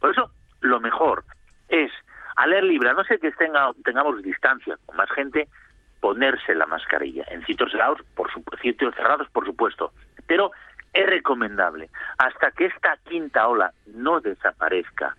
Por 0.00 0.10
eso, 0.10 0.30
lo 0.60 0.80
mejor 0.80 1.24
es, 1.68 1.90
al 2.36 2.52
aire 2.52 2.66
libre, 2.66 2.90
a 2.90 2.94
no 2.94 3.04
ser 3.04 3.20
que 3.20 3.30
tenga, 3.32 3.70
tengamos 3.84 4.22
distancia 4.22 4.76
con 4.84 4.96
más 4.96 5.10
gente, 5.12 5.48
ponerse 6.00 6.54
la 6.54 6.66
mascarilla. 6.66 7.24
En 7.28 7.44
sitios 7.46 7.70
cerrados, 7.70 8.00
por 8.14 8.30
su- 8.32 8.44
sitios 8.60 8.94
cerrados, 8.94 9.28
por 9.30 9.46
supuesto. 9.46 9.92
Pero 10.26 10.50
es 10.92 11.06
recomendable, 11.06 11.88
hasta 12.18 12.50
que 12.50 12.66
esta 12.66 12.98
quinta 13.08 13.48
ola 13.48 13.72
no 13.86 14.20
desaparezca, 14.20 15.16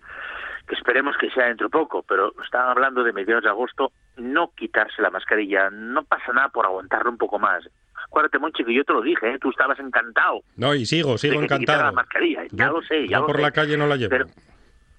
que 0.66 0.74
esperemos 0.74 1.16
que 1.18 1.30
sea 1.30 1.46
dentro 1.46 1.66
de 1.68 1.70
poco, 1.72 2.02
pero 2.08 2.32
están 2.42 2.68
hablando 2.68 3.02
de 3.04 3.12
mediados 3.12 3.44
de 3.44 3.50
agosto, 3.50 3.92
no 4.16 4.50
quitarse 4.56 5.02
la 5.02 5.10
mascarilla, 5.10 5.68
no 5.70 6.02
pasa 6.04 6.32
nada 6.32 6.48
por 6.48 6.64
aguantarlo 6.66 7.10
un 7.10 7.18
poco 7.18 7.38
más. 7.38 7.68
Acuérdate, 8.06 8.38
Monchi, 8.38 8.64
que 8.64 8.74
yo 8.74 8.84
te 8.84 8.92
lo 8.92 9.00
dije, 9.02 9.34
¿eh? 9.34 9.38
tú 9.40 9.50
estabas 9.50 9.78
encantado 9.80 10.40
No, 10.56 10.74
y 10.74 10.86
sigo, 10.86 11.18
sigo 11.18 11.34
de 11.40 11.46
que 11.46 11.54
encantado. 11.54 11.82
la 11.84 11.92
mascarilla, 11.92 12.44
ya 12.50 12.66
Yo- 12.66 12.72
lo 12.74 12.82
sé, 12.82 13.06
ya 13.08 13.16
yo 13.16 13.20
lo 13.22 13.26
por 13.26 13.36
sé. 13.36 13.42
la 13.42 13.50
calle 13.50 13.76
no 13.76 13.86
la 13.86 13.96
llevo. 13.96 14.10
Pero 14.10 14.26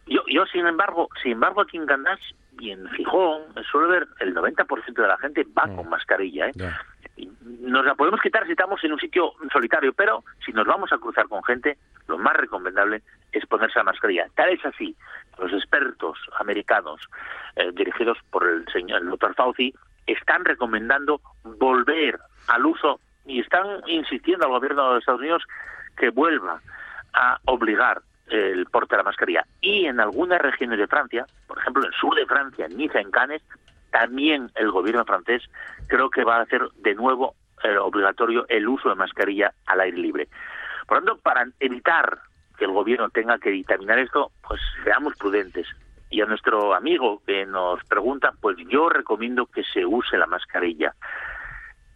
yo, 0.07 0.22
yo 0.28 0.45
sin 0.47 0.66
embargo, 0.68 1.09
sin 1.24 1.34
embargo 1.34 1.61
aquí 1.61 1.78
en 1.78 1.86
Candás 1.86 2.20
y 2.59 2.72
en 2.72 2.88
Gijón 2.91 3.41
suele 3.72 3.88
ver 3.89 4.07
el 4.20 4.34
90% 4.36 5.01
de 5.01 5.07
la 5.07 5.18
gente 5.18 5.45
va 5.57 5.63
con 5.76 5.89
mascarilla, 5.89 6.47
¿eh? 6.47 6.51
Ya. 6.55 6.80
Nos 7.61 7.86
la 7.86 7.95
podemos 7.95 8.20
quitar 8.22 8.45
si 8.45 8.51
estamos 8.51 8.84
en 8.84 8.91
un 8.91 8.99
sitio 8.99 9.32
solitario, 9.51 9.93
pero 9.93 10.24
si 10.45 10.51
nos 10.51 10.66
vamos 10.68 10.91
a 10.91 10.97
cruzar 10.97 11.28
con 11.30 11.41
gente, 11.43 11.78
lo 12.07 12.18
más 12.18 12.36
recomendable 12.36 13.01
es 13.32 13.45
ponerse 13.45 13.80
la 13.80 13.84
mascarilla. 13.86 14.28
Tal 14.36 14.49
es 14.49 14.66
así, 14.66 14.95
los 15.39 15.51
expertos 15.53 16.17
americanos 16.39 17.01
eh, 17.55 17.71
dirigidos 17.73 18.17
por 18.29 18.47
el 18.47 18.65
señor 18.71 19.01
el 19.01 19.09
doctor 19.09 19.36
Fauci 19.36 19.73
están 20.05 20.45
recomendando 20.45 21.21
volver 21.43 22.19
al 22.47 22.65
uso 22.65 22.99
y 23.25 23.39
están 23.39 23.81
insistiendo 23.88 24.45
al 24.45 24.51
gobierno 24.51 24.93
de 24.93 24.99
Estados 24.99 25.21
Unidos 25.21 25.43
que 25.97 26.09
vuelva 26.09 26.61
a 27.13 27.39
obligar 27.45 28.01
el 28.27 28.65
porte 28.65 28.95
de 28.95 28.97
la 28.97 29.03
mascarilla. 29.03 29.45
Y 29.61 29.86
en 29.86 29.99
algunas 29.99 30.41
regiones 30.41 30.79
de 30.79 30.88
Francia, 30.88 31.25
por 31.47 31.57
ejemplo 31.57 31.83
en 31.83 31.88
el 31.88 31.99
sur 31.99 32.15
de 32.15 32.25
Francia, 32.25 32.65
en 32.65 32.77
Niza, 32.77 32.99
en 32.99 33.11
Cannes, 33.11 33.41
también 33.91 34.51
el 34.55 34.71
gobierno 34.71 35.05
francés 35.05 35.43
creo 35.88 36.09
que 36.09 36.23
va 36.23 36.38
a 36.38 36.41
hacer 36.41 36.61
de 36.77 36.95
nuevo 36.95 37.36
eh, 37.63 37.77
obligatorio 37.77 38.45
el 38.49 38.67
uso 38.67 38.89
de 38.89 38.95
mascarilla 38.95 39.53
al 39.65 39.81
aire 39.81 39.97
libre. 39.97 40.27
Por 40.88 40.99
lo 40.99 41.05
tanto, 41.05 41.21
para 41.21 41.47
evitar 41.59 42.19
que 42.55 42.65
el 42.65 42.71
gobierno 42.71 43.09
tenga 43.09 43.37
que 43.37 43.49
dictaminar 43.49 43.99
esto, 43.99 44.31
pues 44.47 44.61
seamos 44.83 45.15
prudentes. 45.17 45.67
Y 46.09 46.21
a 46.21 46.25
nuestro 46.25 46.73
amigo 46.73 47.21
que 47.25 47.45
nos 47.45 47.83
pregunta, 47.85 48.31
pues 48.39 48.57
yo 48.69 48.89
recomiendo 48.89 49.47
que 49.47 49.63
se 49.63 49.85
use 49.85 50.17
la 50.17 50.27
mascarilla 50.27 50.93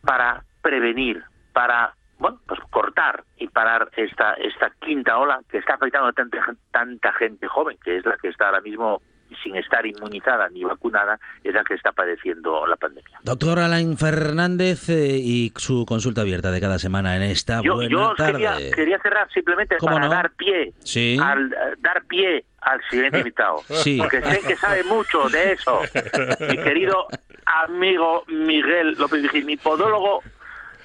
para 0.01 0.43
prevenir, 0.61 1.23
para 1.53 1.93
bueno, 2.17 2.39
pues 2.45 2.59
cortar 2.69 3.23
y 3.37 3.47
parar 3.47 3.89
esta 3.95 4.33
esta 4.33 4.71
quinta 4.81 5.17
ola 5.17 5.39
que 5.49 5.59
está 5.59 5.75
afectando 5.75 6.09
a 6.09 6.13
tanta, 6.13 6.37
tanta 6.71 7.13
gente 7.13 7.47
joven, 7.47 7.77
que 7.83 7.97
es 7.97 8.05
la 8.05 8.17
que 8.17 8.27
está 8.27 8.47
ahora 8.47 8.61
mismo 8.61 9.01
sin 9.43 9.55
estar 9.55 9.85
inmunizada 9.85 10.49
ni 10.49 10.63
vacunada, 10.63 11.19
es 11.43 11.53
la 11.53 11.63
que 11.63 11.73
está 11.75 11.91
padeciendo 11.91 12.65
la 12.67 12.75
pandemia. 12.75 13.19
Doctor 13.23 13.59
Alain 13.59 13.97
Fernández 13.97 14.89
eh, 14.89 15.17
y 15.17 15.51
su 15.55 15.85
consulta 15.85 16.21
abierta 16.21 16.51
de 16.51 16.59
cada 16.61 16.79
semana 16.79 17.15
en 17.15 17.23
esta 17.23 17.61
Yo, 17.61 17.75
buena 17.75 17.89
yo 17.91 18.13
tarde. 18.15 18.33
quería, 18.33 18.71
quería 18.75 18.99
cerrar 18.99 19.29
simplemente 19.33 19.77
¿Cómo 19.77 19.93
para 19.93 20.05
no? 20.07 20.11
dar 20.13 20.31
pie 20.31 20.73
Sí. 20.83 21.17
al 21.21 21.49
dar 21.79 22.03
pie 22.05 22.45
al 22.61 22.81
siguiente 22.89 23.19
invitado, 23.19 23.57
Sí. 23.69 23.97
porque 23.97 24.21
sé 24.21 24.41
que 24.47 24.55
sabe 24.55 24.83
mucho 24.83 25.29
de 25.29 25.53
eso. 25.53 25.81
Mi 26.49 26.57
querido 26.57 27.07
amigo 27.45 28.23
Miguel 28.27 28.95
López 28.97 29.21
Vigil, 29.23 29.45
mi 29.45 29.57
podólogo 29.57 30.21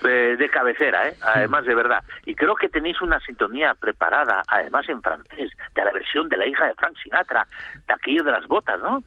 eh, 0.02 0.36
de 0.38 0.48
cabecera, 0.50 1.08
¿eh? 1.08 1.14
además 1.22 1.64
de 1.64 1.74
verdad. 1.74 2.02
Y 2.26 2.34
creo 2.34 2.54
que 2.54 2.68
tenéis 2.68 3.00
una 3.00 3.20
sintonía 3.20 3.74
preparada, 3.74 4.42
además 4.48 4.88
en 4.88 5.00
francés, 5.02 5.50
de 5.74 5.84
la 5.84 5.92
versión 5.92 6.28
de 6.28 6.36
la 6.36 6.46
hija 6.46 6.66
de 6.66 6.74
Frank 6.74 6.94
Sinatra, 7.02 7.46
de 7.86 7.94
aquello 7.94 8.22
de 8.24 8.32
las 8.32 8.46
botas, 8.46 8.80
¿no? 8.82 9.02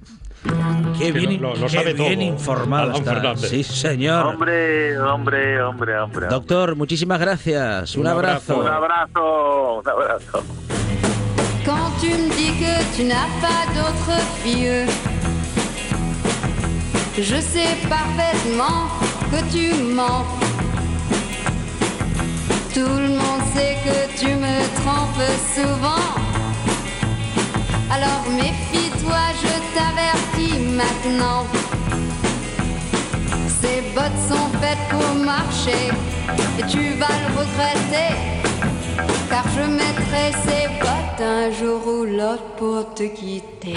Qué 0.98 1.12
bien, 1.12 1.42
lo- 1.42 1.56
lo 1.56 1.62
qué 1.68 1.70
sabe 1.70 1.94
bien 1.94 2.20
todo, 2.20 2.28
informado 2.28 2.92
está. 2.94 3.36
Sí, 3.38 3.64
señor. 3.64 4.26
Hombre, 4.28 4.98
hombre, 5.00 5.62
hombre, 5.62 6.00
hombre. 6.00 6.28
Doctor, 6.28 6.76
muchísimas 6.76 7.20
gracias. 7.20 7.96
Un, 7.96 8.02
Un 8.02 8.08
abrazo. 8.08 8.60
Un 8.62 8.68
abrazo, 8.68 9.74
un 9.80 9.88
abrazo. 9.90 10.44
Quand 11.66 11.92
tu 12.00 12.08
me 12.08 12.30
dis 12.36 12.54
que 12.60 12.96
tu 12.96 13.04
n'as 13.04 13.28
pas 13.42 13.66
d'autre 13.76 14.18
fille, 14.42 14.86
je 17.18 17.42
sais 17.42 17.76
parfaitement 17.90 18.88
que 19.30 19.42
tu 19.52 19.74
mens. 19.94 20.26
Tout 22.78 22.84
le 22.84 23.10
monde 23.10 23.42
sait 23.56 23.76
que 23.84 24.20
tu 24.20 24.28
me 24.36 24.56
trompes 24.80 25.32
souvent. 25.56 26.14
Alors 27.90 28.24
méfie-toi, 28.30 29.24
je 29.42 29.56
t'avertis 29.74 30.60
maintenant. 30.60 31.48
Ces 33.60 33.82
bottes 33.96 34.22
sont 34.30 34.50
faites 34.62 34.86
pour 34.92 35.16
marcher 35.26 35.90
et 36.60 36.66
tu 36.68 36.94
vas 37.00 37.16
le 37.24 37.30
regretter. 37.40 38.14
Car 39.28 39.46
je 39.56 39.64
mettrai 39.64 40.26
ces 40.46 40.68
bottes 40.80 41.20
un 41.20 41.50
jour 41.50 41.82
ou 41.88 42.06
l'autre 42.06 42.44
pour 42.60 42.94
te 42.94 43.08
quitter. 43.08 43.74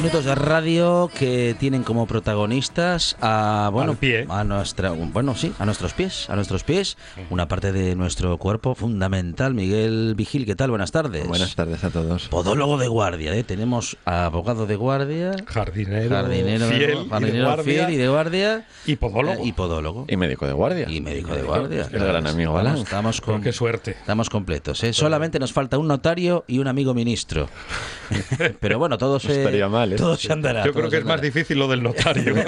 Minutos 0.00 0.24
de 0.24 0.34
radio 0.34 1.10
que 1.14 1.54
tienen 1.60 1.82
como 1.82 2.06
protagonistas 2.06 3.18
a 3.20 3.68
bueno 3.70 3.96
pie. 3.96 4.24
a 4.30 4.44
nuestra 4.44 4.92
bueno 4.92 5.34
sí 5.34 5.52
a 5.58 5.66
nuestros 5.66 5.92
pies 5.92 6.30
a 6.30 6.36
nuestros 6.36 6.64
pies 6.64 6.96
una 7.28 7.48
parte 7.48 7.70
de 7.70 7.94
nuestro 7.96 8.38
cuerpo 8.38 8.74
fundamental 8.74 9.52
Miguel 9.52 10.14
Vigil 10.16 10.46
qué 10.46 10.54
tal 10.56 10.70
buenas 10.70 10.90
tardes 10.90 11.28
Buenas 11.28 11.54
tardes 11.54 11.84
a 11.84 11.90
todos. 11.90 12.28
podólogo 12.28 12.78
de 12.78 12.88
guardia 12.88 13.34
¿eh? 13.34 13.44
tenemos 13.44 13.98
a 14.06 14.24
abogado 14.24 14.64
de 14.66 14.76
guardia 14.76 15.32
Jardinero, 15.46 16.08
jardinero 16.08 16.66
fiel, 16.68 16.80
¿no? 16.94 17.00
y 17.00 17.04
de 17.04 17.10
jardinero 17.10 17.44
guardia, 17.44 17.64
fiel 17.64 17.90
y 17.90 17.96
de 17.98 18.08
guardia 18.08 18.66
y 18.86 18.96
podólogo. 18.96 19.42
eh, 19.42 19.48
y 19.48 19.52
podólogo 19.52 20.04
Y 20.08 20.16
médico 20.16 20.46
de 20.46 20.52
guardia. 20.54 20.86
y 20.88 21.02
médico 21.02 21.34
de 21.34 21.42
guardia 21.42 21.86
El 21.92 21.98
gran 22.04 22.26
amigo 22.26 22.56
Alan. 22.56 22.78
estamos 22.78 23.20
con 23.20 23.42
qué 23.42 23.52
suerte. 23.52 23.90
Estamos 23.90 24.30
completos, 24.30 24.82
¿eh? 24.82 24.94
Solamente 24.94 25.38
nos 25.38 25.52
falta 25.52 25.76
un 25.76 25.88
notario 25.88 26.44
y 26.46 26.58
un 26.58 26.68
amigo 26.68 26.94
ministro. 26.94 27.48
Pero 28.60 28.78
bueno, 28.78 28.96
todo 28.96 29.20
se, 29.20 29.38
estaría 29.38 29.68
mal, 29.68 29.89
¿eh? 29.92 29.96
todo 29.96 30.16
se 30.16 30.32
andará. 30.32 30.64
Yo 30.64 30.72
creo 30.72 30.88
que 30.90 30.98
es 30.98 31.04
más 31.04 31.20
difícil 31.20 31.58
lo 31.58 31.68
del 31.68 31.82
notario. 31.82 32.34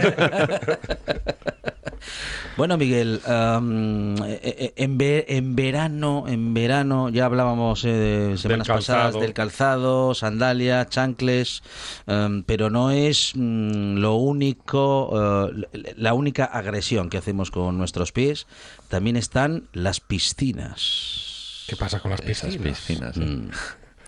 Bueno, 2.56 2.76
Miguel, 2.76 3.20
am, 3.26 4.14
eh, 4.24 4.38
eh, 4.42 4.72
en, 4.76 4.98
ve- 4.98 5.24
en 5.28 5.56
verano, 5.56 6.24
en 6.28 6.52
verano 6.52 7.08
ya 7.08 7.24
hablábamos 7.24 7.82
eh, 7.84 7.88
de 8.32 8.36
semanas 8.38 8.68
pasadas 8.68 9.14
del 9.18 9.32
calzado, 9.32 10.12
sandalia, 10.14 10.86
chancles, 10.86 11.62
pero 12.46 12.68
no 12.68 12.90
es 12.90 13.32
mm, 13.34 13.96
lo 13.96 14.16
único, 14.16 15.48
eh, 15.72 15.94
la 15.96 16.12
única 16.12 16.44
agresión 16.44 17.08
que 17.08 17.16
hacemos 17.16 17.50
con 17.50 17.78
nuestros 17.78 18.12
pies. 18.12 18.46
También 18.88 19.16
están 19.16 19.68
las 19.72 20.00
piscinas. 20.00 21.64
¿Qué 21.68 21.76
pasa 21.76 22.00
con 22.00 22.10
las 22.10 22.20
piscinas? 22.20 22.56
piscinas. 22.58 23.16
¿eh? 23.16 23.20
Mm, 23.20 23.50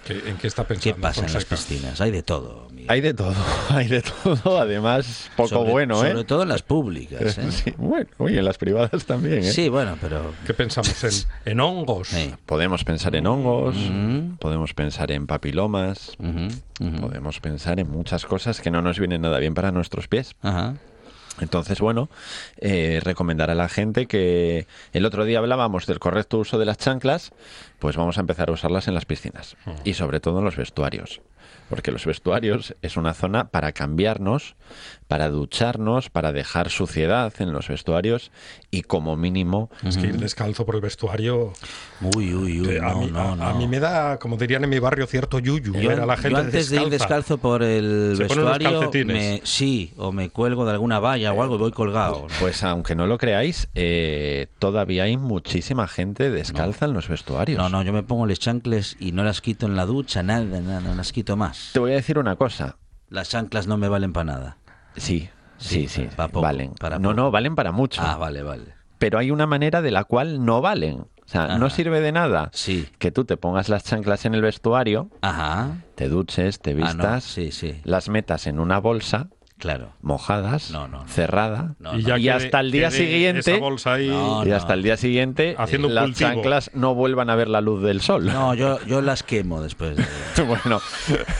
¿Qué- 0.04 0.22
¿En 0.28 0.36
qué 0.36 0.46
está 0.48 0.64
pensando? 0.66 0.94
¿Qué 0.96 1.00
pasa 1.00 1.20
en 1.20 1.32
las 1.32 1.44
Fonseca? 1.44 1.56
piscinas? 1.56 2.00
Hay 2.00 2.10
de 2.10 2.22
todo. 2.22 2.68
Miguel. 2.70 2.90
Hay 2.90 3.00
de 3.00 3.14
todo, 3.14 3.34
hay 3.70 3.88
de 3.88 4.02
todo. 4.02 4.58
Además, 4.60 5.30
poco 5.36 5.48
Sobre- 5.48 5.70
bueno, 5.72 5.94
Sobre 5.96 6.20
¿eh? 6.20 6.24
todo 6.24 6.42
en 6.42 6.48
las 6.50 6.62
públicas. 6.62 7.38
¿eh? 7.38 7.50
Sí, 7.50 7.72
bueno, 7.78 8.06
y 8.28 8.36
en 8.36 8.44
las 8.44 8.58
privadas 8.58 9.06
también, 9.06 9.38
¿eh? 9.44 9.52
Sí, 9.52 9.68
bueno, 9.68 9.96
pero... 10.00 10.32
¿Qué 10.46 10.52
pensamos? 10.54 11.02
¿En, 11.04 11.12
en 11.52 11.60
hongos? 11.60 12.08
Sí. 12.08 12.34
Podemos 12.46 12.84
pensar 12.84 13.16
en 13.16 13.26
hongos, 13.26 13.74
Mm. 13.76 14.36
podemos 14.38 14.74
pensar 14.74 15.10
en 15.12 15.26
papilomas, 15.26 16.12
Ujú, 16.18 16.48
ujú. 16.86 17.00
podemos 17.00 17.40
pensar 17.40 17.80
en 17.80 17.90
muchas 17.90 18.26
cosas 18.26 18.60
que 18.60 18.70
no 18.70 18.82
nos 18.82 18.98
vienen 18.98 19.22
nada 19.22 19.38
bien 19.38 19.54
para 19.54 19.72
nuestros 19.72 20.08
pies. 20.08 20.34
Ajá. 20.42 20.74
Entonces, 21.40 21.80
bueno, 21.80 22.08
eh, 22.58 23.00
recomendar 23.02 23.50
a 23.50 23.54
la 23.54 23.68
gente 23.68 24.06
que 24.06 24.66
el 24.92 25.04
otro 25.04 25.24
día 25.24 25.38
hablábamos 25.38 25.86
del 25.86 25.98
correcto 25.98 26.38
uso 26.38 26.58
de 26.58 26.64
las 26.64 26.78
chanclas, 26.78 27.32
pues 27.78 27.96
vamos 27.96 28.18
a 28.18 28.20
empezar 28.20 28.50
a 28.50 28.52
usarlas 28.52 28.88
en 28.88 28.94
las 28.94 29.04
piscinas 29.04 29.56
y 29.84 29.94
sobre 29.94 30.20
todo 30.20 30.38
en 30.38 30.44
los 30.44 30.56
vestuarios. 30.56 31.20
Porque 31.68 31.90
los 31.90 32.06
vestuarios 32.06 32.74
es 32.82 32.96
una 32.96 33.14
zona 33.14 33.48
para 33.48 33.72
cambiarnos, 33.72 34.54
para 35.14 35.30
ducharnos, 35.30 36.10
para 36.10 36.32
dejar 36.32 36.70
suciedad 36.70 37.32
en 37.38 37.52
los 37.52 37.68
vestuarios 37.68 38.32
y 38.72 38.82
como 38.82 39.14
mínimo... 39.14 39.70
Es 39.84 39.96
que 39.96 40.08
ir 40.08 40.18
descalzo 40.18 40.66
por 40.66 40.74
el 40.74 40.80
vestuario... 40.80 41.52
Uy, 42.00 42.34
uy, 42.34 42.60
uy, 42.62 42.78
a, 42.78 42.80
no, 42.80 42.98
mí, 42.98 43.10
no, 43.12 43.20
a- 43.20 43.32
a 43.32 43.36
no. 43.52 43.54
mí 43.56 43.68
me 43.68 43.78
da, 43.78 44.18
como 44.18 44.36
dirían 44.36 44.64
en 44.64 44.70
mi 44.70 44.80
barrio, 44.80 45.06
cierto 45.06 45.38
yuyu 45.38 45.72
Yo, 45.72 45.88
ver 45.88 46.00
a 46.00 46.06
la 46.06 46.16
gente 46.16 46.30
yo 46.30 46.38
antes 46.38 46.68
de 46.68 46.76
ir 46.82 46.90
descalza. 46.90 47.04
descalzo 47.04 47.38
por 47.38 47.62
el 47.62 48.14
Se 48.16 48.24
los 48.24 48.34
vestuario, 48.36 48.90
me- 49.06 49.40
sí, 49.44 49.92
o 49.98 50.10
me 50.10 50.30
cuelgo 50.30 50.64
de 50.64 50.72
alguna 50.72 50.98
valla 50.98 51.32
o 51.32 51.40
algo 51.44 51.54
y 51.54 51.58
voy 51.58 51.70
colgado. 51.70 52.26
Pues 52.40 52.64
aunque 52.64 52.96
no 52.96 53.06
lo 53.06 53.16
creáis, 53.16 53.68
eh, 53.76 54.48
todavía 54.58 55.04
hay 55.04 55.16
muchísima 55.16 55.86
gente 55.86 56.28
descalza 56.32 56.86
en 56.86 56.92
los 56.92 57.06
vestuarios. 57.06 57.56
No, 57.56 57.68
no, 57.68 57.84
yo 57.84 57.92
me 57.92 58.02
pongo 58.02 58.26
les 58.26 58.40
chancles 58.40 58.96
y 58.98 59.12
no 59.12 59.22
las 59.22 59.40
quito 59.40 59.66
en 59.66 59.76
la 59.76 59.86
ducha, 59.86 60.24
nada, 60.24 60.42
nada, 60.60 60.80
no 60.80 60.92
las 60.96 61.12
quito 61.12 61.36
más. 61.36 61.70
Te 61.72 61.78
voy 61.78 61.92
a 61.92 61.94
decir 61.94 62.18
una 62.18 62.34
cosa. 62.34 62.78
Las 63.10 63.28
chanclas 63.28 63.68
no 63.68 63.76
me 63.76 63.86
valen 63.86 64.12
para 64.12 64.24
nada. 64.24 64.56
Sí, 64.96 65.28
sí, 65.58 65.88
sí, 65.88 66.08
pa' 66.14 66.28
poco, 66.28 66.42
valen. 66.42 66.72
para 66.74 66.98
no, 66.98 67.14
no, 67.14 67.30
valen 67.30 67.54
para 67.54 67.72
mucho. 67.72 68.02
Ah, 68.04 68.16
vale, 68.16 68.42
vale. 68.42 68.74
Pero 68.98 69.18
hay 69.18 69.30
una 69.30 69.46
manera 69.46 69.82
de 69.82 69.90
la 69.90 70.04
cual 70.04 70.44
no 70.44 70.60
valen. 70.60 71.00
O 71.00 71.26
sea, 71.28 71.56
no 71.58 71.70
sirve 71.70 72.00
de 72.00 72.12
nada 72.12 72.50
Sí. 72.52 72.86
que 72.98 73.10
tú 73.10 73.24
te 73.24 73.36
pongas 73.38 73.70
las 73.70 73.82
chanclas 73.84 74.26
en 74.26 74.34
el 74.34 74.42
vestuario, 74.42 75.08
Ajá. 75.22 75.78
te 75.94 76.08
duches, 76.10 76.60
te 76.60 76.72
Ah, 76.72 76.74
no, 76.74 76.80
vistas, 76.86 77.24
sí, 77.24 77.50
sí. 77.50 77.80
las 77.84 78.10
metas 78.10 78.46
en 78.46 78.58
una 78.60 78.78
bolsa, 78.78 79.28
Claro. 79.58 79.92
mojadas, 80.02 80.70
No, 80.72 80.88
no, 80.88 81.02
no. 81.04 81.08
cerrada, 81.08 81.74
No, 81.78 81.96
Y, 81.98 82.02
ya 82.02 82.18
Y 82.18 82.28
hasta 82.28 82.60
el 82.60 82.70
día 82.72 82.90
siguiente- 82.90 83.52
esa 83.52 83.60
bolsa 83.60 83.94
ahí 83.94 84.08
No, 84.08 84.44
y 84.46 84.50
hasta 84.50 84.74
el 84.74 84.82
día 84.82 84.96
siguiente 84.96 85.54
Haciendo 85.58 85.88
las 85.88 86.04
cultivo. 86.06 86.30
chanclas 86.30 86.70
no 86.74 86.94
vuelvan 86.94 87.30
a 87.30 87.36
ver 87.36 87.48
la 87.48 87.60
luz 87.60 87.82
del 87.82 88.00
sol. 88.00 88.26
No, 88.26 88.54
yo, 88.54 88.84
yo 88.86 89.00
las 89.00 89.22
quemo 89.22 89.62
después. 89.62 89.96
de- 89.96 90.04
bueno, 90.46 90.80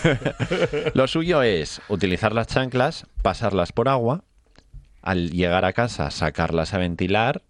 lo 0.94 1.06
suyo 1.06 1.42
es 1.42 1.80
utilizar 1.88 2.34
las 2.34 2.46
chanclas, 2.46 3.06
pasarlas 3.22 3.72
por 3.72 3.88
agua, 3.88 4.24
al 5.02 5.30
llegar 5.30 5.66
a 5.66 5.74
casa 5.74 6.10
sacarlas 6.10 6.72
a 6.72 6.78
ventilar, 6.78 7.42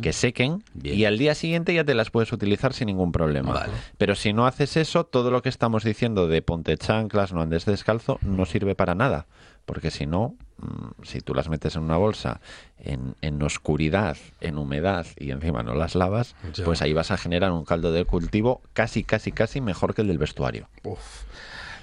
que 0.00 0.12
sequen 0.12 0.62
Bien. 0.74 0.96
y 0.96 1.04
al 1.06 1.18
día 1.18 1.34
siguiente 1.34 1.74
ya 1.74 1.82
te 1.82 1.94
las 1.94 2.10
puedes 2.10 2.32
utilizar 2.32 2.72
sin 2.72 2.86
ningún 2.86 3.10
problema. 3.10 3.52
Vale. 3.52 3.72
Pero 3.98 4.14
si 4.14 4.32
no 4.32 4.46
haces 4.46 4.76
eso, 4.76 5.02
todo 5.04 5.32
lo 5.32 5.42
que 5.42 5.48
estamos 5.48 5.82
diciendo 5.82 6.28
de 6.28 6.40
ponte 6.42 6.76
chanclas, 6.76 7.32
no 7.32 7.40
andes 7.42 7.64
descalzo, 7.64 8.20
no 8.22 8.44
sirve 8.46 8.76
para 8.76 8.94
nada. 8.94 9.26
Porque 9.66 9.90
si 9.90 10.06
no, 10.06 10.34
mm, 10.58 11.02
si 11.04 11.20
tú 11.20 11.34
las 11.34 11.48
metes 11.48 11.76
en 11.76 11.82
una 11.82 11.96
bolsa 11.96 12.40
en, 12.78 13.14
en 13.20 13.40
oscuridad, 13.42 14.16
en 14.40 14.58
humedad 14.58 15.06
y 15.16 15.30
encima 15.30 15.62
no 15.62 15.74
las 15.74 15.94
lavas, 15.94 16.34
Ya. 16.54 16.64
pues 16.64 16.82
ahí 16.82 16.92
vas 16.92 17.10
a 17.10 17.16
generar 17.16 17.52
un 17.52 17.64
caldo 17.64 17.92
de 17.92 18.04
cultivo 18.04 18.62
casi, 18.72 19.04
casi, 19.04 19.32
casi 19.32 19.60
mejor 19.60 19.94
que 19.94 20.02
el 20.02 20.08
del 20.08 20.18
vestuario. 20.18 20.68
Uf. 20.84 21.24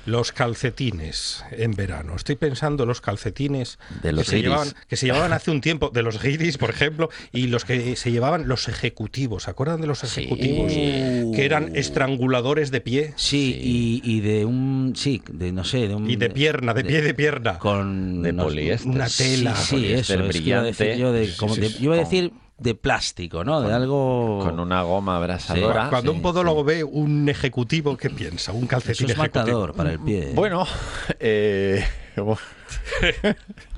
Los 0.08 0.32
calcetines 0.32 1.44
en 1.52 1.72
verano. 1.72 2.16
Estoy 2.16 2.38
pensando 2.38 2.84
en 2.84 2.88
los 2.90 3.02
calcetines 3.02 3.78
De 4.02 4.14
los 4.14 4.24
que, 4.24 4.32
se 4.32 4.42
llevaban, 4.42 4.70
que 4.88 4.96
se 4.96 5.06
llevaban 5.06 5.34
hace 5.34 5.52
un 5.52 5.60
tiempo, 5.60 5.90
de 5.94 6.02
los 6.02 6.22
guiris, 6.24 6.58
por 6.58 6.70
ejemplo, 6.70 7.10
y 7.34 7.48
los 7.48 7.66
que 7.66 7.96
se 7.98 8.10
llevaban 8.12 8.48
los 8.48 8.70
ejecutivos. 8.70 9.44
¿Se 9.44 9.52
acuerdan 9.52 9.82
de 9.82 9.88
los 9.88 10.06
ejecutivos? 10.06 10.72
Que 10.72 11.44
eran 11.46 11.76
estranguladores 11.76 12.72
de 12.72 12.80
pie 12.82 13.14
Sí, 13.18 13.60
Y, 13.62 14.02
y 14.04 14.22
de 14.22 14.46
un. 14.46 14.94
Sí, 14.96 15.22
de 15.30 15.52
no 15.52 15.66
sé, 15.66 15.88
de 15.90 15.96
un. 15.96 16.10
y 16.10 16.16
de 16.16 16.30
pierna, 16.30 16.74
de 16.74 16.86
pie 16.86 17.02
de 17.02 17.14
pierna. 17.14 17.60
Con. 17.60 18.22
De 18.22 18.32
no- 18.32 18.44
poliéster. 18.46 18.90
Una 18.90 19.08
tela. 19.10 19.56
Sí, 19.58 19.66
sí, 19.66 19.76
poliéster 19.76 20.22
eso. 20.22 20.30
es 20.30 20.38
que 20.42 20.50
iba 20.50 20.60
a 20.60 20.64
decir 20.64 20.88
brillante. 20.88 21.00
yo, 21.02 21.12
de, 21.12 21.28
Sí, 21.28 21.38
como 21.38 21.56
sí, 21.56 21.62
de- 21.62 21.68
sí. 21.70 21.74
yo 21.80 21.84
iba 21.84 21.96
a 21.96 22.00
decir 22.00 22.32
de 22.60 22.74
plástico, 22.76 23.44
¿no? 23.44 23.62
De 23.62 23.72
algo. 23.74 24.40
Con 24.44 24.60
una 24.60 24.82
goma 24.82 25.18
abrasadora. 25.18 25.90
Cuando 25.90 26.12
sí, 26.12 26.16
un 26.18 26.22
podólogo 26.24 26.64
ve 26.64 26.84
un 26.84 27.30
ejecutivo, 27.30 27.96
¿qué 27.98 28.10
piensa? 28.10 28.52
Un 28.52 28.60
Eso 28.64 28.68
calcetín 28.68 29.06
es 29.10 29.14
ejecutivo. 29.18 29.44
matador 29.46 29.74
para 29.76 29.92
el 29.92 30.00
pie. 30.00 30.32
Bueno, 30.34 30.66
eh, 31.20 31.86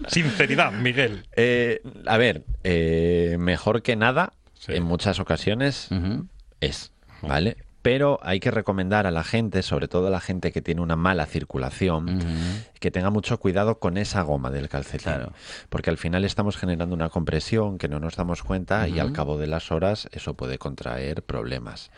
Sinceridad, 0.08 0.72
Miguel. 0.72 1.26
eh, 1.36 1.82
a 2.06 2.18
ver, 2.18 2.44
eh, 2.64 3.36
mejor 3.40 3.82
que 3.82 3.96
nada, 3.96 4.34
Sí. 4.54 4.74
en 4.74 4.84
muchas 4.84 5.20
ocasiones 5.20 5.90
es, 6.60 6.92
¿vale? 7.22 7.58
Pero 7.82 8.20
hay 8.22 8.40
que 8.40 8.52
recomendar 8.52 9.08
a 9.08 9.12
la 9.12 9.24
gente, 9.24 9.62
sobre 9.64 9.88
todo 9.88 10.08
a 10.08 10.10
la 10.10 10.20
gente 10.20 10.52
que 10.52 10.62
tiene 10.62 10.82
una 10.82 10.96
mala 10.96 11.26
circulación, 11.26 12.20
que 12.80 12.92
tenga 12.92 13.10
mucho 13.10 13.40
cuidado 13.40 13.80
con 13.80 13.98
esa 13.98 14.22
goma 14.22 14.52
del 14.52 14.70
calcetín. 14.70 15.14
Claro. 15.14 15.34
Porque 15.70 15.90
al 15.90 15.98
final 15.98 16.26
estamos 16.26 16.58
generando 16.58 16.96
una 16.96 17.10
compresión 17.10 17.78
que 17.78 17.88
no 17.88 18.00
nos 18.00 18.16
damos 18.16 18.44
cuenta 18.44 18.88
y 18.88 19.00
al 19.00 19.14
cabo 19.14 19.38
de 19.38 19.48
las 19.48 19.72
horas 19.72 20.10
eso 20.12 20.34
puede 20.34 20.58
contraer 20.58 21.24
problemas. 21.24 21.92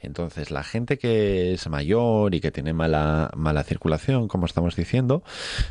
Entonces, 0.00 0.50
la 0.50 0.64
gente 0.64 0.98
que 0.98 1.54
es 1.54 1.68
mayor 1.68 2.34
y 2.34 2.40
que 2.40 2.50
tiene 2.50 2.72
mala, 2.72 3.30
mala 3.36 3.62
circulación, 3.62 4.28
como 4.28 4.46
estamos 4.46 4.76
diciendo, 4.76 5.22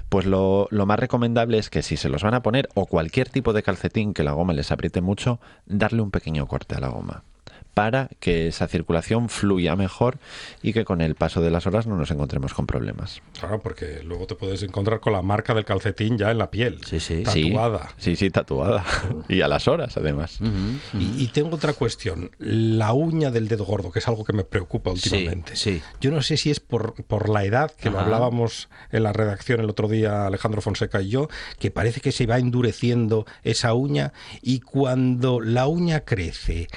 pues 0.09 0.26
lo, 0.26 0.68
lo 0.72 0.86
más 0.86 0.99
recomendable 0.99 1.57
es 1.57 1.70
que 1.70 1.82
si 1.82 1.97
se 1.97 2.09
los 2.09 2.24
van 2.24 2.34
a 2.34 2.41
poner 2.41 2.70
o 2.74 2.86
cualquier 2.86 3.30
tipo 3.30 3.53
de 3.53 3.63
calcetín 3.63 4.13
que 4.13 4.24
la 4.24 4.32
goma 4.32 4.53
les 4.53 4.72
apriete 4.72 5.01
mucho, 5.01 5.39
darle 5.65 6.01
un 6.01 6.11
pequeño 6.11 6.47
corte 6.47 6.76
a 6.76 6.80
la 6.80 6.88
goma 6.88 7.24
para 7.78 8.09
que 8.19 8.47
esa 8.47 8.67
circulación 8.67 9.30
fluya 9.30 9.75
mejor 9.75 10.17
y 10.63 10.73
que 10.73 10.84
con 10.84 10.99
el 10.99 11.13
paso 11.13 11.41
de 11.41 11.51
las 11.51 11.67
horas 11.67 11.86
no 11.86 11.95
nos 11.95 12.09
encontremos 12.09 12.55
con 12.55 12.65
problemas. 12.65 13.21
Claro, 13.39 13.59
porque 13.59 14.01
luego 14.03 14.25
te 14.25 14.34
puedes 14.34 14.63
encontrar 14.63 14.99
con 14.99 15.13
la 15.13 15.21
marca 15.21 15.53
del 15.53 15.63
calcetín 15.63 16.17
ya 16.17 16.32
en 16.32 16.39
la 16.39 16.49
piel. 16.49 16.80
Sí, 16.84 16.99
sí. 16.99 17.21
Tatuada. 17.21 17.89
Sí, 17.97 18.15
sí, 18.15 18.15
sí, 18.15 18.30
tatuada. 18.32 18.84
y 19.30 19.41
a 19.41 19.47
las 19.47 19.67
horas, 19.67 19.95
además. 19.95 20.39
Y, 20.97 21.23
y 21.23 21.28
tengo 21.28 21.55
otra 21.55 21.73
cuestión. 21.73 22.32
La 22.39 22.93
uña 22.93 23.30
del 23.30 23.47
dedo 23.47 23.63
gordo, 23.63 23.91
que 23.91 23.99
es 23.99 24.07
algo 24.07 24.25
que 24.25 24.34
me 24.34 24.43
preocupa 24.43 24.89
últimamente. 24.89 25.55
sí. 25.55 25.80
Yo 26.01 26.09
no 26.09 26.23
sé 26.23 26.38
si 26.38 26.49
es 26.49 26.59
por, 26.59 26.95
por 27.03 27.30
la 27.30 27.45
edad, 27.45 27.69
que 27.69 27.91
lo 27.91 27.99
hablábamos 27.99 28.69
en 28.91 29.03
la 29.03 29.13
redacción 29.13 29.59
el 29.59 29.69
otro 29.69 29.88
día 29.88 30.25
Alejandro 30.25 30.61
Fonseca 30.61 30.99
y 30.99 31.09
yo, 31.09 31.28
que 31.59 31.69
parece 31.69 32.01
que 32.01 32.11
se 32.11 32.25
va 32.25 32.39
endureciendo 32.39 33.28
esa 33.43 33.75
uña 33.75 34.13
y 34.41 34.61
cuando 34.61 35.41
la 35.41 35.67
uña 35.67 35.99
crece 35.99 36.69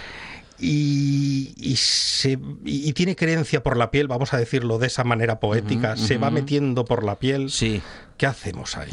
y, 0.60 1.54
y 1.56 1.76
se, 1.76 2.32
y, 2.64 2.88
y 2.88 2.92
tiene 2.92 3.16
creencia 3.16 3.62
por 3.62 3.76
la 3.76 3.90
piel, 3.90 4.08
vamos 4.08 4.34
a 4.34 4.36
decirlo 4.36 4.78
de 4.78 4.86
esa 4.88 5.04
manera 5.04 5.40
poética, 5.40 5.96
se 5.96 6.18
va 6.18 6.30
metiendo 6.30 6.84
por 6.84 7.04
la 7.04 7.18
piel, 7.18 7.50
Sí. 7.50 7.80
¿Qué 8.20 8.26
hacemos 8.26 8.76
ahí? 8.76 8.90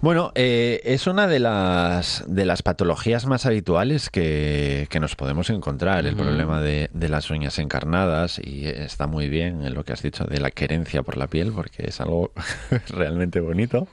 Bueno, 0.00 0.32
eh, 0.34 0.80
es 0.82 1.06
una 1.06 1.28
de 1.28 1.38
las, 1.38 2.24
de 2.26 2.44
las 2.44 2.62
patologías 2.62 3.24
más 3.24 3.46
habituales 3.46 4.10
que, 4.10 4.88
que 4.90 4.98
nos 4.98 5.14
podemos 5.14 5.50
encontrar, 5.50 6.04
el 6.04 6.16
problema 6.16 6.60
de, 6.60 6.90
de 6.92 7.08
las 7.08 7.30
uñas 7.30 7.60
encarnadas, 7.60 8.40
y 8.42 8.66
está 8.66 9.06
muy 9.06 9.28
bien 9.28 9.64
en 9.64 9.72
lo 9.72 9.84
que 9.84 9.92
has 9.92 10.02
dicho 10.02 10.24
de 10.24 10.40
la 10.40 10.50
querencia 10.50 11.04
por 11.04 11.16
la 11.16 11.28
piel, 11.28 11.52
porque 11.52 11.86
es 11.86 12.00
algo 12.00 12.32
realmente 12.88 13.38
bonito. 13.38 13.86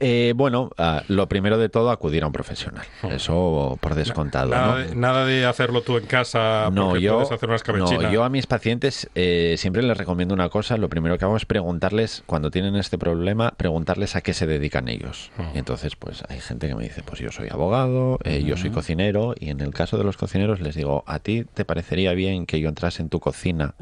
Eh, 0.00 0.34
bueno, 0.36 0.70
ah, 0.76 1.02
lo 1.08 1.26
primero 1.30 1.56
de 1.56 1.70
todo, 1.70 1.90
acudir 1.90 2.24
a 2.24 2.26
un 2.26 2.32
profesional, 2.34 2.84
eso 3.10 3.78
por 3.80 3.94
descontado. 3.94 4.50
Nada, 4.50 4.66
¿no? 4.66 4.76
de, 4.76 4.94
nada 4.94 5.24
de 5.24 5.46
hacerlo 5.46 5.80
tú 5.80 5.96
en 5.96 6.04
casa 6.04 6.68
No, 6.70 6.88
porque 6.88 7.00
yo, 7.00 7.14
puedes 7.14 7.32
hacer 7.32 7.48
una 7.48 7.78
no, 7.78 8.12
yo 8.12 8.22
a 8.22 8.28
mis 8.28 8.46
pacientes 8.46 9.08
eh, 9.14 9.54
siempre 9.56 9.82
les 9.82 9.96
recomiendo 9.96 10.34
una 10.34 10.50
cosa. 10.50 10.76
Lo 10.76 10.90
primero 10.90 11.16
que 11.16 11.24
hago 11.24 11.38
es 11.38 11.46
preguntarles, 11.46 12.22
cuando 12.26 12.50
tienen 12.50 12.76
este 12.76 12.98
problema, 12.98 13.54
preguntarles 13.56 13.93
a 14.14 14.20
qué 14.20 14.34
se 14.34 14.46
dedican 14.46 14.88
ellos. 14.88 15.30
Y 15.54 15.58
entonces, 15.58 15.96
pues 15.96 16.22
hay 16.28 16.40
gente 16.40 16.68
que 16.68 16.74
me 16.74 16.84
dice, 16.84 17.02
pues 17.02 17.20
yo 17.20 17.30
soy 17.30 17.48
abogado, 17.50 18.18
eh, 18.24 18.42
yo 18.42 18.56
soy 18.56 18.70
cocinero, 18.70 19.34
y 19.38 19.50
en 19.50 19.60
el 19.60 19.72
caso 19.72 19.96
de 19.96 20.04
los 20.04 20.16
cocineros 20.16 20.60
les 20.60 20.74
digo, 20.74 21.04
¿a 21.06 21.18
ti 21.18 21.44
te 21.44 21.64
parecería 21.64 22.12
bien 22.12 22.46
que 22.46 22.60
yo 22.60 22.68
entrase 22.68 23.02
en 23.02 23.08
tu 23.08 23.20
cocina? 23.20 23.74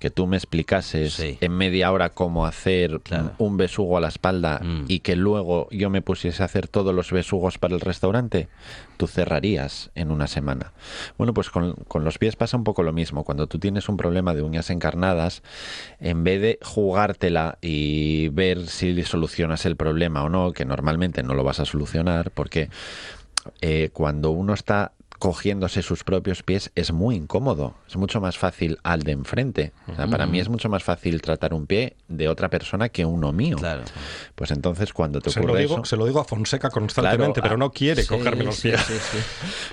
Que 0.00 0.10
tú 0.10 0.26
me 0.26 0.36
explicases 0.38 1.12
Sí. 1.12 1.36
en 1.40 1.52
media 1.52 1.92
hora 1.92 2.08
cómo 2.08 2.46
hacer 2.46 3.00
Claro. 3.02 3.32
un 3.38 3.56
besugo 3.58 3.98
a 3.98 4.00
la 4.00 4.08
espalda 4.08 4.58
Mm. 4.64 4.86
y 4.88 5.00
que 5.00 5.14
luego 5.14 5.68
yo 5.70 5.90
me 5.90 6.00
pusiese 6.02 6.42
a 6.42 6.46
hacer 6.46 6.66
todos 6.68 6.94
los 6.94 7.12
besugos 7.12 7.58
para 7.58 7.74
el 7.74 7.80
restaurante, 7.82 8.48
tú 8.96 9.06
cerrarías 9.06 9.90
en 9.94 10.10
una 10.10 10.26
semana. 10.26 10.72
Bueno, 11.18 11.34
pues 11.34 11.50
con, 11.50 11.74
con 11.86 12.02
los 12.02 12.16
pies 12.18 12.34
pasa 12.34 12.56
un 12.56 12.64
poco 12.64 12.82
lo 12.82 12.92
mismo. 12.94 13.24
Cuando 13.24 13.46
tú 13.46 13.58
tienes 13.58 13.88
un 13.90 13.98
problema 13.98 14.32
de 14.34 14.40
uñas 14.42 14.70
encarnadas, 14.70 15.42
en 16.00 16.24
vez 16.24 16.40
de 16.40 16.58
jugártela 16.62 17.58
y 17.60 18.28
ver 18.30 18.66
si 18.68 19.02
solucionas 19.04 19.66
el 19.66 19.76
problema 19.76 20.24
o 20.24 20.30
no, 20.30 20.52
que 20.52 20.64
normalmente 20.64 21.22
no 21.22 21.34
lo 21.34 21.44
vas 21.44 21.60
a 21.60 21.66
solucionar, 21.66 22.30
porque 22.30 22.70
eh, 23.60 23.90
cuando 23.92 24.30
uno 24.30 24.54
está 24.54 24.92
cogiéndose 25.20 25.82
sus 25.82 26.02
propios 26.02 26.42
pies 26.42 26.72
es 26.74 26.92
muy 26.92 27.14
incómodo. 27.14 27.74
Es 27.86 27.96
mucho 27.96 28.22
más 28.22 28.38
fácil 28.38 28.78
al 28.82 29.02
de 29.02 29.12
enfrente. 29.12 29.72
O 29.86 29.94
sea, 29.94 30.06
para 30.08 30.26
mí 30.26 30.40
es 30.40 30.48
mucho 30.48 30.70
más 30.70 30.82
fácil 30.82 31.20
tratar 31.20 31.52
un 31.52 31.66
pie 31.66 31.94
de 32.08 32.28
otra 32.28 32.48
persona 32.48 32.88
que 32.88 33.04
uno 33.04 33.30
mío. 33.30 33.58
Claro. 33.58 33.82
Pues 34.34 34.50
entonces 34.50 34.94
cuando 34.94 35.20
te 35.20 35.30
se, 35.30 35.38
lo 35.40 35.44
ocurre 35.44 35.60
digo, 35.60 35.74
eso... 35.74 35.84
se 35.84 35.96
lo 35.98 36.06
digo 36.06 36.20
a 36.20 36.24
Fonseca 36.24 36.70
constantemente, 36.70 37.40
Claro, 37.40 37.42
pero 37.42 37.54
ah, 37.54 37.58
no 37.58 37.70
quiere 37.70 38.02
Sí, 38.02 38.08
cogerme 38.08 38.44
los 38.44 38.60
pies. 38.60 38.80
sí, 38.80 38.94
sí. 38.94 39.18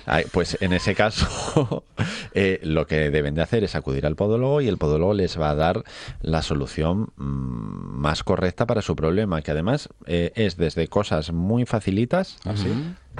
Ay, 0.06 0.26
pues 0.32 0.58
en 0.60 0.74
ese 0.74 0.94
caso, 0.94 1.84
eh, 2.34 2.60
lo 2.64 2.86
que 2.86 3.10
deben 3.10 3.34
de 3.34 3.42
hacer 3.42 3.64
es 3.64 3.74
acudir 3.74 4.06
al 4.06 4.18
podólogo 4.18 4.60
y 4.60 4.68
el 4.68 4.78
podólogo 4.78 5.14
les 5.14 5.40
va 5.40 5.52
a 5.52 5.56
dar 5.56 5.84
la 6.20 6.42
solución 6.42 7.10
mm, 7.16 7.24
más 7.98 8.26
correcta 8.26 8.68
para 8.68 8.82
su 8.82 8.98
problema, 8.98 9.42
que 9.42 9.52
además 9.52 9.88
eh, 10.08 10.34
es 10.36 10.58
desde 10.58 10.90
cosas 10.90 11.32
muy 11.32 11.66
facilitas, 11.66 12.38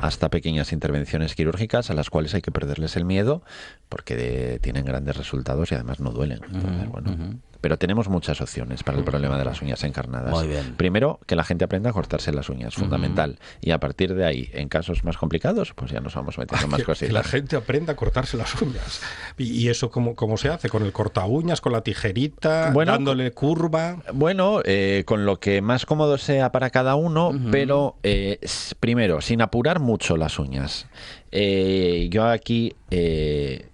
hasta 0.02 0.30
pequeñas 0.30 0.72
intervenciones 0.74 1.36
quirúrgicas 1.36 1.90
a 1.90 1.94
las 1.94 2.10
cuales 2.10 2.34
hay 2.34 2.42
que 2.42 2.52
perderles 2.52 2.96
el 2.96 3.06
miedo 3.06 3.42
porque 3.90 4.16
de- 4.16 4.60
tienen 4.60 4.86
grandes 4.86 5.18
resultados 5.18 5.72
y 5.72 5.76
además 5.76 6.00
no 6.00 6.12
duelen. 6.12 6.40
Entonces, 6.52 6.88
bueno, 6.90 7.40
Pero 7.62 7.78
tenemos 7.78 8.10
muchas 8.10 8.42
opciones 8.42 8.84
para 8.84 8.98
el 8.98 9.04
problema 9.04 9.38
de 9.38 9.46
las 9.46 9.62
uñas 9.62 9.84
encarnadas. 9.84 10.32
Muy 10.32 10.48
bien. 10.48 10.76
Primero, 10.76 11.20
que 11.26 11.36
la 11.36 11.44
gente 11.44 11.66
aprenda 11.66 11.90
a 11.90 11.94
cortarse 11.94 12.32
las 12.32 12.50
uñas, 12.50 12.76
fundamental. 12.76 13.40
Y 13.62 13.72
a 13.72 13.80
partir 13.80 14.14
de 14.14 14.26
ahí, 14.26 14.50
en 14.54 14.70
casos 14.70 15.04
más 15.04 15.18
complicados, 15.18 15.74
pues 15.74 15.92
ya 15.92 16.00
nos 16.00 16.16
vamos 16.16 16.38
metiendo 16.38 16.68
más 16.68 16.84
que, 16.84 17.08
que 17.08 17.12
la 17.12 17.24
gente 17.24 17.56
aprenda 17.56 17.94
a 17.94 17.96
cortarse 17.96 18.38
las 18.38 18.62
uñas. 18.62 19.02
¿Y, 19.38 19.52
y 19.52 19.70
eso 19.70 19.90
cómo, 19.90 20.16
cómo 20.16 20.38
se 20.38 20.50
hace? 20.50 20.70
¿Con 20.70 20.84
el 20.84 20.92
corta 20.92 21.26
uñas, 21.26 21.62
con 21.62 21.74
la 21.74 21.82
tijerita, 21.82 22.72
Bueno, 22.72 22.92
dándole 22.92 23.32
curva? 23.32 23.98
Bueno, 24.14 24.62
eh, 24.64 25.04
con 25.06 25.26
lo 25.26 25.40
que 25.40 25.62
más 25.62 25.86
cómodo 25.86 26.18
sea 26.18 26.52
para 26.52 26.70
cada 26.70 26.96
uno, 26.96 27.32
pero 27.52 27.98
eh, 28.04 28.40
primero, 28.80 29.22
sin 29.22 29.42
apurar 29.42 29.80
mucho 29.80 30.18
las 30.18 30.40
uñas. 30.40 30.88
Eh, 31.32 32.08
yo 32.10 32.26
aquí, 32.26 32.74
eh, 32.90 33.70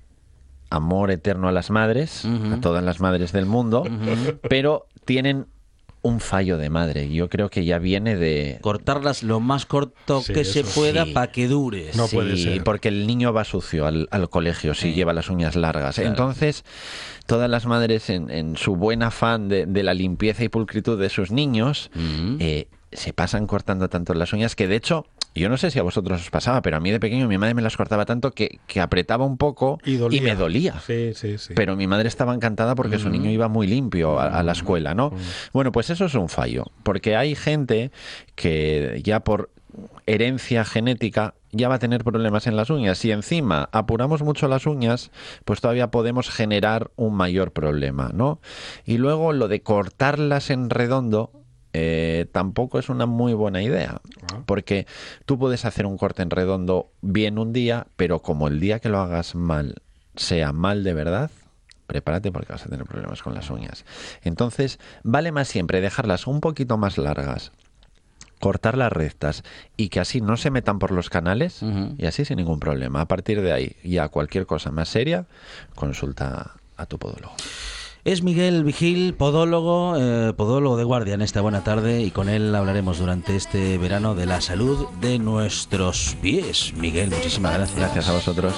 amor 0.74 1.12
eterno 1.12 1.48
a 1.48 1.52
las 1.52 1.70
madres, 1.70 2.26
a 2.26 2.60
todas 2.62 2.84
las 2.84 3.00
madres 3.00 3.32
del 3.32 3.46
mundo, 3.46 3.84
pero 4.50 4.88
tienen 5.06 5.48
un 6.02 6.20
fallo 6.20 6.58
de 6.58 6.70
madre. 6.70 7.10
Yo 7.10 7.30
creo 7.30 7.50
que 7.50 7.64
ya 7.64 7.80
viene 7.80 8.18
de... 8.18 8.58
Cortarlas 8.60 9.24
lo 9.24 9.40
más 9.40 9.66
corto 9.66 10.22
Sí, 10.22 10.34
que 10.34 10.44
se 10.44 10.66
pueda 10.66 11.06
sí. 11.06 11.14
para 11.14 11.32
que 11.32 11.48
dure. 11.48 11.92
No 11.96 12.08
sí, 12.08 12.16
puede 12.18 12.36
ser. 12.36 12.62
porque 12.66 12.90
el 12.90 13.08
niño 13.08 13.32
va 13.32 13.46
sucio 13.46 13.86
al, 13.88 14.10
al 14.12 14.30
colegio 14.30 14.74
si 14.74 14.94
lleva 14.94 15.14
las 15.14 15.30
uñas 15.30 15.56
largas. 15.56 16.00
Entonces, 16.00 16.66
todas 17.26 17.50
las 17.50 17.66
madres, 17.68 18.10
en, 18.10 18.30
en 18.32 18.58
su 18.58 18.76
buen 18.76 19.02
afán 19.02 19.48
de, 19.48 19.66
de 19.66 19.82
la 19.84 19.94
limpieza 19.94 20.44
y 20.44 20.50
pulcritud 20.50 21.00
de 21.00 21.08
sus 21.10 21.32
niños, 21.32 21.90
eh, 22.40 22.68
se 22.92 23.14
pasan 23.14 23.48
cortando 23.48 23.88
tanto 23.88 24.14
las 24.14 24.34
uñas 24.34 24.58
que, 24.58 24.68
de 24.68 24.76
hecho, 24.76 25.06
yo 25.42 25.50
no 25.50 25.58
sé 25.58 25.72
si 25.72 25.80
a 25.80 25.84
vosotros 25.84 26.22
os 26.22 26.30
pasaba, 26.30 26.62
pero 26.62 26.78
a 26.78 26.80
mí 26.80 26.92
de 26.92 27.00
pequeño 27.00 27.28
mi 27.28 27.38
madre 27.38 27.54
me 27.54 27.62
las 27.62 27.78
cortaba 27.78 28.06
tanto 28.06 28.32
que, 28.32 28.60
que 28.68 28.82
apretaba 28.82 29.26
un 29.26 29.38
poco 29.38 29.80
Y, 29.86 29.98
me 30.22 30.36
dolía. 30.36 30.80
Sí, 30.86 31.14
sí, 31.16 31.38
sí. 31.38 31.54
Pero 31.56 31.76
mi 31.76 31.88
madre 31.88 32.08
estaba 32.08 32.34
encantada 32.34 32.76
porque 32.76 33.00
su 33.00 33.10
niño 33.10 33.30
iba 33.30 33.48
muy 33.48 33.68
limpio 33.68 34.20
a, 34.20 34.28
a 34.28 34.44
la 34.44 34.52
escuela, 34.52 34.94
¿no? 34.94 35.12
Bueno, 35.54 35.72
pues 35.72 35.90
eso 35.90 36.06
es 36.06 36.16
un 36.16 36.30
fallo, 36.30 36.66
porque 36.84 37.16
hay 37.16 37.36
gente 37.36 37.92
que 38.36 39.02
ya 39.04 39.22
por 39.22 39.50
herencia 40.06 40.66
genética 40.66 41.34
ya 41.52 41.70
va 41.70 41.76
a 41.76 41.80
tener 41.80 42.04
problemas 42.04 42.48
en 42.48 42.56
las 42.56 42.70
uñas. 42.70 42.98
Si 42.98 43.12
encima 43.12 43.70
apuramos 43.72 44.24
mucho 44.24 44.48
las 44.48 44.66
uñas, 44.66 45.12
pues 45.46 45.62
todavía 45.62 45.92
podemos 45.92 46.30
generar 46.30 46.92
un 46.96 47.16
mayor 47.16 47.52
problema, 47.52 48.12
¿no? 48.14 48.40
Y 48.86 48.98
luego 48.98 49.34
lo 49.34 49.48
de 49.48 49.62
cortarlas 49.62 50.50
en 50.50 50.70
redondo 50.70 51.32
eh, 51.74 52.28
tampoco 52.32 52.78
es 52.78 52.90
una 52.90 53.08
muy 53.08 53.34
buena 53.34 53.62
idea, 53.62 54.00
porque 54.46 54.86
tú 55.26 55.40
puedes 55.40 55.66
hacer 55.66 55.86
un 55.88 55.98
corte 55.98 56.22
en 56.22 56.30
redondo 56.30 56.92
bien 57.02 57.40
un 57.40 57.52
día, 57.52 57.88
pero 57.96 58.20
como 58.20 58.48
el 58.48 58.60
día 58.60 58.80
que 58.80 58.90
lo 58.90 59.00
hagas 59.00 59.34
mal 59.34 59.82
sea 60.16 60.54
mal 60.54 60.84
de 60.84 60.94
verdad, 60.94 61.32
prepárate 61.88 62.32
porque 62.32 62.54
vas 62.54 62.66
a 62.66 62.70
tener 62.70 62.86
problemas 62.86 63.24
con 63.24 63.34
las 63.34 63.50
uñas. 63.50 63.86
Entonces, 64.24 64.80
vale 65.04 65.32
más 65.32 65.48
siempre 65.48 65.82
dejarlas 65.82 66.28
un 66.28 66.42
poquito 66.42 66.78
más 66.78 66.98
largas, 66.98 67.52
cortarlas 68.40 68.92
rectas 68.92 69.44
y 69.76 69.90
que 69.90 70.00
así 70.00 70.22
no 70.22 70.38
se 70.38 70.52
metan 70.52 70.78
por 70.78 70.92
los 70.92 71.10
canales 71.10 71.64
y 71.98 72.06
así 72.06 72.26
sin 72.26 72.38
ningún 72.38 72.60
problema. 72.60 73.02
A 73.02 73.08
partir 73.08 73.42
de 73.42 73.52
ahí, 73.52 73.76
ya 73.84 74.10
cualquier 74.10 74.46
cosa 74.46 74.72
más 74.72 74.90
seria, 74.90 75.26
consulta 75.76 76.52
a 76.78 76.86
tu 76.86 77.00
podólogo. 77.00 77.34
Es 78.06 78.22
Miguel 78.22 78.66
Vigil, 78.66 79.14
podólogo, 79.14 79.96
eh, 79.98 80.34
podólogo 80.34 80.76
de 80.76 80.84
guardia 80.84 81.14
en 81.14 81.22
esta 81.22 81.40
buena 81.40 81.64
tarde 81.64 82.02
y 82.02 82.12
con 82.12 82.28
él 82.28 82.54
hablaremos 82.54 83.00
durante 83.00 83.38
este 83.38 83.78
verano 83.78 84.14
de 84.14 84.26
la 84.26 84.42
salud 84.42 84.90
de 85.00 85.20
nuestros 85.20 86.18
pies. 86.22 86.74
Miguel, 86.76 87.12
muchísimas 87.12 87.54
gracias. 87.54 87.80
Gracias 87.80 88.10
a 88.10 88.12
vosotros. 88.12 88.54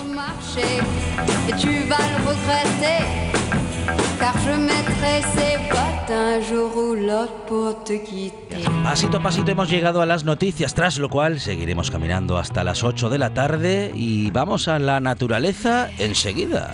Pasito 8.83 9.17
a 9.17 9.19
pasito 9.21 9.51
hemos 9.51 9.69
llegado 9.69 10.01
a 10.01 10.07
las 10.07 10.23
noticias, 10.23 10.73
tras 10.73 10.97
lo 10.97 11.09
cual 11.09 11.39
seguiremos 11.39 11.91
caminando 11.91 12.39
hasta 12.39 12.63
las 12.63 12.83
8 12.83 13.11
de 13.11 13.19
la 13.19 13.35
tarde 13.35 13.91
y 13.93 14.31
vamos 14.31 14.67
a 14.67 14.79
la 14.79 14.99
naturaleza 14.99 15.91
enseguida. 15.99 16.73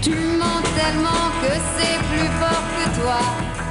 Tu 0.00 0.10
mens 0.10 0.62
tellement 0.76 1.30
que 1.42 1.52
c'est 1.76 1.98
plus 2.08 2.28
fort 2.38 2.64
que 2.76 3.00
toi. 3.00 3.67